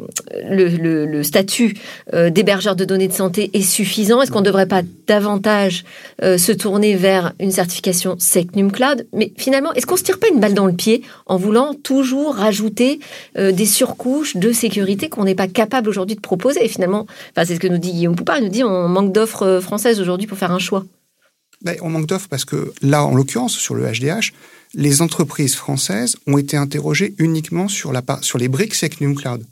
le, 0.49 0.67
le- 0.67 1.05
le 1.05 1.23
statut 1.23 1.75
d'hébergeur 2.13 2.75
de 2.75 2.85
données 2.85 3.07
de 3.07 3.13
santé 3.13 3.49
est 3.53 3.61
suffisant? 3.61 4.21
Est-ce 4.21 4.31
qu'on 4.31 4.39
ne 4.41 4.45
devrait 4.45 4.65
pas 4.67 4.81
davantage 5.07 5.85
se 6.21 6.51
tourner 6.51 6.95
vers 6.95 7.33
une 7.39 7.51
certification 7.51 8.15
SecNum 8.19 8.71
Cloud? 8.71 9.05
Mais 9.13 9.31
finalement, 9.37 9.71
est-ce 9.73 9.85
qu'on 9.85 9.97
se 9.97 10.03
tire 10.03 10.19
pas 10.19 10.27
une 10.27 10.39
balle 10.39 10.53
dans 10.53 10.65
le 10.65 10.73
pied 10.73 11.03
en 11.25 11.37
voulant 11.37 11.73
toujours 11.73 12.35
rajouter 12.35 12.99
des 13.37 13.65
surcouches 13.65 14.35
de 14.35 14.51
sécurité 14.51 15.09
qu'on 15.09 15.23
n'est 15.25 15.35
pas 15.35 15.47
capable 15.47 15.89
aujourd'hui 15.89 16.15
de 16.15 16.21
proposer? 16.21 16.63
Et 16.65 16.67
finalement, 16.67 17.05
enfin, 17.31 17.45
c'est 17.45 17.55
ce 17.55 17.59
que 17.59 17.67
nous 17.67 17.77
dit 17.77 17.91
Guillaume 17.93 18.15
Poupard, 18.15 18.37
il 18.39 18.43
nous 18.45 18.49
dit 18.49 18.63
on 18.63 18.87
manque 18.89 19.11
d'offres 19.13 19.59
françaises 19.61 19.99
aujourd'hui 20.01 20.27
pour 20.27 20.37
faire 20.37 20.51
un 20.51 20.59
choix. 20.59 20.83
On 21.81 21.89
manque 21.89 22.07
d'offres 22.07 22.27
parce 22.29 22.45
que 22.45 22.73
là, 22.81 23.03
en 23.03 23.15
l'occurrence, 23.15 23.53
sur 23.57 23.75
le 23.75 23.85
HDH, 23.85 24.33
les 24.73 25.01
entreprises 25.01 25.55
françaises 25.55 26.17
ont 26.27 26.37
été 26.37 26.57
interrogées 26.57 27.15
uniquement 27.17 27.67
sur, 27.67 27.91
la, 27.91 28.03
sur 28.21 28.37
les 28.37 28.47
briques 28.47 28.75
Secnum 28.75 29.15
Cloud. 29.15 29.45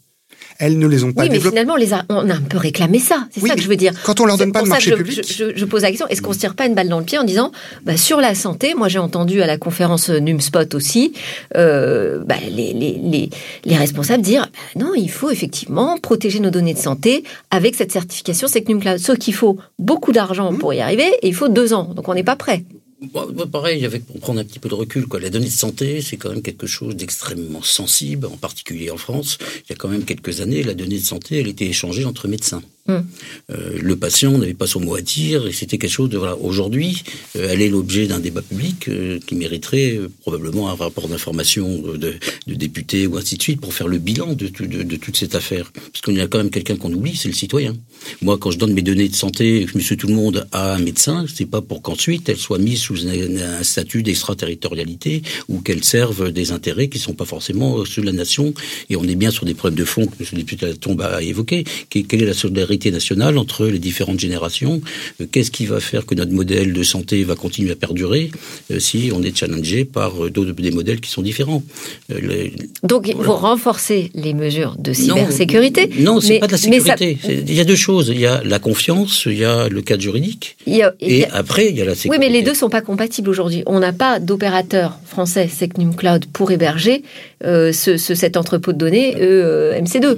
Elles 0.59 0.77
ne 0.77 0.87
les 0.87 1.03
ont 1.03 1.11
pas 1.13 1.23
Oui, 1.23 1.29
mais 1.31 1.39
finalement, 1.39 1.73
on, 1.73 1.77
les 1.77 1.93
a, 1.93 2.03
on 2.09 2.29
a 2.29 2.33
un 2.33 2.41
peu 2.41 2.57
réclamé 2.57 2.99
ça. 2.99 3.27
C'est 3.31 3.41
Oui, 3.41 3.49
ça 3.49 3.55
que 3.55 3.61
je 3.61 3.67
veux 3.67 3.75
dire. 3.75 3.91
Quand 4.03 4.19
on 4.21 4.25
leur 4.25 4.37
donne 4.37 4.51
pas 4.51 4.61
de 4.61 4.67
marché 4.67 4.91
je, 4.91 4.95
public, 4.95 5.25
Je, 5.27 5.33
je- 5.49 5.51
je 5.55 5.65
pose 5.65 5.81
la 5.81 5.89
question 5.89 6.07
est-ce 6.07 6.21
qu'on 6.21 6.33
se 6.33 6.39
tire 6.39 6.55
pas 6.55 6.65
une 6.65 6.75
balle 6.75 6.89
dans 6.89 6.99
le 6.99 7.05
pied 7.05 7.17
en 7.17 7.23
disant 7.23 7.51
bah, 7.83 7.97
sur 7.97 8.19
la 8.21 8.35
santé 8.35 8.73
Moi, 8.75 8.87
j'ai 8.89 8.99
entendu 8.99 9.41
à 9.41 9.47
la 9.47 9.57
conférence 9.57 10.09
NumSpot 10.09 10.73
aussi 10.75 11.13
euh, 11.57 12.23
bah, 12.25 12.35
les, 12.49 12.73
les, 12.73 12.99
les, 13.03 13.29
les 13.65 13.75
responsables 13.77 14.23
dire 14.23 14.49
bah, 14.75 14.81
non, 14.85 14.93
il 14.95 15.09
faut 15.09 15.29
effectivement 15.29 15.97
protéger 15.97 16.39
nos 16.39 16.49
données 16.49 16.73
de 16.73 16.79
santé 16.79 17.23
avec 17.51 17.75
cette 17.75 17.91
certification 17.91 18.47
SecNum 18.47 18.79
Cloud. 18.79 18.99
Sauf 18.99 19.17
qu'il 19.17 19.33
faut 19.33 19.57
beaucoup 19.79 20.11
d'argent 20.11 20.51
Mmh. 20.51 20.57
pour 20.57 20.73
y 20.73 20.81
arriver 20.81 21.05
et 21.21 21.27
il 21.27 21.35
faut 21.35 21.47
deux 21.47 21.73
ans. 21.73 21.83
Donc, 21.95 22.07
on 22.09 22.13
n'est 22.13 22.23
pas 22.23 22.35
prêt. 22.35 22.63
Bon, 23.11 23.29
bon, 23.29 23.47
pareil, 23.47 23.85
avec, 23.85 24.05
pour 24.05 24.17
prendre 24.21 24.39
un 24.39 24.45
petit 24.45 24.59
peu 24.59 24.69
de 24.69 24.75
recul, 24.75 25.07
quoi. 25.07 25.19
La 25.19 25.29
donnée 25.29 25.47
de 25.47 25.51
santé, 25.51 26.01
c'est 26.01 26.15
quand 26.15 26.29
même 26.29 26.41
quelque 26.41 26.67
chose 26.67 26.95
d'extrêmement 26.95 27.61
sensible, 27.61 28.27
en 28.27 28.37
particulier 28.37 28.91
en 28.91 28.97
France. 28.97 29.37
Il 29.41 29.71
y 29.71 29.73
a 29.73 29.75
quand 29.75 29.89
même 29.89 30.05
quelques 30.05 30.39
années, 30.39 30.63
la 30.63 30.73
donnée 30.73 30.99
de 30.99 31.03
santé, 31.03 31.41
elle 31.41 31.49
était 31.49 31.65
échangée 31.65 32.05
entre 32.05 32.29
médecins. 32.29 32.63
Hum. 32.89 33.05
Euh, 33.49 33.79
le 33.81 33.95
patient 33.95 34.37
n'avait 34.37 34.53
pas 34.53 34.67
son 34.67 34.81
mot 34.81 34.95
à 34.95 35.01
dire 35.01 35.47
et 35.47 35.53
c'était 35.53 35.77
quelque 35.77 35.89
chose 35.89 36.09
de 36.09 36.17
voilà. 36.17 36.35
Aujourd'hui, 36.35 37.01
euh, 37.37 37.47
elle 37.49 37.61
est 37.61 37.69
l'objet 37.69 38.07
d'un 38.07 38.19
débat 38.19 38.41
public 38.41 38.89
euh, 38.89 39.19
qui 39.25 39.35
mériterait 39.35 40.01
probablement 40.19 40.69
un 40.69 40.75
rapport 40.75 41.07
d'information 41.07 41.81
de, 41.81 42.15
de 42.45 42.53
députés 42.53 43.07
ou 43.07 43.15
ainsi 43.15 43.37
de 43.37 43.41
suite 43.41 43.61
pour 43.61 43.73
faire 43.73 43.87
le 43.87 43.99
bilan 43.99 44.33
de, 44.33 44.47
tout- 44.47 44.65
de, 44.65 44.83
de 44.83 44.95
toute 44.97 45.15
cette 45.15 45.33
affaire. 45.33 45.71
Parce 45.73 46.13
y 46.17 46.19
a 46.19 46.27
quand 46.27 46.39
même 46.39 46.49
quelqu'un 46.49 46.75
qu'on 46.75 46.91
oublie, 46.91 47.15
c'est 47.15 47.29
le 47.29 47.33
citoyen. 47.33 47.73
Moi, 48.21 48.37
quand 48.37 48.51
je 48.51 48.57
donne 48.57 48.73
mes 48.73 48.81
données 48.81 49.07
de 49.07 49.15
santé, 49.15 49.65
Monsieur 49.75 49.95
Tout 49.95 50.07
le 50.07 50.15
Monde 50.15 50.45
à 50.51 50.75
un 50.75 50.79
médecin, 50.79 51.25
c'est 51.33 51.45
pas 51.45 51.61
pour 51.61 51.81
qu'ensuite 51.81 52.27
elles 52.27 52.37
soient 52.37 52.59
mises 52.59 52.81
sous 52.81 53.07
un, 53.07 53.63
statut 53.63 54.03
d'extraterritorialité 54.03 55.21
ou 55.47 55.61
qu'elles 55.61 55.85
servent 55.85 56.31
des 56.33 56.51
intérêts 56.51 56.89
qui 56.89 56.99
sont 56.99 57.13
pas 57.13 57.23
forcément 57.25 57.85
ceux 57.85 58.01
de 58.01 58.07
la 58.07 58.11
nation. 58.11 58.53
Et 58.89 58.97
on 58.97 59.03
est 59.05 59.15
bien 59.15 59.31
sur 59.31 59.45
des 59.45 59.53
problèmes 59.53 59.79
de 59.79 59.85
fond 59.85 60.05
que 60.05 60.15
Monsieur 60.19 60.35
le 60.35 60.41
député 60.43 60.65
Latombe 60.65 61.01
a 61.01 61.21
évoqué. 61.23 61.63
Quelle 61.89 62.21
est 62.23 62.25
la 62.25 62.33
solidarité 62.33 62.72
nationale 62.91 63.37
entre 63.37 63.67
les 63.67 63.79
différentes 63.79 64.19
générations 64.19 64.81
Euh, 65.21 65.25
Qu'est-ce 65.31 65.51
qui 65.51 65.65
va 65.65 65.79
faire 65.79 66.05
que 66.05 66.15
notre 66.15 66.31
modèle 66.31 66.73
de 66.73 66.83
santé 66.83 67.23
va 67.23 67.35
continuer 67.35 67.71
à 67.71 67.75
perdurer 67.75 68.31
euh, 68.71 68.79
si 68.79 69.11
on 69.13 69.21
est 69.23 69.35
challengé 69.37 69.85
par 69.85 70.25
euh, 70.25 70.29
des 70.29 70.71
modèles 70.71 70.99
qui 71.01 71.09
sont 71.11 71.21
différents? 71.21 71.63
Les- 72.09 72.53
Donc, 72.83 73.07
il 73.07 73.13
faut 73.13 73.23
Voilà. 73.23 73.39
renforcer 73.53 74.11
les 74.15 74.33
mesures 74.33 74.75
de 74.79 74.91
Non, 74.91 74.95
cybersécurité. 75.15 75.89
Non, 75.99 76.19
c'est 76.21 76.33
mais- 76.33 76.39
pas 76.39 76.47
de 76.47 76.51
la 76.53 76.57
ça- 76.57 76.63
sécurité. 76.71 77.17
C'est- 77.23 77.43
Il 77.47 77.53
y 77.53 77.59
a 77.59 77.63
deux 77.65 77.75
choses. 77.75 78.09
Il 78.09 78.19
y 78.19 78.25
a 78.25 78.41
la 78.43 78.59
confiance, 78.59 79.23
il 79.25 79.37
y 79.37 79.45
a 79.45 79.69
le 79.69 79.81
cadre 79.81 80.01
juridique, 80.01 80.55
il 80.67 80.75
y 80.77 80.83
a- 80.83 80.93
il 81.01 81.11
y 81.11 81.19
et 81.21 81.25
après 81.31 81.69
il 81.69 81.77
y 81.77 81.81
a 81.81 81.85
la 81.85 81.91
Oui, 81.91 81.97
sécurité. 81.97 82.19
mais 82.25 82.31
les 82.31 82.41
deux 82.43 82.53
sont 82.53 82.69
pas 82.69 82.81
compatibles 82.81 83.29
aujourd'hui. 83.29 83.63
On 83.65 83.79
n'a 83.79 83.93
pas 83.93 84.19
d'opérateur 84.19 84.99
français 85.05 85.47
Secnum 85.47 85.95
Cloud 85.95 86.25
pour 86.33 86.51
héberger 86.51 87.03
euh, 87.45 87.71
ce, 87.73 87.97
ce- 87.97 88.15
cet 88.15 88.37
entrepôt 88.37 88.71
de 88.73 88.77
données 88.77 89.15
euh, 89.19 89.77
MC2. 89.79 90.17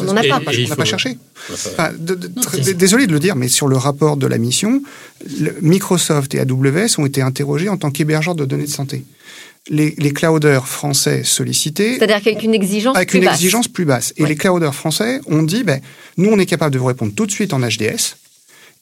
On 0.00 0.04
n'en 0.04 0.16
a 0.16 0.22
pas. 0.22 0.52
et 0.52 0.64
on 0.66 0.68
n'a 0.68 0.76
pas 0.76 0.84
cherché. 0.84 1.18
Enfin, 1.52 1.90
de- 1.98 2.14
de- 2.14 2.28
Non, 2.34 2.42
très- 2.42 2.62
c'est- 2.62 2.74
désolé 2.74 3.06
de 3.06 3.12
le 3.12 3.20
dire, 3.20 3.36
mais 3.36 3.48
sur 3.48 3.68
le 3.68 3.76
rapport 3.76 4.16
de 4.16 4.26
la 4.26 4.38
mission, 4.38 4.82
le- 5.40 5.56
Microsoft 5.62 6.34
et 6.34 6.40
AWS 6.40 6.98
ont 6.98 7.06
été 7.06 7.22
interrogés 7.22 7.68
en 7.68 7.76
tant 7.76 7.90
qu'hébergeurs 7.90 8.34
de 8.34 8.44
données 8.44 8.64
de 8.66 8.70
santé. 8.70 9.04
Les, 9.70 9.94
les 9.98 10.12
clouders 10.12 10.66
français 10.66 11.22
sollicités 11.24 11.96
C'est-à-dire 11.98 12.22
qu'avec 12.22 12.42
une 12.42 12.54
exigence 12.54 12.96
avec 12.96 13.10
plus 13.10 13.18
une 13.18 13.24
basse. 13.26 13.34
exigence 13.34 13.68
plus 13.68 13.84
basse. 13.84 14.14
Et 14.16 14.22
Ouais. 14.22 14.28
les 14.30 14.36
clouders 14.36 14.74
français 14.74 15.20
ont 15.26 15.42
dit, 15.42 15.62
ben, 15.62 15.80
nous, 16.16 16.30
on 16.30 16.38
est 16.38 16.46
capable 16.46 16.72
de 16.72 16.78
vous 16.78 16.86
répondre 16.86 17.12
tout 17.14 17.26
de 17.26 17.30
suite 17.32 17.52
en 17.52 17.60
HDS. 17.60 18.16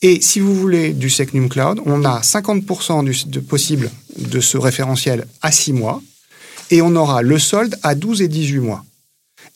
Et 0.03 0.21
si 0.21 0.39
vous 0.41 0.55
voulez 0.55 0.93
du 0.93 1.09
Secnum 1.11 1.49
Cloud, 1.49 1.81
on 1.87 2.05
a 2.05 2.21
50% 2.23 3.03
du, 3.03 3.17
de 3.27 3.41
possible 3.41 3.91
de 4.19 4.41
ce 4.41 4.59
référentiel 4.59 5.27
à 5.43 5.51
6 5.51 5.73
mois. 5.73 6.03
Et 6.71 6.83
on 6.83 6.95
aura 6.95 7.23
le 7.23 7.39
solde 7.39 7.77
à 7.83 7.95
12 7.95 8.21
et 8.23 8.29
18 8.29 8.59
mois. 8.61 8.85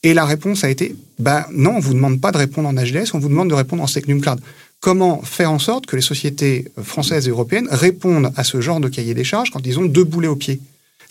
Et 0.03 0.14
la 0.14 0.24
réponse 0.24 0.64
a 0.64 0.70
été, 0.70 0.94
ben 1.18 1.44
non, 1.53 1.74
on 1.76 1.81
vous 1.81 1.94
demande 1.94 2.20
pas 2.20 2.33
de 2.33 2.38
répondre 2.38 2.68
en 2.68 2.74
HDS, 2.74 3.14
on 3.14 3.18
vous 3.18 3.29
demande 3.29 3.50
de 3.50 3.55
répondre 3.55 3.83
en 3.83 3.87
Secnum 3.87 4.20
Cloud. 4.20 4.40
Comment 4.81 5.20
faire 5.22 5.53
en 5.53 5.59
sorte 5.59 5.87
que 5.87 5.96
les 5.96 6.03
sociétés 6.03 6.66
françaises 6.83 7.26
et 7.26 7.31
européennes 7.31 7.68
répondent 7.70 8.33
à 8.37 8.44
ce 8.44 8.61
genre 8.61 8.81
de 8.81 8.88
cahier 8.88 9.12
des 9.12 9.24
charges 9.24 9.50
quand 9.50 9.66
ils 9.66 9.79
ont 9.79 9.85
deux 9.85 10.05
boulets 10.05 10.29
au 10.29 10.37
pied? 10.37 10.61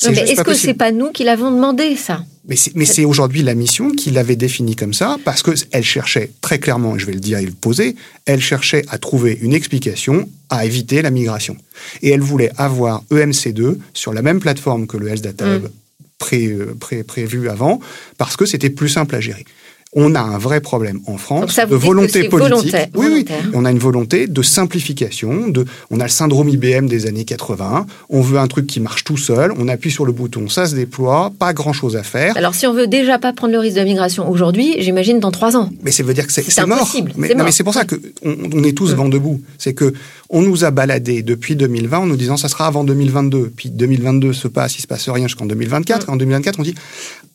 Est-ce 0.01 0.35
pas 0.35 0.43
que 0.43 0.53
c'est 0.53 0.73
pas 0.73 0.91
nous 0.91 1.11
qui 1.11 1.23
l'avons 1.23 1.51
demandé, 1.51 1.95
ça? 1.95 2.23
Mais 2.45 2.85
c'est, 2.85 3.05
aujourd'hui 3.05 3.43
la 3.43 3.53
mission 3.53 3.91
qui 3.91 4.09
l'avait 4.11 4.35
définie 4.35 4.75
comme 4.75 4.93
ça, 4.93 5.17
parce 5.23 5.43
qu'elle 5.43 5.83
cherchait 5.83 6.31
très 6.41 6.57
clairement, 6.57 6.95
et 6.95 6.99
je 6.99 7.05
vais 7.05 7.11
le 7.11 7.19
dire 7.19 7.37
et 7.37 7.45
le 7.45 7.51
poser, 7.51 7.95
elle 8.25 8.41
cherchait 8.41 8.85
à 8.89 8.97
trouver 8.97 9.37
une 9.41 9.53
explication 9.53 10.27
à 10.49 10.65
éviter 10.65 11.01
la 11.01 11.11
migration. 11.11 11.57
Et 12.01 12.09
elle 12.09 12.21
voulait 12.21 12.51
avoir 12.57 13.03
EMC2 13.11 13.77
sur 13.93 14.13
la 14.13 14.23
même 14.23 14.39
plateforme 14.39 14.87
que 14.87 14.97
le 14.97 15.09
Health 15.09 15.21
Data 15.21 15.45
Mm. 15.45 15.55
Hub 15.55 15.67
pré, 16.19 16.55
pré, 16.79 17.03
prévu 17.03 17.49
avant, 17.49 17.79
parce 18.17 18.38
que 18.38 18.45
c'était 18.45 18.69
plus 18.69 18.89
simple 18.89 19.15
à 19.15 19.19
gérer 19.19 19.45
on 19.93 20.13
a 20.13 20.21
un 20.21 20.38
vrai 20.38 20.62
problème 20.62 20.99
en 21.08 21.17
France 21.17 21.56
de 21.56 21.75
volonté 21.75 22.30
politique. 22.30 22.75
oui, 22.95 23.08
oui. 23.12 23.25
on 23.54 23.65
a 23.65 23.71
une 23.71 23.80
volonté 23.80 24.28
de 24.28 24.41
simplification. 24.43 25.47
De, 25.47 25.65
on 25.89 25.99
a 25.99 26.04
le 26.04 26.10
syndrome 26.10 26.47
IBM 26.47 26.86
des 26.86 27.08
années 27.08 27.25
80. 27.25 27.88
On 28.10 28.21
veut 28.21 28.38
un 28.38 28.47
truc 28.47 28.67
qui 28.67 28.80
marche 28.80 29.04
tout 29.04 29.17
seul. 29.17 29.52
On 29.58 29.67
appuie 29.67 29.89
sur 29.89 30.06
le 30.06 30.12
bouton, 30.12 30.47
ça 30.47 30.67
se 30.67 30.75
déploie. 30.75 31.32
Pas 31.39 31.54
grand 31.54 31.73
chose 31.73 31.95
à 31.95 32.04
faire. 32.04 32.38
Alors, 32.38 32.54
si 32.54 32.67
on 32.67 32.73
veut 32.73 32.86
déjà 32.86 33.17
pas 33.17 33.34
prendre 33.34 33.54
le 33.54 33.60
risque 33.60 33.75
de 33.75 33.82
la 33.82 33.86
migration 33.86 34.30
aujourd'hui, 34.30 34.75
j'imagine 34.78 35.19
dans 35.19 35.32
trois 35.32 35.58
ans. 35.58 35.71
Mais 35.82 35.91
ça 35.91 36.04
veut 36.04 36.13
dire 36.13 36.28
que 36.28 36.34
c'est 36.34 36.65
mort. 36.67 36.88
Mais, 37.15 37.34
mais 37.36 37.52
c'est 37.52 37.63
pour 37.63 37.73
ça 37.73 37.86
que 37.86 37.95
on, 38.23 38.63
est 38.63 38.78
tous 38.78 38.91
mmh. 38.91 38.95
vent 38.95 39.10
debout. 39.10 39.41
C'est 39.58 39.73
que 39.73 39.93
on 40.30 40.43
nous 40.43 40.65
a 40.65 40.69
baladé 40.69 41.23
depuis 41.23 41.56
2020 41.56 41.97
en 41.97 42.06
nous 42.06 42.15
disant 42.15 42.38
ça 42.38 42.47
sera 42.47 42.67
avant 42.67 42.84
2022. 42.84 43.54
Puis 43.56 43.71
2022 43.71 44.34
se 44.34 44.47
passe, 44.47 44.78
il 44.78 44.82
se 44.82 44.88
passe 44.88 45.10
rien 45.10 45.25
jusqu'en 45.25 45.47
2024. 45.47 46.06
Mmh. 46.06 46.10
Et 46.10 46.13
en 46.13 46.17
2024, 46.17 46.60
on 46.60 46.63
dit 46.63 46.75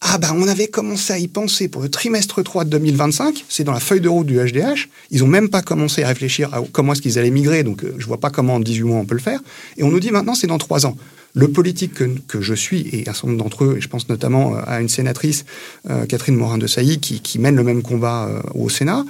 ah 0.00 0.18
ben 0.18 0.35
on 0.37 0.46
avait 0.48 0.68
commencé 0.68 1.12
à 1.12 1.18
y 1.18 1.28
penser 1.28 1.68
pour 1.68 1.83
le 1.83 1.88
trimestre 1.88 2.42
3 2.42 2.64
de 2.64 2.70
2025, 2.70 3.44
c'est 3.48 3.64
dans 3.64 3.72
la 3.72 3.80
feuille 3.80 4.00
de 4.00 4.09
route 4.09 4.26
du 4.26 4.38
HDH, 4.38 4.88
ils 5.11 5.20
n'ont 5.20 5.28
même 5.28 5.48
pas 5.48 5.62
commencé 5.62 6.02
à 6.02 6.09
réfléchir 6.09 6.52
à 6.54 6.62
comment 6.72 6.92
est-ce 6.92 7.02
qu'ils 7.02 7.18
allaient 7.18 7.30
migrer, 7.30 7.62
donc 7.62 7.85
euh, 7.85 7.94
je 7.98 8.07
vois 8.07 8.20
pas 8.20 8.30
comment 8.30 8.57
en 8.57 8.61
18 8.61 8.83
mois 8.83 8.98
on 8.98 9.04
peut 9.04 9.14
le 9.14 9.20
faire, 9.20 9.40
et 9.76 9.83
on 9.83 9.90
nous 9.90 10.00
dit 10.00 10.11
maintenant 10.11 10.35
c'est 10.35 10.46
dans 10.46 10.59
3 10.59 10.87
ans. 10.87 10.96
Le 11.37 11.48
politique 11.48 11.94
que, 11.94 12.40
je 12.40 12.54
suis, 12.54 12.88
et 12.92 13.09
un 13.09 13.12
certain 13.12 13.28
nombre 13.28 13.42
d'entre 13.42 13.64
eux, 13.64 13.74
et 13.76 13.80
je 13.80 13.88
pense 13.88 14.09
notamment 14.09 14.54
euh, 14.54 14.61
à 14.66 14.80
une 14.80 14.88
sénatrice, 14.88 15.44
euh, 15.90 16.07
Catherine 16.07 16.37
Morin-de 16.37 16.68
Sailly, 16.68 17.00
qui, 17.00 17.38
mène 17.40 17.57
le 17.57 17.64
même 17.64 17.83
combat 17.83 18.30
au 18.54 18.68
Sénat, 18.68 19.04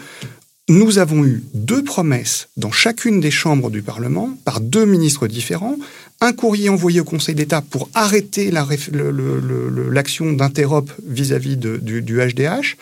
nous 0.70 0.97
avons 0.97 1.23
eu 1.27 1.44
deux 1.53 1.85
promesses 1.85 2.49
dans 2.57 2.70
chacune 2.70 3.20
des 3.20 3.31
chambres 3.31 3.70
du 3.70 3.83
Parlement 3.83 4.31
par 4.47 4.61
deux 4.61 4.87
ministres 4.87 5.27
différents, 5.27 5.77
un 6.25 6.33
courrier 6.33 6.69
envoyé 6.69 7.01
au 7.01 7.05
Conseil 7.05 7.35
d'État 7.35 7.63
pour 7.63 7.89
arrêter 7.95 8.51
l'action 8.51 10.33
d'Interop 10.33 10.91
vis-à-vis 11.07 11.57
du, 11.57 12.19
HDH, 12.19 12.77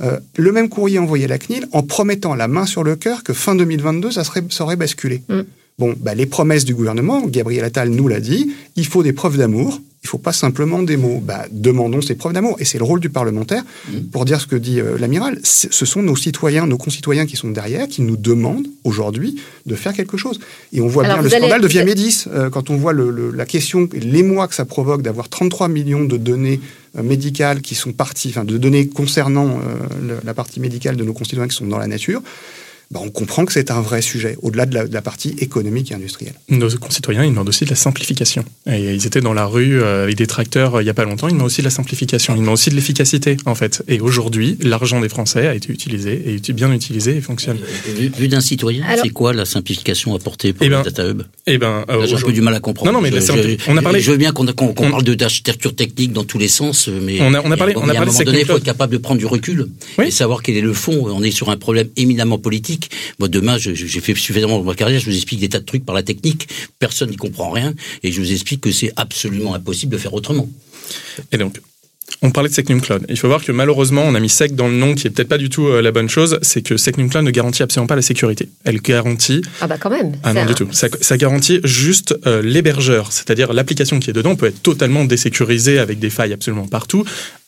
euh, 0.00 0.18
le 0.36 0.52
même 0.52 0.68
courrier 0.68 0.98
envoyé 0.98 1.24
à 1.24 1.28
la 1.28 1.38
CNIL 1.38 1.66
en 1.72 1.82
promettant 1.82 2.34
la 2.34 2.48
main 2.48 2.66
sur 2.66 2.82
le 2.82 2.96
cœur 2.96 3.22
que 3.22 3.32
fin 3.32 3.54
2022, 3.54 4.10
ça, 4.10 4.24
serait, 4.24 4.42
ça 4.50 4.64
aurait 4.64 4.76
basculé. 4.76 5.22
Mm. 5.28 5.40
Bon, 5.78 5.94
bah, 5.98 6.14
les 6.14 6.26
promesses 6.26 6.64
du 6.64 6.74
gouvernement, 6.74 7.22
Gabriel 7.26 7.64
Attal 7.64 7.90
nous 7.90 8.08
l'a 8.08 8.20
dit, 8.20 8.52
il 8.76 8.86
faut 8.86 9.02
des 9.02 9.12
preuves 9.12 9.36
d'amour, 9.36 9.80
il 10.04 10.08
ne 10.08 10.10
faut 10.10 10.18
pas 10.18 10.34
simplement 10.34 10.82
des 10.82 10.98
mots. 10.98 11.22
Bah, 11.24 11.46
demandons 11.50 12.02
ces 12.02 12.14
preuves 12.14 12.34
d'amour. 12.34 12.56
Et 12.58 12.66
c'est 12.66 12.76
le 12.76 12.84
rôle 12.84 13.00
du 13.00 13.08
parlementaire, 13.08 13.62
mmh. 13.88 14.00
pour 14.12 14.26
dire 14.26 14.38
ce 14.38 14.46
que 14.46 14.54
dit 14.54 14.78
euh, 14.78 14.98
l'amiral. 14.98 15.40
Ce 15.42 15.86
sont 15.86 16.02
nos 16.02 16.14
citoyens, 16.14 16.66
nos 16.66 16.76
concitoyens 16.76 17.24
qui 17.24 17.36
sont 17.36 17.48
derrière, 17.48 17.88
qui 17.88 18.02
nous 18.02 18.18
demandent 18.18 18.66
aujourd'hui 18.84 19.40
de 19.64 19.74
faire 19.74 19.94
quelque 19.94 20.18
chose. 20.18 20.40
Et 20.74 20.82
on 20.82 20.88
voit 20.88 21.04
bien 21.04 21.22
le 21.22 21.30
scandale 21.30 21.62
de 21.62 21.66
Via 21.66 21.86
Médis, 21.86 22.26
euh, 22.28 22.50
quand 22.50 22.68
on 22.68 22.76
voit 22.76 22.92
la 22.92 23.46
question, 23.46 23.88
les 23.94 24.22
mois 24.22 24.46
que 24.46 24.54
ça 24.54 24.66
provoque 24.66 25.00
d'avoir 25.00 25.30
33 25.30 25.68
millions 25.68 26.04
de 26.04 26.18
données 26.18 26.60
euh, 26.98 27.02
médicales 27.02 27.62
qui 27.62 27.74
sont 27.74 27.92
parties, 27.92 28.28
enfin 28.28 28.44
de 28.44 28.58
données 28.58 28.88
concernant 28.88 29.58
la 30.22 30.34
partie 30.34 30.60
médicale 30.60 30.96
de 30.96 31.04
nos 31.04 31.14
concitoyens 31.14 31.48
qui 31.48 31.56
sont 31.56 31.66
dans 31.66 31.78
la 31.78 31.86
nature. 31.86 32.20
Bah, 32.94 33.00
on 33.02 33.10
comprend 33.10 33.44
que 33.44 33.52
c'est 33.52 33.72
un 33.72 33.80
vrai 33.80 34.00
sujet, 34.02 34.38
au-delà 34.40 34.66
de, 34.66 34.88
la, 34.92 35.02
partie 35.02 35.34
économique 35.40 35.90
et 35.90 35.96
industrielle. 35.96 36.34
Nos 36.48 36.70
concitoyens, 36.78 37.24
ils 37.24 37.30
demandent 37.30 37.48
aussi 37.48 37.64
de 37.64 37.70
la 37.70 37.76
simplification. 37.76 38.44
Et 38.70 38.94
ils 38.94 39.04
étaient 39.04 39.20
dans 39.20 39.34
la 39.34 39.46
rue 39.46 39.82
euh, 39.82 40.04
avec 40.04 40.14
des 40.14 40.28
tracteurs 40.28 40.76
euh, 40.76 40.80
il 40.80 40.84
n'y 40.84 40.90
a 40.90 40.94
pas 40.94 41.04
longtemps, 41.04 41.26
ils 41.26 41.32
demandent 41.32 41.46
aussi 41.46 41.60
de 41.60 41.64
la 41.64 41.70
simplification, 41.70 42.36
ils 42.36 42.38
demandent 42.38 42.54
aussi 42.54 42.70
de 42.70 42.76
l'efficacité, 42.76 43.36
en 43.46 43.56
fait. 43.56 43.82
Et 43.88 43.98
aujourd'hui, 43.98 44.56
l'argent 44.62 45.00
des 45.00 45.08
Français 45.08 45.48
a 45.48 45.56
été 45.56 45.72
utilisé, 45.72 46.40
et 46.46 46.52
bien 46.52 46.72
utilisé 46.72 47.16
et 47.16 47.20
fonctionne. 47.20 47.58
Euh, 47.88 48.08
vu, 48.16 48.28
d'un 48.28 48.40
citoyen, 48.40 48.84
c'est 49.02 49.08
quoi 49.08 49.32
la 49.32 49.44
simplification 49.44 50.14
apportée 50.14 50.52
par 50.52 50.64
eh 50.64 50.70
ben, 50.70 50.78
le 50.78 50.84
Data 50.84 51.04
Hub 51.04 51.22
eh 51.48 51.58
ben, 51.58 51.84
J'ai 52.06 52.14
un 52.14 52.20
peu 52.20 52.32
du 52.32 52.42
mal 52.42 52.54
à 52.54 52.60
comprendre. 52.60 52.92
Non, 52.92 53.00
non, 53.00 53.02
mais 53.02 53.10
je, 53.10 53.56
on 53.68 53.76
a 53.76 53.82
parlé... 53.82 54.00
je 54.00 54.12
veux 54.12 54.18
bien 54.18 54.30
qu'on 54.30 54.46
parle 54.72 55.02
d'architecture 55.02 55.74
technique 55.74 56.12
dans 56.12 56.24
tous 56.24 56.38
les 56.38 56.46
sens, 56.46 56.88
mais 56.88 57.20
on 57.20 57.34
a, 57.34 57.40
on 57.40 57.50
a 57.50 57.56
parlé, 57.56 57.74
on 57.74 57.88
a 57.88 57.92
parlé 57.92 57.98
à 57.98 58.02
un 58.02 58.04
moment 58.04 58.18
donné, 58.20 58.40
il 58.42 58.46
faut 58.46 58.56
être 58.56 58.62
capable 58.62 58.92
de 58.92 58.98
prendre 58.98 59.18
du 59.18 59.26
recul 59.26 59.66
et 60.00 60.12
savoir 60.12 60.42
quel 60.42 60.56
est 60.56 60.60
le 60.60 60.72
fond. 60.72 61.08
On 61.08 61.24
est 61.24 61.32
sur 61.32 61.50
un 61.50 61.56
problème 61.56 61.88
éminemment 61.96 62.38
politique. 62.38 62.83
Moi, 63.18 63.28
demain, 63.28 63.56
j'ai 63.58 64.00
fait 64.00 64.14
suffisamment 64.14 64.58
de 64.58 64.64
ma 64.64 64.74
carrière, 64.74 65.00
je 65.00 65.06
vous 65.06 65.16
explique 65.16 65.40
des 65.40 65.48
tas 65.48 65.60
de 65.60 65.64
trucs 65.64 65.84
par 65.84 65.94
la 65.94 66.02
technique, 66.02 66.48
personne 66.78 67.10
n'y 67.10 67.16
comprend 67.16 67.50
rien, 67.50 67.74
et 68.02 68.12
je 68.12 68.20
vous 68.20 68.32
explique 68.32 68.60
que 68.60 68.72
c'est 68.72 68.92
absolument 68.96 69.54
impossible 69.54 69.92
de 69.92 69.98
faire 69.98 70.14
autrement. 70.14 70.48
Et 71.32 71.38
donc, 71.38 71.60
on 72.22 72.30
parlait 72.30 72.48
de 72.48 72.54
Secnum 72.54 72.80
Cloud. 72.80 73.04
Il 73.08 73.18
faut 73.18 73.28
voir 73.28 73.42
que 73.44 73.52
malheureusement, 73.52 74.02
on 74.04 74.14
a 74.14 74.20
mis 74.20 74.28
sec 74.28 74.54
dans 74.54 74.68
le 74.68 74.74
nom, 74.74 74.94
qui 74.94 75.06
est 75.06 75.10
peut-être 75.10 75.28
pas 75.28 75.38
du 75.38 75.48
tout 75.48 75.66
euh, 75.66 75.82
la 75.82 75.90
bonne 75.90 76.08
chose. 76.08 76.38
C'est 76.42 76.62
que 76.62 76.76
Secnum 76.76 77.08
Cloud 77.10 77.24
ne 77.24 77.30
garantit 77.30 77.62
absolument 77.62 77.86
pas 77.86 77.96
la 77.96 78.02
sécurité. 78.02 78.48
Elle 78.64 78.80
garantit. 78.80 79.42
Ah 79.60 79.66
bah 79.66 79.76
quand 79.78 79.90
même. 79.90 80.12
Ah 80.22 80.32
non 80.32 80.44
du 80.44 80.54
tout. 80.54 80.68
Ça, 80.72 81.16
garantit 81.16 81.60
juste 81.64 82.14
euh, 82.26 82.42
l'hébergeur, 82.42 83.12
c'est-à-dire 83.12 83.52
l'application 83.52 84.00
qui 84.00 84.10
est 84.10 84.12
dedans 84.12 84.36
peut 84.36 84.46
être 84.46 84.62
totalement 84.62 85.04
désécurisée 85.04 85.78
avec 85.78 85.98
des 85.98 86.10
failles 86.10 86.32
absolument 86.32 86.66
partout. 86.66 87.04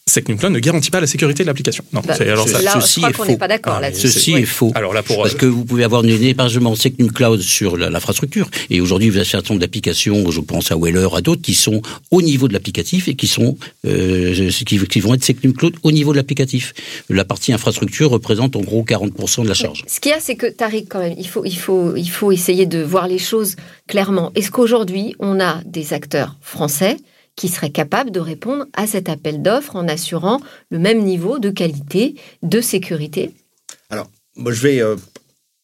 SecNumCloud 0.08 0.52
ne 0.52 0.60
garantit 0.60 0.92
pas 0.92 1.00
la 1.00 1.08
sécurité 1.08 1.42
de 1.42 1.48
l'application. 1.48 1.84
Non, 1.92 2.00
bah, 2.00 2.14
alors 2.20 2.48
ça, 2.48 2.62
là, 2.62 2.80
ceci 2.80 3.00
je 3.00 3.10
crois 3.10 3.26
qu'on 3.26 3.32
n'est 3.32 3.38
pas 3.38 3.48
d'accord 3.48 3.74
ah, 3.78 3.80
là-dessus. 3.80 4.06
Ceci 4.08 4.34
est 4.34 4.44
faux. 4.44 4.70
Alors 4.76 4.94
là, 4.94 5.02
pour 5.02 5.20
parce 5.20 5.34
euh, 5.34 5.38
que 5.38 5.46
vous 5.46 5.64
pouvez 5.64 5.82
avoir 5.82 6.04
un 6.04 6.06
hébergement 6.06 6.76
SecNumCloud 6.76 7.40
sur 7.40 7.76
l'infrastructure, 7.76 8.48
et 8.70 8.80
aujourd'hui 8.80 9.10
vous 9.10 9.16
avez 9.16 9.26
un 9.26 9.28
certain 9.28 9.54
nombre 9.54 9.62
d'applications, 9.62 10.30
je 10.30 10.40
pense 10.40 10.70
à 10.70 10.76
Weller, 10.76 11.08
à 11.12 11.22
d'autres, 11.22 11.42
qui 11.42 11.54
sont 11.54 11.82
au 12.12 12.22
niveau 12.22 12.46
de 12.46 12.52
l'applicatif 12.52 13.08
et 13.08 13.16
qui 13.16 13.26
sont 13.26 13.58
euh, 13.84 14.50
qui, 14.64 14.78
qui, 14.78 15.00
vont 15.00 15.12
être 15.12 15.24
SecNumCloud 15.24 15.74
au 15.82 15.90
niveau 15.90 16.12
de 16.12 16.18
l'applicatif. 16.18 16.72
La 17.10 17.24
partie 17.24 17.52
infrastructure 17.52 18.10
représente 18.10 18.54
en 18.54 18.60
gros 18.60 18.84
40% 18.84 19.42
de 19.42 19.48
la 19.48 19.54
charge. 19.54 19.82
Ce 19.88 19.98
qu'il 19.98 20.12
y 20.12 20.14
a, 20.14 20.20
c'est 20.20 20.36
que 20.36 20.46
Tariq, 20.46 20.86
quand 20.88 21.00
même, 21.00 21.16
il 21.18 21.26
faut 21.26 21.44
il 21.44 21.56
faut 21.56 21.96
il 21.96 22.08
faut 22.08 22.30
essayer 22.30 22.66
de 22.66 22.80
voir 22.80 23.08
les 23.08 23.18
choses 23.18 23.56
clairement. 23.88 24.30
Est-ce 24.36 24.52
qu'aujourd'hui 24.52 25.16
on 25.18 25.40
a 25.40 25.62
des 25.64 25.94
acteurs 25.94 26.36
français 26.42 26.96
qui 27.36 27.48
serait 27.48 27.70
capable 27.70 28.10
de 28.10 28.20
répondre 28.20 28.66
à 28.72 28.86
cet 28.86 29.08
appel 29.08 29.42
d'offres 29.42 29.76
en 29.76 29.88
assurant 29.88 30.40
le 30.70 30.78
même 30.78 31.02
niveau 31.02 31.38
de 31.38 31.50
qualité, 31.50 32.16
de 32.42 32.60
sécurité 32.60 33.30
Alors, 33.90 34.10
moi, 34.36 34.52
je 34.52 34.62
vais 34.62 34.80
euh, 34.80 34.96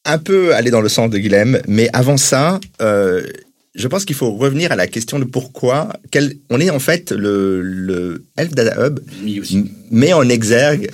un 0.05 0.19
peu 0.19 0.55
aller 0.55 0.71
dans 0.71 0.81
le 0.81 0.89
sens 0.89 1.11
de 1.11 1.19
Guilhem, 1.19 1.61
mais 1.67 1.89
avant 1.93 2.17
ça, 2.17 2.61
euh, 2.81 3.27
je 3.75 3.89
pense 3.89 4.05
qu'il 4.05 4.17
faut 4.17 4.33
revenir 4.33 4.71
à 4.73 4.77
la 4.77 4.87
question 4.87 5.19
de 5.19 5.25
pourquoi. 5.25 5.89
Quel, 6.11 6.37
on 6.51 6.61
est 6.61 6.71
en 6.71 6.79
fait 6.79 7.11
le, 7.11 7.63
le 7.63 8.25
Health 8.37 8.55
Data 8.55 8.87
Hub 8.87 9.01
met 9.91 10.13
en 10.13 10.29
exergue 10.29 10.91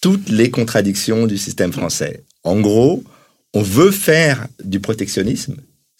toutes 0.00 0.28
les 0.30 0.50
contradictions 0.50 1.26
du 1.26 1.36
système 1.36 1.72
français. 1.72 2.24
En 2.42 2.60
gros, 2.60 3.02
on 3.54 3.62
veut 3.62 3.90
faire 3.90 4.46
du 4.62 4.80
protectionnisme, 4.80 5.56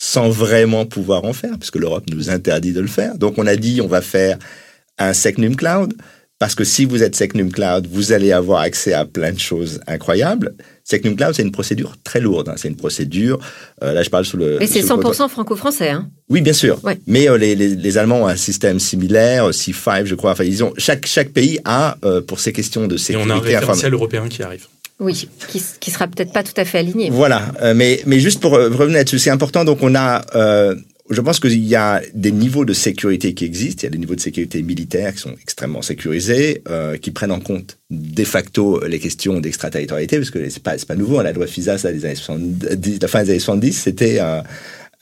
sans 0.07 0.31
vraiment 0.31 0.87
pouvoir 0.87 1.25
en 1.25 1.33
faire, 1.33 1.59
puisque 1.59 1.77
l'Europe 1.77 2.05
nous 2.13 2.31
interdit 2.31 2.73
de 2.73 2.81
le 2.81 2.87
faire. 2.87 3.19
Donc 3.19 3.39
on 3.39 3.47
a 3.47 3.57
dit 3.57 3.81
on 3.81 3.89
va 3.89 4.01
faire 4.01 4.39
un 4.99 5.13
Secnum 5.13 5.57
Cloud, 5.57 5.95
parce 6.39 6.55
que 6.55 6.63
si 6.63 6.85
vous 6.85 7.03
êtes 7.03 7.17
Secnum 7.17 7.51
Cloud, 7.51 7.89
vous 7.91 8.13
allez 8.13 8.31
avoir 8.31 8.61
accès 8.61 8.93
à 8.93 9.05
plein 9.05 9.33
de 9.33 9.41
choses 9.41 9.81
incroyables. 9.89 10.55
Secnum 10.85 11.17
Cloud, 11.17 11.35
c'est 11.35 11.43
une 11.43 11.51
procédure 11.51 11.97
très 12.05 12.21
lourde. 12.21 12.49
Hein. 12.49 12.55
C'est 12.57 12.69
une 12.69 12.77
procédure. 12.77 13.41
Euh, 13.83 13.93
là, 13.95 14.05
je 14.05 14.11
parle 14.11 14.25
sous 14.25 14.37
le. 14.37 14.59
Mais 14.61 14.69
c'est 14.69 14.83
100% 14.83 15.29
franco-français. 15.29 15.89
Hein. 15.89 16.09
Oui, 16.29 16.41
bien 16.41 16.53
sûr. 16.53 16.81
Mais 17.09 17.29
euh, 17.29 17.37
les, 17.37 17.57
les, 17.57 17.75
les, 17.75 17.99
Allemands 17.99 18.23
ont 18.23 18.27
un 18.29 18.37
système 18.37 18.79
similaire, 18.79 19.49
C5, 19.51 20.05
je 20.05 20.15
crois. 20.15 20.31
Enfin, 20.31 20.45
ils 20.45 20.63
ont 20.63 20.73
chaque 20.79 21.07
chaque 21.07 21.31
pays 21.31 21.59
a 21.65 21.97
euh, 22.05 22.21
pour 22.21 22.39
ces 22.39 22.53
questions 22.53 22.87
de 22.87 22.97
sécurité. 22.97 23.29
Et 23.29 23.33
on 23.33 23.35
a 23.35 23.39
un 23.39 23.43
référentiel 23.43 23.93
européen 23.93 24.29
qui 24.29 24.45
arrive. 24.45 24.69
Oui, 24.99 25.29
qui, 25.49 25.63
qui 25.79 25.91
sera 25.91 26.07
peut-être 26.09 26.33
pas 26.33 26.43
tout 26.43 26.59
à 26.59 26.65
fait 26.65 26.79
aligné. 26.79 27.11
Voilà, 27.11 27.53
euh, 27.61 27.75
mais, 27.75 28.01
mais 28.07 28.19
juste 28.19 28.41
pour 28.41 28.55
euh, 28.55 28.69
revenir 28.69 28.99
là-dessus, 28.99 29.19
c'est 29.19 29.31
important. 29.31 29.65
Donc 29.65 29.79
on 29.83 29.95
a, 29.95 30.25
euh, 30.35 30.75
je 31.11 31.21
pense 31.21 31.39
qu'il 31.39 31.65
y 31.65 31.77
a 31.77 32.01
des 32.15 32.33
niveaux 32.33 32.65
de 32.65 32.73
sécurité 32.73 33.35
qui 33.35 33.45
existent. 33.45 33.83
Il 33.83 33.85
y 33.85 33.89
a 33.89 33.91
des 33.91 33.99
niveaux 33.99 34.15
de 34.15 34.21
sécurité 34.21 34.63
militaires 34.63 35.13
qui 35.13 35.21
sont 35.21 35.35
extrêmement 35.41 35.83
sécurisés, 35.83 36.63
euh, 36.71 36.97
qui 36.97 37.11
prennent 37.11 37.33
en 37.33 37.41
compte 37.41 37.77
de 37.91 38.25
facto 38.25 38.83
les 38.87 38.99
questions 38.99 39.39
d'extraterritorialité, 39.39 40.17
parce 40.17 40.31
que 40.31 40.49
c'est 40.49 40.63
pas, 40.63 40.77
pas 40.89 40.95
nouveau. 40.95 41.19
Hein, 41.19 41.25
la 41.25 41.33
loi 41.33 41.47
FISA, 41.47 41.77
ça, 41.77 41.93
des 41.93 42.07
années 42.07 42.15
70, 42.15 42.99
la 43.03 43.09
fin 43.09 43.23
des 43.23 43.31
années 43.31 43.39
70, 43.39 43.73
c'était 43.75 44.19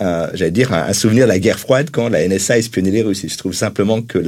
j'allais 0.01 0.51
dire, 0.51 0.73
un, 0.73 0.93
souvenir 0.93 1.25
de 1.25 1.29
la 1.29 1.39
guerre 1.39 1.59
froide 1.59 1.91
quand 1.93 2.09
la 2.09 2.27
NSA 2.27 2.59
espionnait 2.59 2.91
les 2.91 3.03
Russes. 3.03 3.25
je 3.27 3.37
trouve 3.37 3.55
simplement 3.55 4.03
que 4.03 4.19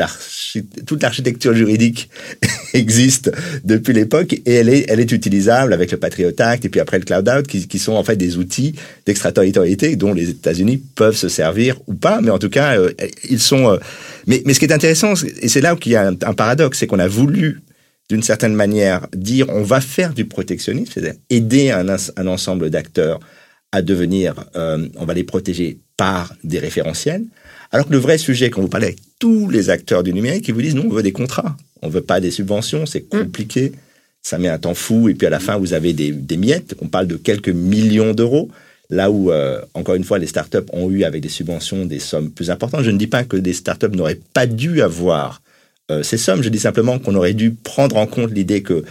toute 0.86 1.02
l'architecture 1.02 1.54
juridique 1.54 2.08
existe 2.74 3.32
depuis 3.64 3.92
l'époque 3.92 4.34
et 4.34 4.54
elle 4.54 4.68
est, 4.68 4.86
elle 4.88 5.00
est 5.00 5.10
utilisable 5.12 5.72
avec 5.72 5.90
le 5.90 5.98
Patriot 5.98 6.32
Act 6.38 6.64
et 6.64 6.68
puis 6.68 6.80
après 6.80 6.98
le 6.98 7.04
Cloud 7.04 7.28
Out 7.28 7.46
qui, 7.46 7.66
qui 7.66 7.78
sont 7.78 7.94
en 7.94 8.04
fait 8.04 8.16
des 8.16 8.36
outils 8.36 8.74
d'extraterritorialité 9.06 9.96
dont 9.96 10.12
les 10.12 10.30
États-Unis 10.30 10.82
peuvent 10.94 11.16
se 11.16 11.28
servir 11.28 11.76
ou 11.86 11.94
pas, 11.94 12.20
mais 12.20 12.30
en 12.30 12.38
tout 12.38 12.50
cas, 12.50 12.78
euh, 12.78 12.92
ils 13.28 13.40
sont... 13.40 13.70
Euh, 13.70 13.78
mais, 14.26 14.42
mais 14.46 14.54
ce 14.54 14.60
qui 14.60 14.66
est 14.66 14.72
intéressant, 14.72 15.14
et 15.40 15.48
c'est 15.48 15.60
là 15.60 15.74
où 15.74 15.78
il 15.84 15.92
y 15.92 15.96
a 15.96 16.08
un, 16.08 16.12
un 16.22 16.34
paradoxe, 16.34 16.78
c'est 16.78 16.86
qu'on 16.86 16.98
a 16.98 17.08
voulu 17.08 17.60
d'une 18.08 18.22
certaine 18.22 18.54
manière 18.54 19.06
dire 19.14 19.46
on 19.48 19.62
va 19.62 19.80
faire 19.80 20.14
du 20.14 20.24
protectionnisme, 20.24 20.92
c'est-à-dire 20.92 21.18
aider 21.30 21.70
un, 21.70 21.86
un 21.88 22.26
ensemble 22.26 22.70
d'acteurs 22.70 23.20
à 23.76 23.82
devenir, 23.82 24.34
euh, 24.56 24.88
on 24.96 25.04
va 25.04 25.12
les 25.12 25.24
protéger 25.24 25.78
par 25.98 26.34
des 26.44 26.58
référentiels. 26.58 27.24
Alors 27.72 27.86
que 27.86 27.92
le 27.92 27.98
vrai 27.98 28.16
sujet, 28.16 28.48
quand 28.48 28.62
vous 28.62 28.68
parlez 28.68 28.86
avec 28.86 28.98
tous 29.18 29.50
les 29.50 29.68
acteurs 29.68 30.02
du 30.02 30.14
numérique, 30.14 30.48
ils 30.48 30.54
vous 30.54 30.62
disent 30.62 30.74
non, 30.74 30.86
on 30.86 30.94
veut 30.94 31.02
des 31.02 31.12
contrats, 31.12 31.56
on 31.82 31.88
veut 31.88 32.00
pas 32.00 32.20
des 32.20 32.30
subventions, 32.30 32.86
c'est 32.86 33.04
mm. 33.12 33.18
compliqué, 33.18 33.72
ça 34.22 34.38
met 34.38 34.48
un 34.48 34.58
temps 34.58 34.74
fou, 34.74 35.10
et 35.10 35.14
puis 35.14 35.26
à 35.26 35.30
la 35.30 35.40
fin, 35.40 35.58
vous 35.58 35.74
avez 35.74 35.92
des, 35.92 36.10
des 36.10 36.36
miettes, 36.38 36.74
on 36.80 36.88
parle 36.88 37.06
de 37.06 37.16
quelques 37.16 37.50
millions 37.50 38.14
d'euros, 38.14 38.50
là 38.88 39.10
où, 39.10 39.30
euh, 39.30 39.60
encore 39.74 39.94
une 39.94 40.04
fois, 40.04 40.18
les 40.18 40.26
startups 40.26 40.66
ont 40.72 40.90
eu 40.90 41.04
avec 41.04 41.20
des 41.20 41.28
subventions 41.28 41.84
des 41.84 41.98
sommes 41.98 42.30
plus 42.30 42.50
importantes. 42.50 42.82
Je 42.82 42.90
ne 42.90 42.98
dis 42.98 43.08
pas 43.08 43.24
que 43.24 43.36
des 43.36 43.52
startups 43.52 43.94
n'auraient 43.94 44.20
pas 44.32 44.46
dû 44.46 44.80
avoir 44.80 45.42
euh, 45.90 46.02
ces 46.02 46.16
sommes. 46.16 46.42
Je 46.42 46.48
dis 46.48 46.60
simplement 46.60 46.98
qu'on 46.98 47.14
aurait 47.14 47.34
dû 47.34 47.52
prendre 47.52 47.96
en 47.96 48.06
compte 48.06 48.30
l'idée 48.30 48.62
que 48.62 48.84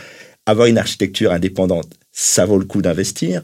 avoir 0.46 0.68
une 0.68 0.78
architecture 0.78 1.32
indépendante, 1.32 1.90
ça 2.12 2.46
vaut 2.46 2.60
le 2.60 2.66
coup 2.66 2.84
d'investir. 2.84 3.42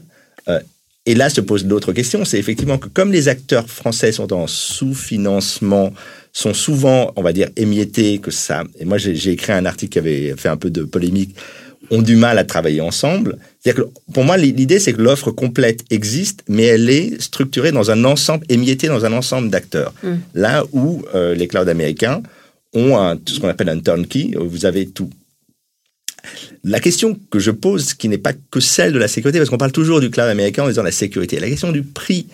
Euh, 0.48 0.60
et 1.06 1.14
là 1.14 1.30
se 1.30 1.40
pose 1.40 1.66
l'autre 1.66 1.92
question, 1.92 2.24
c'est 2.24 2.38
effectivement 2.38 2.78
que 2.78 2.88
comme 2.88 3.12
les 3.12 3.28
acteurs 3.28 3.68
français 3.68 4.12
sont 4.12 4.32
en 4.32 4.46
sous-financement, 4.46 5.92
sont 6.32 6.54
souvent, 6.54 7.12
on 7.16 7.22
va 7.22 7.32
dire, 7.32 7.48
émiettés, 7.56 8.18
que 8.18 8.30
ça. 8.30 8.64
Et 8.78 8.84
moi, 8.84 8.98
j'ai 8.98 9.32
écrit 9.32 9.52
un 9.52 9.66
article 9.66 9.92
qui 9.92 9.98
avait 9.98 10.34
fait 10.36 10.48
un 10.48 10.56
peu 10.56 10.70
de 10.70 10.84
polémique 10.84 11.36
ont 11.90 12.02
du 12.02 12.16
mal 12.16 12.38
à 12.38 12.44
travailler 12.44 12.80
ensemble. 12.80 13.36
C'est-à-dire 13.60 13.84
que 13.84 14.12
pour 14.12 14.24
moi, 14.24 14.36
l'idée, 14.36 14.78
c'est 14.78 14.92
que 14.92 15.02
l'offre 15.02 15.30
complète 15.30 15.84
existe, 15.90 16.42
mais 16.48 16.64
elle 16.64 16.88
est 16.88 17.20
structurée 17.20 17.70
dans 17.70 17.90
un 17.90 18.04
ensemble, 18.04 18.44
émiettée 18.48 18.88
dans 18.88 19.04
un 19.04 19.12
ensemble 19.12 19.50
d'acteurs. 19.50 19.92
Mm. 20.02 20.14
Là 20.34 20.64
où 20.72 21.02
euh, 21.14 21.34
les 21.34 21.48
clouds 21.48 21.68
américains 21.68 22.22
ont 22.74 22.96
un, 22.96 23.18
ce 23.26 23.38
qu'on 23.38 23.48
appelle 23.48 23.68
un 23.68 23.80
turnkey, 23.80 24.30
vous 24.38 24.64
avez 24.64 24.86
tout. 24.86 25.10
La 26.64 26.78
question 26.78 27.18
que 27.30 27.40
je 27.40 27.50
pose, 27.50 27.94
qui 27.94 28.08
n'est 28.08 28.18
pas 28.18 28.32
que 28.50 28.60
celle 28.60 28.92
de 28.92 28.98
la 28.98 29.08
sécurité, 29.08 29.38
parce 29.38 29.50
qu'on 29.50 29.58
parle 29.58 29.72
toujours 29.72 30.00
du 30.00 30.10
cloud 30.10 30.28
américain 30.28 30.62
en 30.62 30.68
disant 30.68 30.84
la 30.84 30.92
sécurité, 30.92 31.40
la 31.40 31.48
question 31.48 31.72
du 31.72 31.82
prix. 31.82 32.26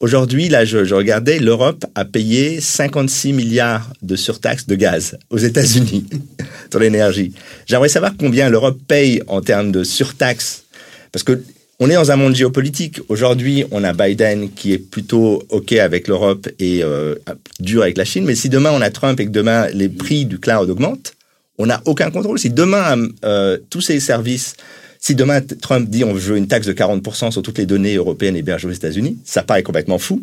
Aujourd'hui, 0.00 0.48
là, 0.48 0.64
je, 0.64 0.94
regardais, 0.94 1.38
l'Europe 1.38 1.84
a 1.94 2.06
payé 2.06 2.60
56 2.62 3.34
milliards 3.34 3.92
de 4.02 4.16
surtaxes 4.16 4.66
de 4.66 4.74
gaz 4.74 5.18
aux 5.28 5.38
États-Unis 5.38 6.06
sur 6.70 6.80
l'énergie. 6.80 7.32
J'aimerais 7.66 7.90
savoir 7.90 8.12
combien 8.18 8.48
l'Europe 8.48 8.78
paye 8.88 9.22
en 9.26 9.42
termes 9.42 9.70
de 9.70 9.84
surtaxes, 9.84 10.64
parce 11.12 11.22
que 11.22 11.42
on 11.80 11.90
est 11.90 11.94
dans 11.94 12.12
un 12.12 12.16
monde 12.16 12.36
géopolitique. 12.36 13.00
Aujourd'hui, 13.08 13.64
on 13.72 13.82
a 13.82 13.92
Biden 13.92 14.50
qui 14.52 14.72
est 14.72 14.78
plutôt 14.78 15.42
OK 15.50 15.72
avec 15.72 16.06
l'Europe 16.06 16.48
et 16.60 16.84
euh, 16.84 17.16
dur 17.58 17.82
avec 17.82 17.98
la 17.98 18.04
Chine. 18.04 18.24
Mais 18.24 18.36
si 18.36 18.48
demain 18.48 18.70
on 18.72 18.80
a 18.80 18.90
Trump 18.90 19.18
et 19.18 19.26
que 19.26 19.30
demain 19.30 19.66
les 19.74 19.88
prix 19.88 20.24
du 20.24 20.38
cloud 20.38 20.70
augmentent, 20.70 21.14
on 21.58 21.66
n'a 21.66 21.80
aucun 21.84 22.10
contrôle. 22.10 22.38
Si 22.38 22.50
demain, 22.50 22.96
euh, 23.24 23.58
tous 23.70 23.80
ces 23.80 24.00
services, 24.00 24.54
si 24.98 25.14
demain 25.14 25.40
Trump 25.40 25.88
dit 25.88 26.04
on 26.04 26.14
veut 26.14 26.36
une 26.36 26.48
taxe 26.48 26.66
de 26.66 26.72
40% 26.72 27.30
sur 27.30 27.42
toutes 27.42 27.58
les 27.58 27.66
données 27.66 27.96
européennes 27.96 28.36
hébergées 28.36 28.68
aux 28.68 28.72
États-Unis, 28.72 29.18
ça 29.24 29.42
paraît 29.42 29.62
complètement 29.62 29.98
fou. 29.98 30.22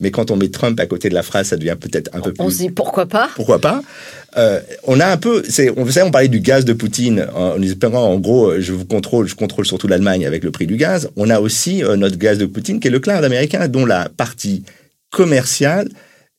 Mais 0.00 0.12
quand 0.12 0.30
on 0.30 0.36
met 0.36 0.48
Trump 0.48 0.78
à 0.78 0.86
côté 0.86 1.08
de 1.08 1.14
la 1.14 1.24
phrase, 1.24 1.48
ça 1.48 1.56
devient 1.56 1.76
peut-être 1.78 2.10
un 2.14 2.20
peu 2.20 2.32
plus. 2.32 2.44
On 2.44 2.50
se 2.50 2.58
dit 2.58 2.70
pourquoi 2.70 3.06
pas? 3.06 3.30
Pourquoi 3.34 3.58
pas? 3.58 3.82
Euh, 4.36 4.60
On 4.84 5.00
a 5.00 5.06
un 5.06 5.16
peu, 5.16 5.42
c'est, 5.48 5.70
on, 5.76 5.82
vous 5.82 5.98
on 5.98 6.10
parlait 6.12 6.28
du 6.28 6.38
gaz 6.38 6.64
de 6.64 6.72
Poutine 6.72 7.26
en, 7.34 7.60
espérant, 7.60 8.04
en 8.04 8.18
gros, 8.20 8.60
je 8.60 8.72
vous 8.72 8.84
contrôle, 8.84 9.26
je 9.26 9.34
contrôle 9.34 9.66
surtout 9.66 9.88
l'Allemagne 9.88 10.24
avec 10.24 10.44
le 10.44 10.52
prix 10.52 10.68
du 10.68 10.76
gaz. 10.76 11.10
On 11.16 11.30
a 11.30 11.40
aussi 11.40 11.82
euh, 11.82 11.96
notre 11.96 12.16
gaz 12.16 12.38
de 12.38 12.46
Poutine 12.46 12.78
qui 12.78 12.86
est 12.86 12.92
le 12.92 13.00
cloud 13.00 13.24
américain, 13.24 13.66
dont 13.66 13.84
la 13.84 14.08
partie 14.08 14.62
commerciale 15.10 15.88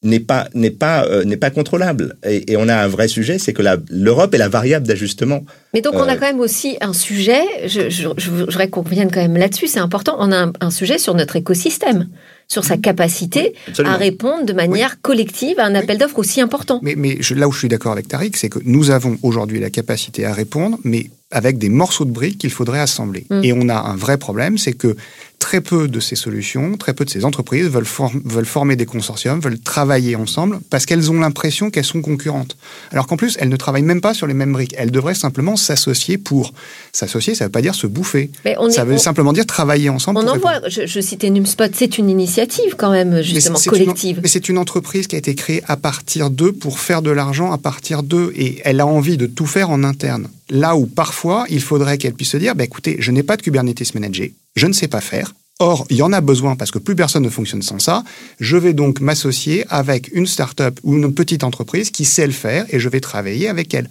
n'est 0.01 0.21
pas 0.21 0.47
n'est 0.53 0.71
pas 0.71 1.05
euh, 1.05 1.25
n'est 1.25 1.37
pas 1.37 1.49
contrôlable. 1.49 2.15
Et, 2.23 2.53
et, 2.53 2.57
on 2.57 2.69
a 2.69 2.75
un 2.75 2.87
vrai 2.87 3.07
sujet 3.07 3.37
c'est 3.37 3.51
que 3.51 3.61
l'Europe 3.89 4.33
est 4.33 4.37
la 4.37 4.47
variable 4.47 4.87
d'ajustement. 4.87 5.43
Mais 5.73 5.81
donc 5.81 5.95
on 5.95 6.03
a 6.03 6.13
euh, 6.13 6.15
quand 6.15 6.27
même 6.27 6.39
aussi 6.39 6.77
un 6.79 6.93
sujet 6.93 7.41
je, 7.67 7.89
je, 7.89 8.07
je 8.17 8.31
voudrais 8.31 8.69
qu'on 8.69 8.81
revienne 8.81 9.11
quand 9.11 9.21
même 9.21 9.35
là-dessus 9.35 9.67
c'est 9.67 9.79
important 9.79 10.15
on 10.19 10.31
a 10.31 10.37
un, 10.37 10.53
un, 10.61 10.71
sujet 10.71 10.97
sur 10.97 11.15
notre 11.15 11.35
écosystème 11.35 12.07
sur 12.47 12.63
sa 12.63 12.77
capacité 12.77 13.53
à 13.83 13.97
répondre 13.97 14.45
de 14.45 14.53
manière 14.53 15.01
collective 15.01 15.59
à 15.59 15.65
un 15.65 15.75
appel 15.75 15.99
d'offres 15.99 16.17
aussi 16.17 16.41
important. 16.41 16.79
Mais, 16.81 16.95
mais 16.95 17.17
je, 17.19 17.35
là 17.35 17.47
où 17.47 17.51
je 17.51 17.59
suis 17.59 17.67
d'accord 17.67 17.91
avec 17.91 18.07
Tariq 18.07 18.37
c'est 18.37 18.49
que 18.49 18.59
nous 18.63 18.91
avons 18.91 19.17
aujourd'hui 19.21 19.59
la 19.59 19.69
capacité 19.69 20.25
à 20.25 20.33
répondre 20.33 20.77
mais 20.85 21.09
avec 21.31 21.57
des 21.57 21.69
morceaux 21.69 22.05
de 22.05 22.11
briques 22.11 22.37
qu'il 22.37 22.49
faudrait 22.51 22.79
assembler. 22.79 23.25
Mm. 23.29 23.41
et 23.43 23.53
on 23.53 23.67
a 23.67 23.75
un 23.75 23.97
vrai 23.97 24.17
problème 24.17 24.57
c'est 24.57 24.73
que 24.73 24.95
très 25.39 25.61
peu 25.61 25.87
de 25.87 25.99
ces 25.99 26.15
solutions, 26.15 26.77
très 26.77 26.93
peu 26.93 27.05
de 27.05 27.09
ces 27.09 27.25
entreprises 27.25 27.67
veulent, 27.67 27.87
veulent 28.25 28.45
former 28.45 28.75
des 28.75 28.85
consortiums, 28.85 29.39
veulent 29.39 29.59
travailler 29.59 30.15
ensemble 30.15 30.59
parce 30.69 30.85
qu'elles 30.85 31.09
ont 31.09 31.19
l'impression 31.19 31.69
qu'elles 31.69 31.85
sont 31.85 32.01
concurrentes. 32.01 32.57
Alors 32.91 33.07
qu'en 33.07 33.17
plus, 33.17 33.37
elles 33.39 33.49
ne 33.49 33.55
travaillent 33.55 33.81
même 33.81 34.01
pas 34.01 34.13
sur 34.13 34.27
les 34.27 34.33
mêmes 34.33 34.53
briques. 34.53 34.75
Elles 34.77 34.91
devraient 34.91 35.15
simplement 35.15 35.55
s'associer 35.55 36.17
pour. 36.17 36.53
S'associer, 36.91 37.35
ça 37.35 37.45
ne 37.45 37.47
veut 37.47 37.51
pas 37.51 37.61
dire 37.61 37.73
se 37.73 37.87
bouffer. 37.87 38.29
ça 38.69 38.83
veut 38.83 38.97
simplement 38.97 39.33
dire 39.33 39.45
travailler 39.45 39.89
ensemble. 39.89 40.19
On 40.19 40.27
en 40.27 40.37
voit, 40.37 40.61
je, 40.67 40.85
je, 40.85 40.99
citais 40.99 41.29
Numspot, 41.29 41.71
c'est 41.73 41.97
une 41.97 42.09
initiative 42.09 42.75
quand 42.77 42.91
même, 42.91 43.21
justement, 43.21 43.59
collective. 43.65 44.19
mais 44.21 44.27
c'est 44.27 44.49
une 44.49 44.57
entreprise 44.57 45.07
qui 45.07 45.15
a 45.15 45.19
été 45.19 45.35
créée 45.35 45.63
à 45.67 45.77
partir 45.77 46.29
d'eux 46.29 46.51
pour 46.51 46.79
faire 46.79 47.01
de 47.01 47.11
l'argent 47.11 47.51
à 47.51 47.57
partir 47.57 48.03
d'eux 48.03 48.33
et 48.35 48.61
elle 48.65 48.79
a 48.81 48.85
envie 48.85 49.17
de 49.17 49.25
tout 49.25 49.45
faire 49.45 49.69
en 49.69 49.83
interne. 49.83 50.27
Là 50.49 50.75
où 50.75 50.87
parfois, 50.87 51.45
il 51.49 51.61
faudrait 51.61 51.97
qu'elle 51.97 52.13
puisse 52.13 52.31
se 52.31 52.37
dire, 52.37 52.55
bah, 52.55 52.63
écoutez, 52.63 52.97
je 52.99 53.11
n'ai 53.11 53.23
pas 53.23 53.37
de 53.37 53.43
Kubernetes 53.43 53.93
Manager, 53.93 54.29
je 54.59 54.67
ne 54.67 54.73
sais 54.73 54.87
pas 54.87 55.01
faire. 55.01 55.33
Or, 55.59 55.85
il 55.89 55.97
y 55.97 56.01
en 56.01 56.13
a 56.13 56.21
besoin 56.21 56.55
parce 56.55 56.71
que 56.71 56.79
plus 56.79 56.95
personne 56.95 57.23
ne 57.23 57.29
fonctionne 57.29 57.61
sans 57.61 57.79
ça. 57.79 58.03
Je 58.39 58.55
vais 58.55 58.73
donc 58.73 59.01
m'associer 59.01 59.65
avec 59.69 60.09
une 60.13 60.25
start-up 60.25 60.79
ou 60.83 60.95
une 60.95 61.13
petite 61.13 61.43
entreprise 61.43 61.91
qui 61.91 62.05
sait 62.05 62.27
le 62.27 62.33
faire 62.33 62.65
et 62.69 62.79
je 62.79 62.87
vais 62.87 63.01
travailler 63.01 63.49
avec 63.49 63.73
elle 63.73 63.89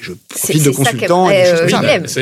je 0.00 0.12
profite 0.28 0.64
de 0.64 0.70
consultants. 0.70 1.28
Euh, 1.30 1.66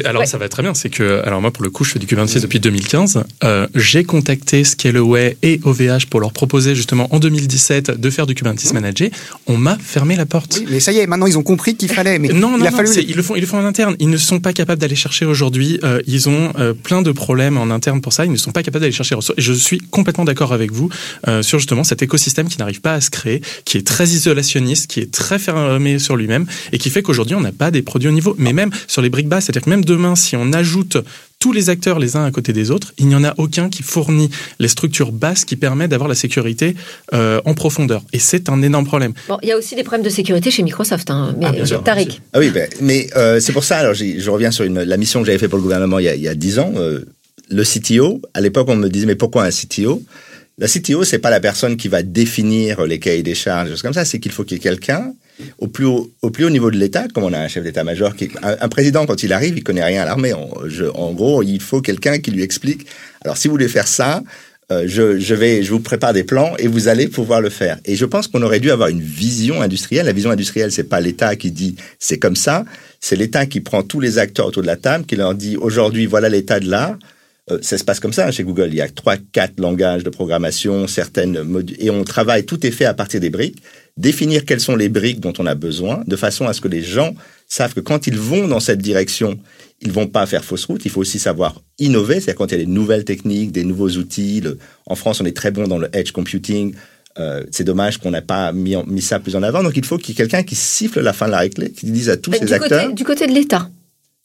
alors 0.05 0.27
ça 0.27 0.39
va 0.39 0.49
très 0.49 0.63
bien, 0.63 0.75
c'est 0.75 0.91
que 0.91 1.23
alors 1.25 1.41
moi 1.41 1.51
pour 1.51 1.65
le 1.65 1.71
coup 1.71 1.85
je 1.85 1.93
fais 1.93 1.99
du 1.99 2.07
Kubernetes 2.07 2.41
depuis 2.41 2.61
2015. 2.61 3.25
Euh, 3.43 3.67
j'ai 3.75 4.05
contacté 4.05 4.65
Scaleway 4.65 5.37
et 5.43 5.61
OVH 5.65 6.07
pour 6.09 6.21
leur 6.21 6.33
proposer 6.33 6.75
justement 6.75 7.09
en 7.15 7.19
2017 7.19 8.01
de 8.01 8.11
faire 8.11 8.27
du 8.27 8.35
Kubernetes 8.35 8.71
mmh. 8.71 8.75
Manager. 8.75 9.09
On 9.47 9.57
m'a 9.57 9.77
fermé 9.79 10.17
la 10.17 10.27
porte. 10.27 10.63
mais 10.71 10.81
ça 10.81 10.93
y 10.93 10.99
est, 10.99 11.07
maintenant 11.07 11.27
ils 11.27 11.39
ont 11.39 11.43
compris 11.43 11.77
qu'il 11.77 11.91
fallait. 11.91 12.19
Mais 12.19 12.29
non, 12.33 12.51
non, 12.51 12.59
non 12.59 12.67
ils 12.97 13.17
le 13.17 13.23
font, 13.23 13.35
ils 13.35 13.41
le 13.41 13.47
font 13.47 13.59
en 13.59 13.65
interne. 13.65 13.97
Ils 13.99 14.11
ne 14.11 14.17
sont 14.17 14.41
pas 14.41 14.53
capables 14.53 14.81
d'aller 14.81 14.97
chercher 14.97 15.25
aujourd'hui. 15.25 15.79
Euh, 15.85 16.01
ils 16.07 16.29
ont 16.29 16.53
plein 16.83 17.03
de 17.03 17.13
problèmes 17.13 17.59
en 17.59 17.71
interne 17.71 18.01
pour 18.01 18.13
ça. 18.13 18.25
Ils 18.25 18.33
ne 18.33 18.37
sont 18.37 18.53
pas 18.53 18.63
capables 18.63 18.83
d'aller 18.83 18.93
chercher. 18.93 19.17
Et 19.37 19.41
je 19.41 19.53
suis 19.53 19.79
complètement 19.79 20.25
d'accord 20.25 20.53
avec 20.53 20.73
vous 20.73 20.91
sur 21.43 21.59
justement 21.59 21.85
cet 21.85 22.03
écosystème 22.03 22.49
qui 22.49 22.59
n'arrive 22.59 22.81
pas 22.81 22.95
à 22.95 23.01
se 23.01 23.11
créer, 23.11 23.41
qui 23.65 23.79
est 23.79 23.87
très 23.87 24.07
isolationniste, 24.07 24.87
qui 24.87 25.01
est 25.01 25.11
très 25.11 25.39
fermé 25.39 25.99
sur 25.99 26.17
lui-même 26.17 26.47
et 26.73 26.79
qui 26.79 26.91
fait 26.91 27.03
qu'aujourd'hui 27.03 27.35
on 27.35 27.41
n'a 27.41 27.53
pas 27.53 27.64
des 27.71 27.83
produits 27.83 28.09
au 28.09 28.13
niveau, 28.13 28.35
mais 28.39 28.53
même 28.53 28.71
sur 28.87 29.03
les 29.03 29.11
briques 29.11 29.29
basses, 29.29 29.45
c'est-à-dire 29.45 29.63
que 29.63 29.71
même 29.71 29.85
demain, 29.85 30.17
si 30.17 30.37
on 30.37 30.53
ajoute 30.53 30.99
tous 31.39 31.53
les 31.53 31.69
acteurs 31.69 31.99
les 31.99 32.17
uns 32.17 32.25
à 32.25 32.31
côté 32.31 32.53
des 32.55 32.71
autres, 32.71 32.95
il 32.97 33.07
n'y 33.07 33.15
en 33.15 33.23
a 33.23 33.35
aucun 33.37 33.69
qui 33.69 33.83
fournit 33.83 34.31
les 34.61 34.69
structures 34.69 35.13
basses 35.13 35.45
qui 35.45 35.57
permettent 35.57 35.91
d'avoir 35.91 36.09
la 36.09 36.15
sécurité 36.15 36.75
euh, 37.13 37.41
en 37.45 37.53
profondeur. 37.53 38.03
Et 38.15 38.19
c'est 38.19 38.49
un 38.49 38.63
énorme 38.63 38.87
problème. 38.87 39.13
Bon, 39.29 39.37
il 39.43 39.51
y 39.51 39.53
a 39.53 39.59
aussi 39.59 39.75
des 39.75 39.83
problèmes 39.83 40.05
de 40.05 40.11
sécurité 40.11 40.51
chez 40.51 40.63
Microsoft, 40.63 41.11
hein, 41.11 41.35
mais 41.39 41.47
ah, 41.47 41.79
Tariq. 41.85 42.21
Ah 42.33 42.39
oui, 42.39 42.51
ben, 42.51 42.69
mais 42.81 43.09
euh, 43.17 43.41
c'est 43.41 43.53
pour 43.53 43.65
ça, 43.65 43.77
alors 43.77 43.93
je 43.95 44.31
reviens 44.31 44.51
sur 44.51 44.65
une, 44.65 44.83
la 44.83 44.97
mission 44.97 45.21
que 45.21 45.27
j'avais 45.27 45.39
fait 45.39 45.49
pour 45.49 45.59
le 45.59 45.63
gouvernement 45.63 45.99
il 45.99 46.07
y 46.07 46.29
a, 46.29 46.35
dix 46.35 46.59
ans. 46.59 46.73
Euh, 46.77 47.05
le 47.51 47.63
CTO, 47.63 48.23
à 48.33 48.41
l'époque, 48.41 48.69
on 48.71 48.77
me 48.77 48.89
disait, 48.89 49.05
mais 49.05 49.15
pourquoi 49.15 49.45
un 49.45 49.51
CTO 49.51 50.03
la 50.57 50.69
CTO, 50.69 51.03
c'est 51.03 51.19
pas 51.19 51.31
la 51.31 51.41
personne 51.41 51.77
qui 51.77 51.89
va 51.89 52.03
définir 52.03 52.87
les 52.87 53.01
cahiers 53.01 53.25
des 53.25 53.35
charges, 53.35 53.65
des 53.65 53.71
choses 53.73 53.83
comme 53.83 53.93
ça. 53.93 54.05
C'est 54.05 54.21
qu'il 54.21 54.31
faut 54.31 54.45
qu'il 54.45 54.57
y 54.57 54.61
ait 54.61 54.63
quelqu'un 54.63 55.13
au 55.65 55.67
plus 55.67 55.87
haut, 55.87 56.13
au 56.21 56.29
plus 56.29 56.45
haut 56.45 56.51
niveau 56.51 56.71
de 56.71 56.77
l'État, 56.77 57.07
comme 57.09 57.25
on 57.25 57.33
a 57.33 57.39
un 57.39 57.49
chef 57.49 57.65
d'état-major, 57.65 58.15
qui, 58.15 58.29
un, 58.43 58.69
président 58.69 59.07
quand 59.07 59.23
il 59.23 59.33
arrive, 59.33 59.57
il 59.57 59.65
connaît 59.65 59.83
rien 59.83 60.03
à 60.03 60.05
l'armée. 60.05 60.35
En, 60.35 61.13
gros, 61.13 61.43
il 61.43 61.59
faut 61.59 61.81
quelqu'un 61.81 62.19
qui 62.19 62.31
lui 62.33 62.43
explique. 62.43 62.87
Alors, 63.23 63.39
si 63.39 63.49
vous 63.49 63.55
voulez 63.55 63.69
faire 63.69 63.89
ça, 63.89 64.23
euh, 64.71 64.85
je, 64.87 65.19
je, 65.19 65.35
vais, 65.35 65.63
je 65.63 65.71
vous 65.71 65.81
prépare 65.81 66.13
des 66.13 66.23
plans 66.23 66.53
et 66.59 66.69
vous 66.69 66.89
allez 66.89 67.09
pouvoir 67.09 67.41
le 67.41 67.49
faire. 67.49 67.79
Et 67.87 67.97
je 67.97 68.05
pense 68.05 68.29
qu'on 68.29 68.43
aurait 68.43 68.61
dû 68.61 68.71
avoir 68.71 68.91
une 68.91 69.01
vision 69.01 69.63
industrielle. 69.63 70.05
La 70.05 70.13
vision 70.13 70.31
industrielle, 70.31 70.71
c'est 70.71 70.85
pas 70.85 71.01
l'État 71.01 71.35
qui 71.35 71.51
dit 71.51 71.77
c'est 71.99 72.19
comme 72.19 72.37
ça, 72.37 72.67
c'est 73.01 73.17
l'État 73.17 73.47
qui 73.47 73.61
prend 73.61 73.83
tous 73.83 74.01
les 74.01 74.19
acteurs 74.19 74.47
autour 74.47 74.61
de 74.61 74.67
la 74.67 74.77
table, 74.77 75.07
qui 75.07 75.17
leur 75.17 75.35
dit 75.35 75.57
aujourd'hui 75.57 76.05
voilà 76.05 76.29
l'état 76.29 76.61
de 76.61 76.69
l'art. 76.69 76.99
Euh, 77.51 77.59
ça 77.61 77.77
se 77.77 77.85
passe 77.85 78.01
comme 78.01 78.13
ça 78.13 78.31
chez 78.31 78.43
Google. 78.43 78.69
Il 78.69 78.77
y 78.77 78.81
a 78.81 78.89
trois, 78.89 79.17
quatre 79.33 79.61
langages 79.61 80.03
de 80.03 80.11
programmation, 80.11 80.87
certaines 80.87 81.39
et 81.79 81.91
on 81.91 82.03
travaille. 82.05 82.45
Tout 82.47 82.67
est 82.67 82.71
fait 82.71 82.87
à 82.87 82.95
partir 82.95 83.21
des 83.21 83.31
briques 83.31 83.63
définir 83.97 84.45
quelles 84.45 84.61
sont 84.61 84.77
les 84.77 84.89
briques 84.89 85.21
dont 85.21 85.33
on 85.39 85.47
a 85.47 85.55
besoin, 85.55 86.03
de 86.07 86.17
façon 86.17 86.47
à 86.47 86.53
ce 86.53 86.61
que 86.61 86.69
les 86.69 86.83
gens 86.83 87.15
savent 87.49 87.75
que 87.75 87.81
quand 87.81 88.07
ils 88.07 88.19
vont 88.19 88.49
dans 88.49 88.61
cette 88.61 88.81
direction, 88.81 89.39
ils 89.81 89.93
vont 89.93 90.07
pas 90.07 90.27
faire 90.27 90.45
fausse 90.45 90.65
route. 90.65 90.85
Il 90.85 90.91
faut 90.91 91.01
aussi 91.01 91.19
savoir 91.19 91.61
innover, 91.79 92.15
c'est-à-dire 92.15 92.37
quand 92.37 92.47
il 92.47 92.59
y 92.59 92.63
a 92.63 92.65
des 92.65 92.71
nouvelles 92.71 93.05
techniques, 93.05 93.53
des 93.53 93.65
nouveaux 93.65 93.91
outils. 93.91 94.43
en 94.87 94.95
France, 94.95 95.21
on 95.21 95.25
est 95.25 95.37
très 95.37 95.51
bon 95.51 95.69
dans 95.69 95.79
le 95.79 95.89
edge 95.93 96.13
computing. 96.13 96.75
Euh, 97.21 97.45
c'est 97.53 97.63
dommage 97.63 97.99
qu'on 97.99 98.11
n'a 98.11 98.23
pas 98.23 98.51
mis, 98.53 98.75
mis, 98.87 99.03
ça 99.03 99.21
plus 99.21 99.37
en 99.37 99.43
avant. 99.45 99.63
Donc 99.63 99.77
il 99.77 99.85
faut 99.85 99.99
qu'il 99.99 100.09
y 100.09 100.13
ait 100.13 100.17
quelqu'un 100.17 100.43
qui 100.43 100.57
siffle 100.57 101.01
la 101.01 101.13
fin 101.13 101.27
de 101.27 101.31
la 101.31 101.39
réclé, 101.39 101.71
qui 101.71 101.87
dise 101.87 102.11
à 102.11 102.17
tous 102.17 102.33
ces 102.33 102.53
acteurs. 102.53 102.93
du 102.93 103.05
côté 103.05 103.27
de 103.27 103.33
l'État 103.33 103.69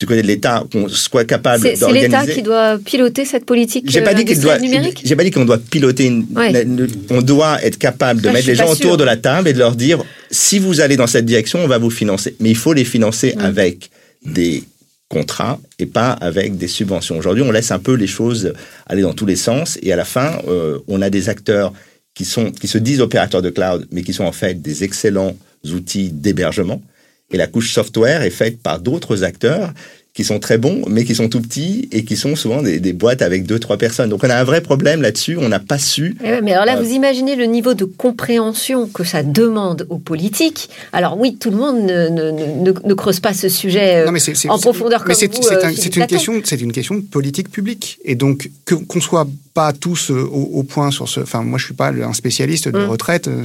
du 0.00 0.06
côté 0.06 0.22
de 0.22 0.26
l'État 0.26 0.64
qu'on 0.72 0.88
soit 0.88 1.26
capable 1.26 1.62
d'organiser. 1.62 1.86
C'est 1.86 1.92
l'État 1.92 2.26
qui 2.26 2.42
doit 2.42 2.78
piloter 2.78 3.26
cette 3.26 3.44
politique 3.44 3.84
j'ai 3.88 4.00
pas 4.00 4.14
dit 4.14 4.24
qu'il 4.24 4.40
doit, 4.40 4.58
numérique 4.58 5.02
J'ai 5.04 5.14
pas 5.14 5.22
dit 5.22 5.30
qu'on 5.30 5.44
doit 5.44 5.58
piloter 5.58 6.06
une, 6.06 6.26
on 7.10 7.20
doit 7.20 7.62
être 7.62 7.78
capable 7.78 8.22
de 8.22 8.30
mettre 8.30 8.46
les 8.46 8.54
gens 8.54 8.70
autour 8.70 8.96
de 8.96 9.04
la 9.04 9.18
table 9.18 9.48
et 9.48 9.52
de 9.52 9.58
leur 9.58 9.76
dire 9.76 10.02
si 10.30 10.58
vous 10.58 10.80
allez 10.80 10.96
dans 10.96 11.06
cette 11.06 11.26
direction, 11.26 11.62
on 11.62 11.68
va 11.68 11.76
vous 11.76 11.90
financer. 11.90 12.34
Mais 12.40 12.48
il 12.48 12.56
faut 12.56 12.72
les 12.72 12.86
financer 12.86 13.34
avec 13.38 13.90
des 14.24 14.64
contrats 15.10 15.60
et 15.78 15.86
pas 15.86 16.12
avec 16.12 16.56
des 16.56 16.68
subventions. 16.68 17.18
Aujourd'hui, 17.18 17.42
on 17.42 17.50
laisse 17.50 17.70
un 17.70 17.78
peu 17.78 17.94
les 17.94 18.06
choses 18.06 18.54
aller 18.86 19.02
dans 19.02 19.12
tous 19.12 19.26
les 19.26 19.36
sens 19.36 19.78
et 19.82 19.92
à 19.92 19.96
la 19.96 20.06
fin, 20.06 20.40
euh, 20.48 20.78
on 20.88 21.02
a 21.02 21.10
des 21.10 21.28
acteurs 21.28 21.74
qui 22.14 22.24
sont 22.24 22.52
qui 22.52 22.68
se 22.68 22.78
disent 22.78 23.02
opérateurs 23.02 23.42
de 23.42 23.50
cloud, 23.50 23.86
mais 23.92 24.02
qui 24.02 24.14
sont 24.14 24.24
en 24.24 24.32
fait 24.32 24.62
des 24.62 24.82
excellents 24.82 25.36
outils 25.70 26.10
d'hébergement 26.10 26.80
et 27.30 27.36
la 27.36 27.46
couche 27.46 27.72
software 27.72 28.22
est 28.22 28.30
faite 28.30 28.60
par 28.62 28.80
d'autres 28.80 29.24
acteurs 29.24 29.72
qui 30.12 30.24
sont 30.24 30.40
très 30.40 30.58
bons, 30.58 30.82
mais 30.88 31.04
qui 31.04 31.14
sont 31.14 31.28
tout 31.28 31.40
petits 31.40 31.88
et 31.92 32.04
qui 32.04 32.16
sont 32.16 32.34
souvent 32.34 32.62
des, 32.62 32.80
des 32.80 32.92
boîtes 32.92 33.22
avec 33.22 33.44
deux, 33.46 33.60
trois 33.60 33.76
personnes. 33.78 34.10
Donc 34.10 34.24
on 34.24 34.28
a 34.28 34.34
un 34.34 34.42
vrai 34.42 34.60
problème 34.60 35.00
là-dessus. 35.02 35.36
On 35.40 35.48
n'a 35.48 35.60
pas 35.60 35.78
su. 35.78 36.16
Eh 36.24 36.40
mais 36.42 36.52
alors 36.52 36.64
là, 36.66 36.76
Euh, 36.76 36.82
vous 36.82 36.90
imaginez 36.90 37.36
le 37.36 37.44
niveau 37.44 37.74
de 37.74 37.84
compréhension 37.84 38.88
que 38.88 39.04
ça 39.04 39.22
demande 39.22 39.86
aux 39.88 39.98
politiques. 39.98 40.68
Alors 40.92 41.16
oui, 41.16 41.36
tout 41.36 41.50
le 41.50 41.56
monde 41.56 41.84
ne, 41.84 42.08
ne, 42.08 42.30
ne, 42.32 42.72
ne 42.84 42.94
creuse 42.94 43.20
pas 43.20 43.32
ce 43.32 43.48
sujet 43.48 44.02
euh, 44.02 44.06
Non, 44.06 44.12
mais 44.12 44.20
en 44.48 44.58
profondeur 44.58 45.00
mais 45.06 45.14
comme 45.14 45.14
c'est 45.14 45.32
c'est 45.42 45.54
euh, 45.54 45.64
un- 45.68 45.72
c'est 45.76 45.94
une 45.96 46.06
question, 46.06 46.42
c'est 46.44 46.60
une 46.60 46.72
question 46.72 46.96
de 46.96 47.02
politique 47.02 47.48
publique. 47.48 47.98
Et 48.04 48.16
donc 48.16 48.50
que- 48.64 48.74
qu'on 48.74 49.00
soit 49.00 49.28
pas 49.54 49.72
tous 49.72 50.10
euh, 50.10 50.22
au, 50.22 50.58
au 50.58 50.62
point 50.62 50.90
sur 50.90 51.08
ce. 51.08 51.20
Enfin, 51.20 51.42
moi, 51.42 51.58
je 51.58 51.64
suis 51.66 51.74
pas 51.74 51.90
un 51.90 52.12
spécialiste 52.12 52.68
de 52.68 52.78
Mm. 52.78 52.88
retraite, 52.88 53.28
euh, 53.28 53.44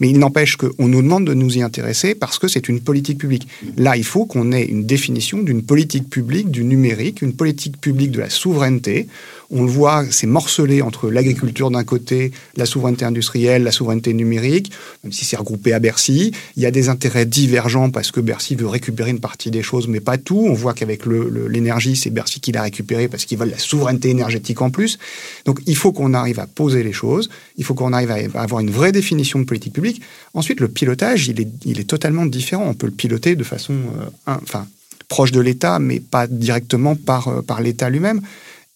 mais 0.00 0.08
il 0.10 0.18
n'empêche 0.18 0.56
qu'on 0.56 0.88
nous 0.88 1.02
demande 1.02 1.26
de 1.26 1.34
nous 1.34 1.58
y 1.58 1.62
intéresser 1.62 2.14
parce 2.14 2.38
que 2.38 2.48
c'est 2.48 2.68
une 2.68 2.80
politique 2.80 3.18
publique. 3.18 3.46
Là, 3.76 3.96
il 3.96 4.04
faut 4.04 4.26
qu'on 4.26 4.52
ait 4.52 4.64
une 4.64 4.84
définition 4.84 5.38
d'une 5.38 5.62
politique 5.62 6.08
publique 6.08 6.50
du 6.50 6.64
numérique, 6.64 7.22
une 7.22 7.34
politique 7.34 7.80
publique 7.80 8.10
de 8.12 8.20
la 8.20 8.30
souveraineté. 8.30 9.08
On 9.50 9.62
le 9.62 9.70
voit, 9.70 10.04
c'est 10.10 10.26
morcelé 10.26 10.82
entre 10.82 11.10
l'agriculture 11.10 11.70
d'un 11.70 11.84
côté, 11.84 12.32
la 12.56 12.66
souveraineté 12.66 13.06
industrielle, 13.06 13.62
la 13.62 13.72
souveraineté 13.72 14.12
numérique, 14.12 14.70
même 15.02 15.12
si 15.12 15.24
c'est 15.24 15.36
regroupé 15.36 15.72
à 15.72 15.78
Bercy. 15.78 16.32
Il 16.56 16.62
y 16.62 16.66
a 16.66 16.70
des 16.70 16.90
intérêts 16.90 17.24
divergents 17.24 17.90
parce 17.90 18.10
que 18.10 18.20
Bercy 18.20 18.56
veut 18.56 18.66
récupérer 18.66 19.10
une 19.10 19.20
partie 19.20 19.50
des 19.50 19.62
choses, 19.62 19.88
mais 19.88 20.00
pas 20.00 20.18
tout. 20.18 20.44
On 20.46 20.52
voit 20.52 20.74
qu'avec 20.74 21.06
l'énergie, 21.06 21.96
c'est 21.96 22.10
Bercy 22.10 22.40
qui 22.40 22.52
l'a 22.52 22.62
récupéré 22.62 23.08
parce 23.08 23.24
qu'ils 23.24 23.38
veulent 23.38 23.50
la 23.50 23.58
souveraineté 23.58 24.10
énergétique 24.10 24.60
en 24.60 24.70
plus. 24.70 24.98
Donc 25.46 25.60
il 25.66 25.76
faut 25.76 25.92
qu'on 25.92 26.12
arrive 26.12 26.40
à 26.40 26.46
poser 26.46 26.82
les 26.82 26.92
choses, 26.92 27.30
il 27.56 27.64
faut 27.64 27.74
qu'on 27.74 27.94
arrive 27.94 28.10
à 28.10 28.42
avoir 28.42 28.60
une 28.60 28.70
vraie 28.70 28.92
définition 28.92 29.38
de 29.38 29.44
politique 29.44 29.72
publique. 29.72 30.02
Ensuite, 30.34 30.60
le 30.60 30.68
pilotage, 30.68 31.28
il 31.28 31.40
est, 31.40 31.84
totalement 31.88 32.26
différent. 32.26 32.66
On 32.68 32.74
peut 32.74 32.86
le 32.86 32.92
piloter 32.92 33.34
de 33.34 33.44
façon 33.44 33.72
euh, 33.72 34.34
enfin, 34.42 34.66
proche 35.08 35.32
de 35.32 35.40
l'État, 35.40 35.78
mais 35.78 36.00
pas 36.00 36.26
directement 36.26 36.96
par, 36.96 37.28
euh, 37.28 37.42
par 37.42 37.62
l'État 37.62 37.88
lui-même. 37.88 38.20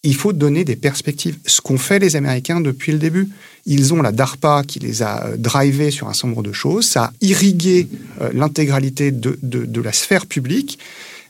Il 0.05 0.17
faut 0.17 0.33
donner 0.33 0.65
des 0.65 0.75
perspectives. 0.75 1.39
Ce 1.47 1.61
qu'ont 1.61 1.79
fait 1.79 2.01
les 2.01 2.17
Américains 2.17 2.61
depuis 2.61 2.91
le 2.93 2.99
début. 2.99 3.29
Ils 3.67 3.95
ont 3.95 4.03
la 4.03 4.11
DARPA 4.11 4.65
qui 4.67 4.81
les 4.81 5.03
a 5.03 5.27
euh, 5.27 5.37
drivés 5.37 5.93
sur 5.93 6.09
un 6.09 6.13
certain 6.13 6.29
nombre 6.29 6.43
de 6.43 6.53
choses. 6.53 6.87
Ça 6.87 7.05
a 7.05 7.13
irrigué 7.21 7.89
euh, 8.21 8.31
l'intégralité 8.35 9.13
de, 9.13 9.39
de, 9.43 9.65
de 9.65 9.81
la 9.81 9.93
sphère 9.93 10.27
publique. 10.27 10.79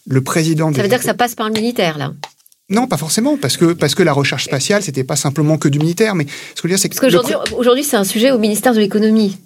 Le 0.06 0.22
président 0.22 0.68
Ça 0.68 0.76
des 0.76 0.82
veut 0.82 0.88
dire 0.88 0.98
que 0.98 1.04
ça 1.04 1.14
passe 1.14 1.34
par 1.34 1.48
le 1.48 1.54
militaire, 1.54 1.98
là. 1.98 2.14
non, 2.70 2.86
pas 2.86 2.96
forcément, 2.96 3.36
parce 3.36 3.56
que, 3.56 3.74
parce 3.74 3.94
que 3.94 4.02
la 4.02 4.12
recherche 4.12 4.44
spatiale, 4.46 4.82
c'était 4.82 5.04
pas 5.04 5.16
simplement 5.16 5.58
que 5.58 5.68
du 5.68 5.78
militaire, 5.78 6.14
mais 6.14 6.26
ce 6.54 6.62
que 6.62 6.68
je 6.68 6.68
veux 6.68 6.68
dire, 6.70 6.78
c'est 6.78 6.88
que. 6.88 6.96
Parce 6.96 7.12
le 7.12 7.20
qu'aujourd'hui, 7.20 7.54
aujourd'hui, 7.56 7.84
c'est 7.84 7.96
un 7.96 8.04
sujet 8.04 8.30
au 8.30 8.38
ministère 8.38 8.72
de 8.72 8.80
l'économie. 8.80 9.36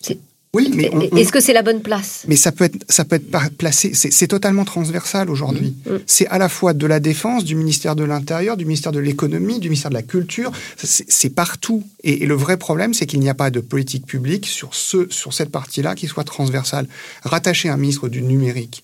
Oui, 0.55 0.73
mais, 0.75 0.91
on- 0.93 1.17
Est-ce 1.17 1.33
que 1.33 1.41
c'est 1.41 1.53
la 1.53 1.63
bonne 1.63 1.83
place? 1.83 2.25
Mais 2.29 2.37
ça 2.37 2.51
peut 2.51 2.65
être, 2.65 2.79
ça 2.89 3.05
peut 3.05 3.17
être 3.17 3.57
placé, 3.59 3.93
c'est 3.95 4.27
totalement 4.27 4.65
transversal 4.65 5.29
aujourd'hui. 5.29 5.75
Mmh. 5.85 5.93
Mmh. 5.93 5.99
C'est 6.07 6.27
à 6.29 6.39
la 6.39 6.49
fois 6.49 6.73
de 6.73 6.87
la 6.87 6.99
défense, 6.99 7.45
du 7.45 7.55
ministère 7.57 7.95
de 7.95 8.05
l'Intérieur, 8.05 8.57
du 8.57 8.65
ministère 8.65 8.93
de 8.93 8.99
l'économie, 9.01 9.59
du 9.59 9.69
ministère 9.69 9.91
de 9.91 9.97
la 9.97 10.03
culture, 10.03 10.53
c'est 10.83 11.05
c'est 11.11 11.31
partout. 11.31 11.83
Et, 12.05 12.23
et 12.23 12.27
le 12.27 12.35
vrai 12.35 12.57
problème, 12.57 12.95
c'est 12.95 13.05
qu'il 13.07 13.21
n'y 13.21 13.29
a 13.29 13.35
pas 13.35 13.51
de 13.51 13.61
politique 13.61 14.07
publique 14.07 14.47
sur, 14.47 14.75
ce, 14.75 15.07
sur 15.11 15.35
cette 15.35 15.51
partie-là 15.51 15.95
qui 15.95 16.07
soit 16.07 16.25
transversale. 16.25 16.87
Rattacher 17.23 17.69
un 17.69 17.77
ministre 17.77 18.09
du 18.09 18.23
numérique 18.23 18.83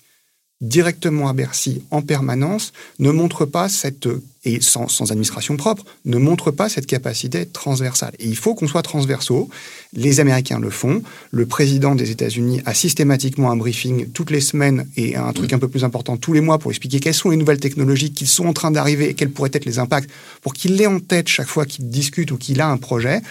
directement 0.63 1.27
à 1.27 1.33
Bercy 1.33 1.83
en 1.91 2.01
permanence 2.01 2.71
ne 2.97 3.11
montre 3.11 3.45
pas 3.45 3.69
cette 3.69 4.07
et 4.45 4.61
sans, 4.61 4.87
sans 4.87 5.11
administration 5.11 5.55
propre 5.57 5.85
ne 6.05 6.17
montre 6.17 6.51
pas 6.51 6.69
cette 6.69 6.85
capacité 6.85 7.45
transversale. 7.45 8.13
Et 8.19 8.27
il 8.27 8.35
faut 8.35 8.55
qu'on 8.55 8.67
soit 8.67 8.81
transversaux. 8.81 9.49
Les 9.93 10.19
Américains 10.19 10.59
le 10.59 10.69
font. 10.69 11.01
Le 11.31 11.45
président 11.45 11.95
des 11.95 12.11
États-Unis 12.11 12.61
a 12.65 12.73
systématiquement 12.73 13.51
un 13.51 13.55
briefing 13.55 14.07
toutes 14.11 14.31
les 14.31 14.41
semaines 14.41 14.85
et 14.97 15.15
un 15.15 15.31
truc 15.33 15.53
un 15.53 15.59
peu 15.59 15.67
plus 15.67 15.83
important 15.83 16.17
tous 16.17 16.33
les 16.33 16.41
mois 16.41 16.59
pour 16.59 16.71
expliquer 16.71 16.99
quelles 16.99 17.13
sont 17.13 17.29
les 17.29 17.37
nouvelles 17.37 17.59
technologies 17.59 18.11
qui 18.11 18.25
sont 18.25 18.47
en 18.47 18.53
train 18.53 18.71
d'arriver 18.71 19.09
et 19.09 19.13
quels 19.13 19.31
pourraient 19.31 19.51
être 19.53 19.65
les 19.65 19.79
impacts 19.79 20.09
pour 20.41 20.53
qu'il 20.53 20.75
l'ait 20.75 20.87
en 20.87 20.99
tête 20.99 21.27
chaque 21.27 21.47
fois 21.47 21.65
qu'il 21.65 21.89
discute 21.89 22.31
ou 22.31 22.37
qu'il 22.37 22.59
a 22.61 22.67
un 22.67 22.77
projet. 22.77 23.21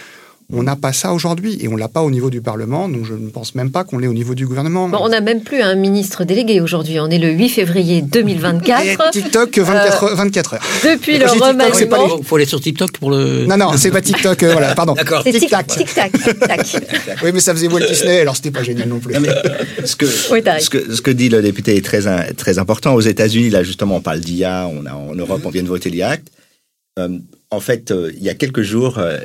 On 0.55 0.63
n'a 0.63 0.75
pas 0.75 0.93
ça 0.93 1.13
aujourd'hui 1.13 1.57
et 1.61 1.67
on 1.67 1.75
l'a 1.75 1.87
pas 1.87 2.01
au 2.03 2.11
niveau 2.11 2.29
du 2.29 2.41
Parlement, 2.41 2.87
donc 2.87 3.05
je 3.05 3.13
ne 3.13 3.29
pense 3.29 3.55
même 3.55 3.71
pas 3.71 3.83
qu'on 3.83 3.97
l'ait 3.97 4.07
au 4.07 4.13
niveau 4.13 4.35
du 4.35 4.45
gouvernement. 4.45 4.87
Bon, 4.87 4.99
On 5.01 5.09
n'a 5.09 5.19
même 5.21 5.41
plus 5.41 5.61
un 5.61 5.75
ministre 5.75 6.23
délégué 6.25 6.61
aujourd'hui. 6.61 6.99
On 6.99 7.09
est 7.09 7.17
le 7.17 7.29
8 7.31 7.49
février 7.49 7.97
Et 7.97 8.01
2024. 8.01 9.11
TikTok 9.11 9.57
24, 9.57 10.03
heures- 10.03 10.15
24 10.15 10.53
heures. 10.53 10.61
Depuis 10.83 11.13
le 11.17 11.25
TikTok, 11.25 11.39
pas 11.39 11.47
remaniement. 11.47 12.17
Il 12.19 12.23
faut 12.23 12.35
aller 12.35 12.45
sur 12.45 12.61
TikTok 12.61 12.91
pour 12.99 13.09
le. 13.11 13.45
Non, 13.45 13.57
non, 13.57 13.71
c'est 13.77 13.91
pas 13.91 14.01
TikTok, 14.01 14.43
euh, 14.43 14.51
voilà, 14.53 14.75
pardon. 14.75 14.93
D'accord. 14.93 15.23
C'est 15.23 15.31
tic-tac. 15.33 15.71
Oui, 17.23 17.31
mais 17.33 17.39
ça 17.39 17.53
faisait 17.53 17.67
Walt 17.67 17.85
Disney, 17.87 18.19
alors 18.21 18.35
c'était 18.35 18.51
pas 18.51 18.63
génial 18.63 18.87
non 18.89 18.99
plus. 18.99 19.13
Non, 19.13 19.21
mais 19.21 19.29
ce, 19.85 19.95
que, 19.95 20.05
Oui, 20.31 20.41
ce, 20.59 20.69
que, 20.69 20.93
ce 20.95 21.01
que 21.01 21.11
dit 21.11 21.29
le 21.29 21.41
député 21.41 21.75
est 21.75 21.83
très, 21.85 22.07
un- 22.07 22.31
très 22.37 22.59
important. 22.59 22.93
Aux 22.93 23.01
États-Unis, 23.01 23.49
là, 23.49 23.63
justement, 23.63 23.95
on 23.97 24.01
parle 24.01 24.19
d'IA. 24.19 24.67
On 24.71 24.85
a, 24.85 24.93
en 24.93 25.15
Europe, 25.15 25.41
on 25.45 25.49
vient 25.49 25.63
de 25.63 25.67
voter 25.67 25.89
l'IA. 25.89 26.17
Euh, 26.99 27.09
en 27.53 27.59
fait, 27.59 27.91
euh, 27.91 28.11
il 28.15 28.23
y 28.23 28.29
a 28.29 28.33
quelques 28.33 28.63
jours, 28.63 28.97
euh, 28.97 29.19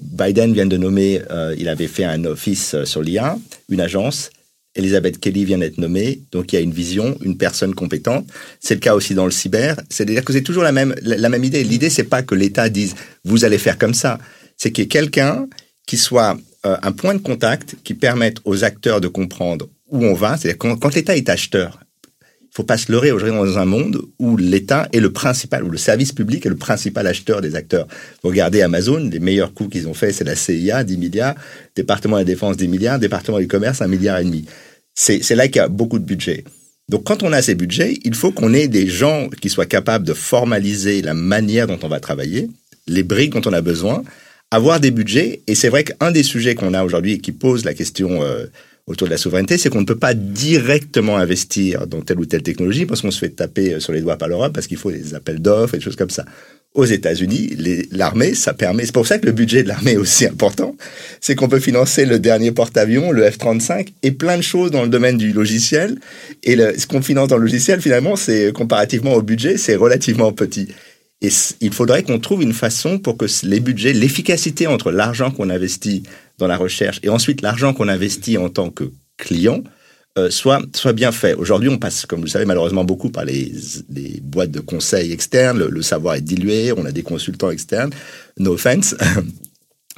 Biden 0.00 0.52
vient 0.52 0.66
de 0.66 0.76
nommer, 0.76 1.20
euh, 1.30 1.54
il 1.58 1.68
avait 1.68 1.88
fait 1.88 2.04
un 2.04 2.24
office 2.24 2.76
sur 2.84 3.02
l'IA, 3.02 3.38
une 3.68 3.80
agence. 3.80 4.30
Elizabeth 4.74 5.18
Kelly 5.18 5.44
vient 5.44 5.58
d'être 5.58 5.78
nommée, 5.78 6.20
donc 6.32 6.52
il 6.52 6.56
y 6.56 6.58
a 6.58 6.62
une 6.62 6.72
vision, 6.72 7.16
une 7.22 7.36
personne 7.36 7.74
compétente. 7.74 8.26
C'est 8.60 8.74
le 8.74 8.80
cas 8.80 8.94
aussi 8.94 9.14
dans 9.14 9.24
le 9.24 9.30
cyber. 9.30 9.76
C'est-à-dire 9.88 10.24
que 10.24 10.32
c'est 10.32 10.42
toujours 10.42 10.62
la 10.62 10.72
même, 10.72 10.94
la, 11.02 11.28
même 11.28 11.44
idée. 11.44 11.64
L'idée, 11.64 11.88
c'est 11.88 12.04
pas 12.04 12.22
que 12.22 12.34
l'État 12.34 12.68
dise 12.68 12.94
vous 13.24 13.44
allez 13.44 13.58
faire 13.58 13.78
comme 13.78 13.94
ça. 13.94 14.18
C'est 14.58 14.70
qu'il 14.72 14.84
y 14.84 14.84
ait 14.84 14.88
quelqu'un 14.88 15.48
qui 15.86 15.96
soit 15.96 16.36
un 16.62 16.92
point 16.92 17.14
de 17.14 17.20
contact 17.20 17.76
qui 17.84 17.94
permette 17.94 18.38
aux 18.44 18.64
acteurs 18.64 19.00
de 19.00 19.08
comprendre 19.08 19.66
où 19.88 20.04
on 20.04 20.14
va. 20.14 20.36
C'est-à-dire 20.36 20.58
quand, 20.58 20.94
l'État 20.94 21.16
est 21.16 21.30
acheteur, 21.30 21.80
faut 22.56 22.62
pas 22.62 22.78
se 22.78 22.90
leurrer 22.90 23.12
aujourd'hui 23.12 23.36
dans 23.36 23.58
un 23.58 23.66
monde 23.66 24.00
où 24.18 24.38
l'État 24.38 24.88
est 24.94 25.00
le 25.00 25.12
principal, 25.12 25.62
où 25.62 25.68
le 25.68 25.76
service 25.76 26.12
public 26.12 26.46
est 26.46 26.48
le 26.48 26.56
principal 26.56 27.06
acheteur 27.06 27.42
des 27.42 27.54
acteurs. 27.54 27.86
Regardez 28.22 28.62
Amazon, 28.62 28.96
les 28.96 29.18
meilleurs 29.18 29.52
coups 29.52 29.72
qu'ils 29.72 29.88
ont 29.88 29.92
fait, 29.92 30.10
c'est 30.10 30.24
la 30.24 30.34
CIA, 30.34 30.82
10 30.82 30.96
milliards, 30.96 31.34
département 31.74 32.16
de 32.16 32.22
la 32.22 32.24
défense, 32.24 32.56
10 32.56 32.68
milliards, 32.68 32.98
département 32.98 33.40
du 33.40 33.46
commerce, 33.46 33.82
1 33.82 33.88
milliard 33.88 34.18
et 34.20 34.24
demi. 34.24 34.46
C'est 34.94 35.34
là 35.34 35.48
qu'il 35.48 35.56
y 35.56 35.58
a 35.58 35.68
beaucoup 35.68 35.98
de 35.98 36.04
budget. 36.06 36.44
Donc 36.88 37.04
quand 37.04 37.22
on 37.22 37.34
a 37.34 37.42
ces 37.42 37.54
budgets, 37.54 37.98
il 38.04 38.14
faut 38.14 38.32
qu'on 38.32 38.54
ait 38.54 38.68
des 38.68 38.86
gens 38.86 39.28
qui 39.28 39.50
soient 39.50 39.66
capables 39.66 40.06
de 40.06 40.14
formaliser 40.14 41.02
la 41.02 41.12
manière 41.12 41.66
dont 41.66 41.78
on 41.82 41.88
va 41.88 42.00
travailler, 42.00 42.48
les 42.86 43.02
briques 43.02 43.34
dont 43.34 43.42
on 43.44 43.52
a 43.52 43.60
besoin, 43.60 44.02
avoir 44.50 44.80
des 44.80 44.92
budgets. 44.92 45.42
Et 45.46 45.54
c'est 45.54 45.68
vrai 45.68 45.84
qu'un 45.84 46.10
des 46.10 46.22
sujets 46.22 46.54
qu'on 46.54 46.72
a 46.72 46.84
aujourd'hui 46.84 47.12
et 47.12 47.18
qui 47.18 47.32
pose 47.32 47.66
la 47.66 47.74
question 47.74 48.22
euh, 48.22 48.46
autour 48.86 49.08
de 49.08 49.12
la 49.12 49.18
souveraineté, 49.18 49.58
c'est 49.58 49.68
qu'on 49.68 49.80
ne 49.80 49.86
peut 49.86 49.98
pas 49.98 50.14
directement 50.14 51.16
investir 51.16 51.86
dans 51.88 52.02
telle 52.02 52.20
ou 52.20 52.26
telle 52.26 52.42
technologie 52.42 52.86
parce 52.86 53.00
qu'on 53.00 53.10
se 53.10 53.18
fait 53.18 53.30
taper 53.30 53.74
euh, 53.74 53.80
sur 53.80 53.92
les 53.92 54.00
doigts 54.00 54.16
par 54.16 54.28
l'Europe 54.28 54.52
parce 54.52 54.68
qu'il 54.68 54.76
faut 54.76 54.92
des 54.92 55.14
appels 55.14 55.40
d'offres 55.40 55.74
et 55.74 55.78
des 55.78 55.84
choses 55.84 55.96
comme 55.96 56.10
ça. 56.10 56.24
Aux 56.74 56.84
États-Unis, 56.84 57.56
l'armée, 57.90 58.34
ça 58.34 58.52
permet. 58.52 58.84
C'est 58.84 58.92
pour 58.92 59.06
ça 59.06 59.18
que 59.18 59.24
le 59.24 59.32
budget 59.32 59.62
de 59.62 59.68
l'armée 59.68 59.92
est 59.92 59.96
aussi 59.96 60.26
important. 60.26 60.76
C'est 61.20 61.34
qu'on 61.34 61.48
peut 61.48 61.58
financer 61.58 62.04
le 62.04 62.18
dernier 62.18 62.52
porte-avions, 62.52 63.12
le 63.12 63.24
F-35 63.24 63.88
et 64.02 64.12
plein 64.12 64.36
de 64.36 64.42
choses 64.42 64.70
dans 64.70 64.82
le 64.82 64.88
domaine 64.88 65.16
du 65.16 65.32
logiciel. 65.32 65.98
Et 66.44 66.56
ce 66.56 66.86
qu'on 66.86 67.00
finance 67.00 67.28
dans 67.28 67.38
le 67.38 67.44
logiciel, 67.44 67.80
finalement, 67.80 68.14
c'est 68.14 68.52
comparativement 68.52 69.14
au 69.14 69.22
budget, 69.22 69.56
c'est 69.56 69.74
relativement 69.74 70.32
petit. 70.32 70.68
Et 71.22 71.30
il 71.60 71.72
faudrait 71.72 72.02
qu'on 72.02 72.18
trouve 72.18 72.42
une 72.42 72.52
façon 72.52 72.98
pour 72.98 73.16
que 73.16 73.26
les 73.44 73.60
budgets, 73.60 73.94
l'efficacité 73.94 74.66
entre 74.66 74.90
l'argent 74.90 75.30
qu'on 75.30 75.48
investit 75.48 76.02
dans 76.38 76.46
la 76.46 76.58
recherche 76.58 77.00
et 77.02 77.08
ensuite 77.08 77.40
l'argent 77.40 77.72
qu'on 77.72 77.88
investit 77.88 78.36
en 78.36 78.50
tant 78.50 78.70
que 78.70 78.92
client 79.16 79.62
euh, 80.18 80.30
soit, 80.30 80.62
soit 80.74 80.92
bien 80.92 81.12
fait. 81.12 81.34
Aujourd'hui, 81.34 81.68
on 81.68 81.78
passe, 81.78 82.06
comme 82.06 82.20
vous 82.20 82.26
le 82.26 82.30
savez, 82.30 82.46
malheureusement 82.46 82.84
beaucoup 82.84 83.10
par 83.10 83.24
les, 83.24 83.52
les 83.90 84.20
boîtes 84.22 84.50
de 84.50 84.60
conseil 84.60 85.12
externes. 85.12 85.66
Le 85.66 85.82
savoir 85.82 86.14
est 86.14 86.22
dilué. 86.22 86.72
On 86.72 86.84
a 86.86 86.92
des 86.92 87.02
consultants 87.02 87.50
externes. 87.50 87.90
No 88.38 88.52
offense. 88.52 88.94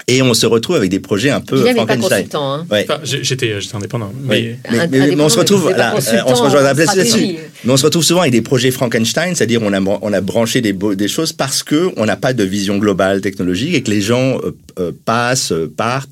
Et 0.06 0.22
on 0.22 0.32
se 0.32 0.46
retrouve 0.46 0.76
avec 0.76 0.90
des 0.90 1.00
projets 1.00 1.30
un 1.30 1.40
peu 1.40 1.64
Frankenstein. 1.74 2.26
Hein. 2.34 2.66
Ouais. 2.70 2.86
Enfin, 2.88 3.00
j'ai- 3.02 3.24
j'étais 3.24 3.60
j'étais 3.60 3.74
indépendant. 3.76 4.12
Oui. 4.22 4.26
Mais 4.28 4.58
Mais, 4.70 4.78
Un- 4.78 4.86
mais- 4.86 5.16
mais 5.16 5.22
on 5.22 5.28
se 5.28 5.38
retrouve, 5.38 5.70
là, 5.70 5.94
euh, 5.94 6.22
on 6.26 6.34
se 6.34 6.42
rejoint 6.42 6.62
là-dessus. 6.62 7.36
Mais 7.64 7.72
on 7.72 7.76
se 7.76 7.84
retrouve 7.84 8.04
souvent 8.04 8.20
avec 8.20 8.32
des 8.32 8.40
projets 8.42 8.70
Frankenstein, 8.70 9.34
c'est-à-dire 9.34 9.60
on 9.62 9.72
a, 9.72 9.80
on 9.80 10.12
a 10.12 10.20
branché 10.20 10.60
des, 10.60 11.08
choses 11.08 11.32
parce 11.32 11.62
que 11.62 11.90
on 11.96 12.06
n'a 12.06 12.16
pas 12.16 12.32
de 12.32 12.44
vision 12.44 12.78
globale 12.78 13.20
technologique 13.20 13.74
et 13.74 13.82
que 13.82 13.90
les 13.90 14.00
gens 14.00 14.38
euh, 14.38 14.52
euh, 14.78 14.92
passent, 15.04 15.52
euh, 15.52 15.72
partent. 15.76 16.10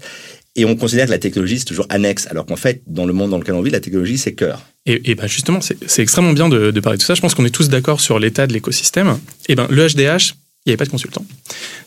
Et 0.59 0.64
on 0.64 0.74
considère 0.74 1.05
que 1.07 1.11
la 1.11 1.18
technologie, 1.18 1.59
c'est 1.59 1.66
toujours 1.66 1.87
annexe, 1.91 2.26
alors 2.30 2.47
qu'en 2.47 2.57
fait, 2.57 2.80
dans 2.87 3.05
le 3.05 3.12
monde 3.12 3.30
dans 3.30 3.39
lequel 3.39 3.55
on 3.55 3.61
vit, 3.62 3.70
la 3.70 3.80
technologie, 3.80 4.16
c'est 4.16 4.32
cœur. 4.32 4.62
Et, 4.87 5.11
et 5.11 5.14
ben 5.14 5.26
justement, 5.26 5.61
c'est 5.61 5.76
c'est 5.87 6.01
extrêmement 6.03 6.32
bien 6.32 6.49
de, 6.49 6.70
de 6.70 6.80
parler 6.80 6.97
de 6.97 7.03
tout 7.03 7.07
ça. 7.07 7.14
Je 7.14 7.20
pense 7.20 7.34
qu'on 7.34 7.45
est 7.45 7.51
tous 7.51 7.68
d'accord 7.68 8.01
sur 8.01 8.18
l'état 8.18 8.47
de 8.47 8.53
l'écosystème. 8.55 9.18
Et 9.49 9.55
ben 9.55 9.66
le 9.70 9.87
HDH, 9.87 10.34
il 10.66 10.70
n'y 10.70 10.72
avait 10.72 10.78
pas 10.78 10.84
de 10.84 10.90
consultants. 10.90 11.24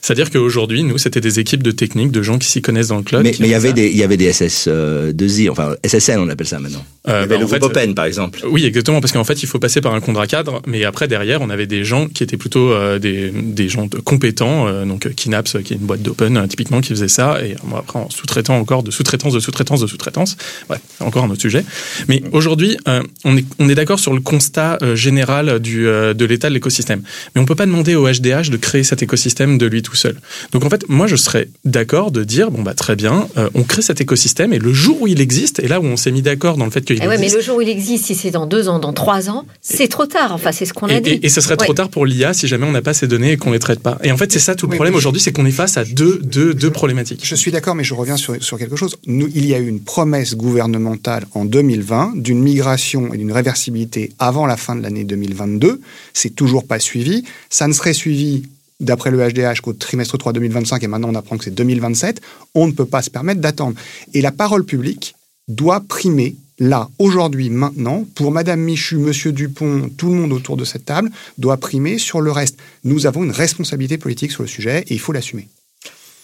C'est-à-dire 0.00 0.30
qu'aujourd'hui, 0.30 0.82
nous, 0.82 0.96
c'était 0.96 1.20
des 1.20 1.38
équipes 1.38 1.62
de 1.62 1.70
techniques, 1.70 2.10
de 2.10 2.22
gens 2.22 2.38
qui 2.38 2.48
s'y 2.48 2.62
connaissent 2.62 2.88
dans 2.88 2.96
le 2.96 3.02
cloud. 3.02 3.22
Mais 3.22 3.36
il 3.38 3.46
y 3.46 3.54
avait 3.54 3.74
des, 3.74 3.88
il 3.88 3.96
y 3.96 4.02
avait 4.02 4.16
des 4.16 4.32
SS2I, 4.32 5.50
enfin 5.50 5.74
SSN, 5.86 6.18
on 6.18 6.28
appelle 6.30 6.46
ça 6.46 6.58
maintenant. 6.58 6.82
Euh, 7.06 7.10
il 7.10 7.12
y 7.12 7.16
avait 7.16 7.26
bah, 7.28 7.40
le 7.40 7.46
groupe 7.46 7.62
Open, 7.62 7.94
par 7.94 8.06
exemple. 8.06 8.40
Oui, 8.48 8.64
exactement, 8.64 9.02
parce 9.02 9.12
qu'en 9.12 9.24
fait, 9.24 9.42
il 9.42 9.46
faut 9.46 9.58
passer 9.58 9.82
par 9.82 9.92
un 9.92 10.00
contrat 10.00 10.26
cadre, 10.26 10.62
mais 10.66 10.84
après 10.84 11.08
derrière, 11.08 11.42
on 11.42 11.50
avait 11.50 11.66
des 11.66 11.84
gens 11.84 12.08
qui 12.08 12.22
étaient 12.22 12.38
plutôt 12.38 12.72
euh, 12.72 12.98
des, 12.98 13.30
des 13.30 13.68
gens 13.68 13.86
compétents, 14.02 14.66
euh, 14.66 14.86
donc 14.86 15.14
Kinaps, 15.14 15.58
qui 15.62 15.74
est 15.74 15.76
une 15.76 15.82
boîte 15.82 16.00
d'Open, 16.00 16.48
typiquement, 16.48 16.80
qui 16.80 16.90
faisait 16.90 17.08
ça, 17.08 17.44
et 17.44 17.56
après 17.76 17.98
en 17.98 18.08
sous-traitant 18.08 18.56
encore 18.56 18.82
de 18.82 18.90
sous-traitance, 18.90 19.34
de 19.34 19.40
sous-traitance, 19.40 19.82
de 19.82 19.86
sous-traitance. 19.86 20.38
Bref, 20.68 20.80
encore 21.00 21.24
un 21.24 21.30
autre 21.30 21.42
sujet. 21.42 21.64
Mais 22.08 22.22
aujourd'hui, 22.32 22.78
on 23.24 23.36
est, 23.36 23.44
on 23.58 23.68
est 23.68 23.74
d'accord 23.74 23.98
sur 23.98 24.14
le 24.14 24.20
constat 24.20 24.78
général 24.94 25.60
du, 25.60 25.84
de 25.84 26.24
l'état 26.24 26.48
de 26.48 26.54
l'écosystème, 26.54 27.02
mais 27.34 27.42
on 27.42 27.44
peut 27.44 27.54
pas 27.54 27.66
demander 27.66 27.94
au 27.94 28.08
HDH 28.08 28.48
de 28.50 28.56
créer 28.56 28.69
cet 28.82 29.02
écosystème 29.02 29.58
de 29.58 29.66
lui 29.66 29.82
tout 29.82 29.96
seul. 29.96 30.16
Donc 30.52 30.64
en 30.64 30.70
fait, 30.70 30.88
moi 30.88 31.06
je 31.06 31.16
serais 31.16 31.48
d'accord 31.64 32.10
de 32.10 32.24
dire 32.24 32.50
bon 32.50 32.62
bah 32.62 32.74
très 32.74 32.96
bien, 32.96 33.28
euh, 33.36 33.48
on 33.54 33.62
crée 33.62 33.82
cet 33.82 34.00
écosystème 34.00 34.52
et 34.52 34.58
le 34.58 34.72
jour 34.72 35.02
où 35.02 35.06
il 35.06 35.20
existe, 35.20 35.60
et 35.60 35.68
là 35.68 35.80
où 35.80 35.84
on 35.84 35.96
s'est 35.96 36.10
mis 36.10 36.22
d'accord 36.22 36.56
dans 36.56 36.64
le 36.64 36.70
fait 36.70 36.82
qu'il 36.82 36.96
eh 36.96 37.04
existe. 37.04 37.20
mais 37.20 37.36
le 37.36 37.40
jour 37.42 37.56
où 37.56 37.60
il 37.60 37.68
existe, 37.68 38.06
si 38.06 38.14
c'est 38.14 38.30
dans 38.30 38.46
deux 38.46 38.68
ans, 38.68 38.78
dans 38.78 38.92
trois 38.92 39.28
ans, 39.30 39.44
c'est 39.60 39.88
trop 39.88 40.06
tard. 40.06 40.32
Enfin, 40.32 40.52
c'est 40.52 40.64
ce 40.64 40.72
qu'on 40.72 40.88
a 40.88 41.00
dit. 41.00 41.20
Et, 41.22 41.28
ce 41.28 41.40
serait 41.40 41.56
trop 41.56 41.74
tard 41.74 41.88
pour 41.88 42.06
l'IA 42.06 42.32
si 42.32 42.48
jamais 42.48 42.66
on 42.66 42.72
n'a 42.72 42.82
pas 42.82 42.94
ces 42.94 43.06
données 43.06 43.32
et 43.32 43.36
qu'on 43.36 43.52
les 43.52 43.58
traite 43.58 43.80
pas. 43.80 43.98
Et 44.02 44.12
en 44.12 44.16
fait, 44.16 44.32
c'est 44.32 44.38
ça 44.38 44.54
tout 44.54 44.66
le 44.66 44.74
problème 44.74 44.94
aujourd'hui, 44.94 45.20
c'est 45.20 45.32
qu'on 45.32 45.46
est 45.46 45.50
face 45.50 45.76
à 45.76 45.84
deux, 45.84 46.20
deux, 46.22 46.54
deux 46.54 46.70
problématiques. 46.70 47.20
Je 47.24 47.34
suis 47.34 47.50
d'accord, 47.50 47.74
mais 47.74 47.84
je 47.84 47.94
reviens 47.94 48.16
sur, 48.16 48.42
sur 48.42 48.58
quelque 48.58 48.76
chose. 48.76 48.96
Nous, 49.06 49.28
il 49.34 49.46
y 49.46 49.54
a 49.54 49.58
eu 49.58 49.68
une 49.68 49.80
promesse 49.80 50.34
gouvernementale 50.34 51.26
en 51.34 51.44
2020 51.44 52.14
d'une 52.16 52.40
migration 52.40 53.12
et 53.12 53.18
d'une 53.18 53.32
réversibilité 53.32 54.12
avant 54.18 54.46
la 54.46 54.56
fin 54.56 54.76
de 54.76 54.82
l'année 54.82 55.04
2022. 55.04 55.80
C'est 56.12 56.34
toujours 56.34 56.66
pas 56.66 56.78
suivi. 56.78 57.24
Ça 57.48 57.66
ne 57.68 57.72
serait 57.72 57.92
suivi 57.92 58.44
d'après 58.80 59.10
le 59.10 59.18
HDH 59.18 59.60
qu'au 59.62 59.72
trimestre 59.72 60.18
3 60.18 60.32
2025, 60.32 60.82
et 60.82 60.86
maintenant 60.86 61.10
on 61.10 61.14
apprend 61.14 61.36
que 61.36 61.44
c'est 61.44 61.54
2027, 61.54 62.20
on 62.54 62.66
ne 62.66 62.72
peut 62.72 62.86
pas 62.86 63.02
se 63.02 63.10
permettre 63.10 63.40
d'attendre. 63.40 63.76
Et 64.14 64.22
la 64.22 64.32
parole 64.32 64.64
publique 64.64 65.14
doit 65.48 65.80
primer 65.80 66.36
là, 66.60 66.88
aujourd'hui, 66.98 67.50
maintenant, 67.50 68.06
pour 68.14 68.30
Madame 68.30 68.60
Michu, 68.60 68.98
Monsieur 68.98 69.32
Dupont, 69.32 69.90
tout 69.96 70.08
le 70.08 70.14
monde 70.14 70.32
autour 70.32 70.56
de 70.56 70.64
cette 70.64 70.84
table, 70.84 71.10
doit 71.38 71.56
primer 71.56 71.98
sur 71.98 72.20
le 72.20 72.30
reste. 72.30 72.58
Nous 72.84 73.06
avons 73.06 73.24
une 73.24 73.30
responsabilité 73.30 73.98
politique 73.98 74.30
sur 74.30 74.42
le 74.42 74.48
sujet 74.48 74.84
et 74.86 74.94
il 74.94 75.00
faut 75.00 75.12
l'assumer. 75.12 75.48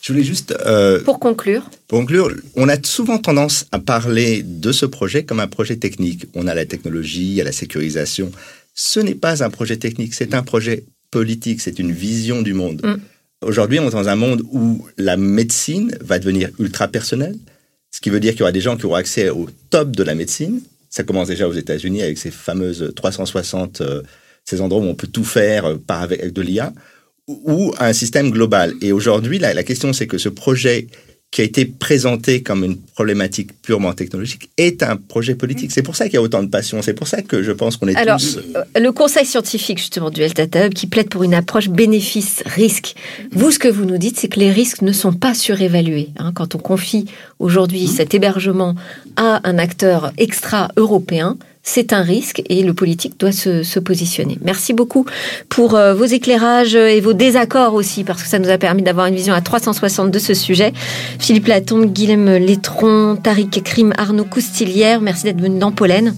Je 0.02 0.12
voulais 0.12 0.24
juste... 0.24 0.54
Euh, 0.66 1.02
pour 1.02 1.18
conclure. 1.18 1.68
Pour 1.88 1.98
conclure, 1.98 2.32
on 2.54 2.68
a 2.68 2.76
souvent 2.84 3.18
tendance 3.18 3.66
à 3.72 3.80
parler 3.80 4.42
de 4.44 4.70
ce 4.70 4.86
projet 4.86 5.24
comme 5.24 5.40
un 5.40 5.48
projet 5.48 5.76
technique. 5.76 6.26
On 6.34 6.46
a 6.46 6.54
la 6.54 6.66
technologie, 6.66 7.24
il 7.24 7.34
y 7.34 7.40
a 7.40 7.44
la 7.44 7.50
sécurisation. 7.50 8.30
Ce 8.74 9.00
n'est 9.00 9.16
pas 9.16 9.42
un 9.42 9.50
projet 9.50 9.78
technique, 9.78 10.14
c'est 10.14 10.34
un 10.34 10.42
projet 10.42 10.84
politique, 11.10 11.60
c'est 11.60 11.78
une 11.78 11.92
vision 11.92 12.42
du 12.42 12.54
monde. 12.54 12.82
Mm. 12.84 12.96
Aujourd'hui, 13.46 13.78
on 13.78 13.88
est 13.88 13.92
dans 13.92 14.08
un 14.08 14.16
monde 14.16 14.42
où 14.50 14.86
la 14.96 15.16
médecine 15.16 15.96
va 16.00 16.18
devenir 16.18 16.50
ultra 16.58 16.88
personnelle, 16.88 17.36
ce 17.90 18.00
qui 18.00 18.10
veut 18.10 18.20
dire 18.20 18.32
qu'il 18.32 18.40
y 18.40 18.42
aura 18.42 18.52
des 18.52 18.60
gens 18.60 18.76
qui 18.76 18.86
auront 18.86 18.94
accès 18.94 19.28
au 19.28 19.48
top 19.70 19.94
de 19.94 20.02
la 20.02 20.14
médecine. 20.14 20.60
Ça 20.90 21.02
commence 21.02 21.28
déjà 21.28 21.46
aux 21.46 21.52
États-Unis 21.52 22.02
avec 22.02 22.18
ces 22.18 22.30
fameuses 22.30 22.92
360, 22.94 23.80
euh, 23.80 24.02
ces 24.44 24.60
endroits 24.60 24.82
où 24.82 24.86
on 24.86 24.94
peut 24.94 25.06
tout 25.06 25.24
faire 25.24 25.66
euh, 25.66 25.76
par 25.76 26.02
avec 26.02 26.32
de 26.32 26.42
l'IA, 26.42 26.72
ou 27.28 27.74
un 27.78 27.92
système 27.92 28.30
global. 28.30 28.72
Et 28.80 28.92
aujourd'hui, 28.92 29.38
la 29.38 29.62
question, 29.64 29.92
c'est 29.92 30.06
que 30.06 30.16
ce 30.16 30.28
projet 30.28 30.86
qui 31.30 31.42
a 31.42 31.44
été 31.44 31.66
présenté 31.66 32.42
comme 32.42 32.64
une 32.64 32.78
problématique 32.78 33.50
purement 33.60 33.92
technologique 33.92 34.50
est 34.56 34.82
un 34.82 34.96
projet 34.96 35.34
politique. 35.34 35.70
C'est 35.72 35.82
pour 35.82 35.96
ça 35.96 36.06
qu'il 36.06 36.14
y 36.14 36.16
a 36.16 36.22
autant 36.22 36.42
de 36.42 36.48
passion. 36.48 36.80
C'est 36.82 36.94
pour 36.94 37.08
ça 37.08 37.20
que 37.20 37.42
je 37.42 37.52
pense 37.52 37.76
qu'on 37.76 37.88
est 37.88 37.96
Alors, 37.96 38.18
tous... 38.18 38.38
Euh, 38.38 38.80
le 38.80 38.90
conseil 38.92 39.26
scientifique 39.26 39.78
justement 39.78 40.10
du 40.10 40.22
Health 40.22 40.36
Data 40.36 40.66
Hub 40.66 40.72
qui 40.72 40.86
plaide 40.86 41.08
pour 41.10 41.24
une 41.24 41.34
approche 41.34 41.68
bénéfice-risque. 41.68 42.94
Vous, 43.32 43.50
ce 43.50 43.58
que 43.58 43.68
vous 43.68 43.84
nous 43.84 43.98
dites, 43.98 44.18
c'est 44.18 44.28
que 44.28 44.40
les 44.40 44.50
risques 44.50 44.82
ne 44.82 44.92
sont 44.92 45.12
pas 45.12 45.34
surévalués. 45.34 46.08
Hein. 46.18 46.32
quand 46.34 46.54
on 46.54 46.58
confie 46.58 47.06
aujourd'hui 47.38 47.86
cet 47.86 48.14
hébergement 48.14 48.74
à 49.16 49.46
un 49.46 49.58
acteur 49.58 50.12
extra-européen, 50.16 51.36
c'est 51.68 51.92
un 51.92 52.02
risque 52.02 52.42
et 52.48 52.62
le 52.62 52.72
politique 52.72 53.18
doit 53.18 53.32
se, 53.32 53.78
positionner. 53.80 54.38
Merci 54.40 54.72
beaucoup 54.72 55.04
pour 55.48 55.74
euh, 55.74 55.94
vos 55.94 56.04
éclairages 56.04 56.76
et 56.76 57.00
vos 57.00 57.12
désaccords 57.12 57.74
aussi, 57.74 58.04
parce 58.04 58.22
que 58.22 58.28
ça 58.28 58.38
nous 58.38 58.48
a 58.48 58.56
permis 58.56 58.82
d'avoir 58.82 59.06
une 59.06 59.16
vision 59.16 59.34
à 59.34 59.40
360 59.40 60.10
de 60.10 60.18
ce 60.18 60.32
sujet. 60.32 60.72
Philippe 61.18 61.48
Latombe, 61.48 61.92
Guilhem 61.92 62.36
Létron, 62.36 63.18
Tariq 63.20 63.62
Krim, 63.62 63.92
Arnaud 63.98 64.24
Coustilière, 64.24 65.00
merci 65.00 65.24
d'être 65.24 65.40
venu 65.40 65.58
dans 65.58 65.72
Pollen. 65.72 66.14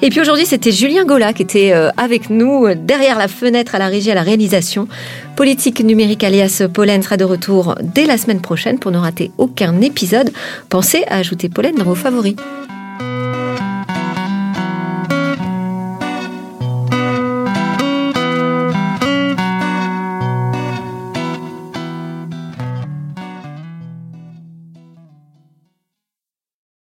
Et 0.00 0.08
puis 0.08 0.20
aujourd'hui, 0.20 0.46
c'était 0.46 0.72
Julien 0.72 1.04
Gola 1.04 1.34
qui 1.34 1.42
était 1.42 1.72
euh, 1.72 1.90
avec 1.98 2.30
nous 2.30 2.66
euh, 2.66 2.74
derrière 2.74 3.18
la 3.18 3.28
fenêtre 3.28 3.74
à 3.74 3.78
la 3.78 3.88
régie, 3.88 4.10
à 4.10 4.14
la 4.14 4.22
réalisation. 4.22 4.88
Politique 5.36 5.84
numérique 5.84 6.24
alias 6.24 6.62
Pollen 6.72 7.02
sera 7.02 7.18
de 7.18 7.24
retour 7.24 7.74
dès 7.82 8.06
la 8.06 8.16
semaine 8.16 8.40
prochaine 8.40 8.78
pour 8.78 8.90
ne 8.90 8.98
rater 8.98 9.32
aucun 9.36 9.82
épisode. 9.82 10.30
Pensez 10.70 11.04
à 11.08 11.18
ajouter 11.18 11.50
Pollen 11.50 11.74
dans 11.74 11.84
vos 11.84 11.94
favoris. 11.94 12.36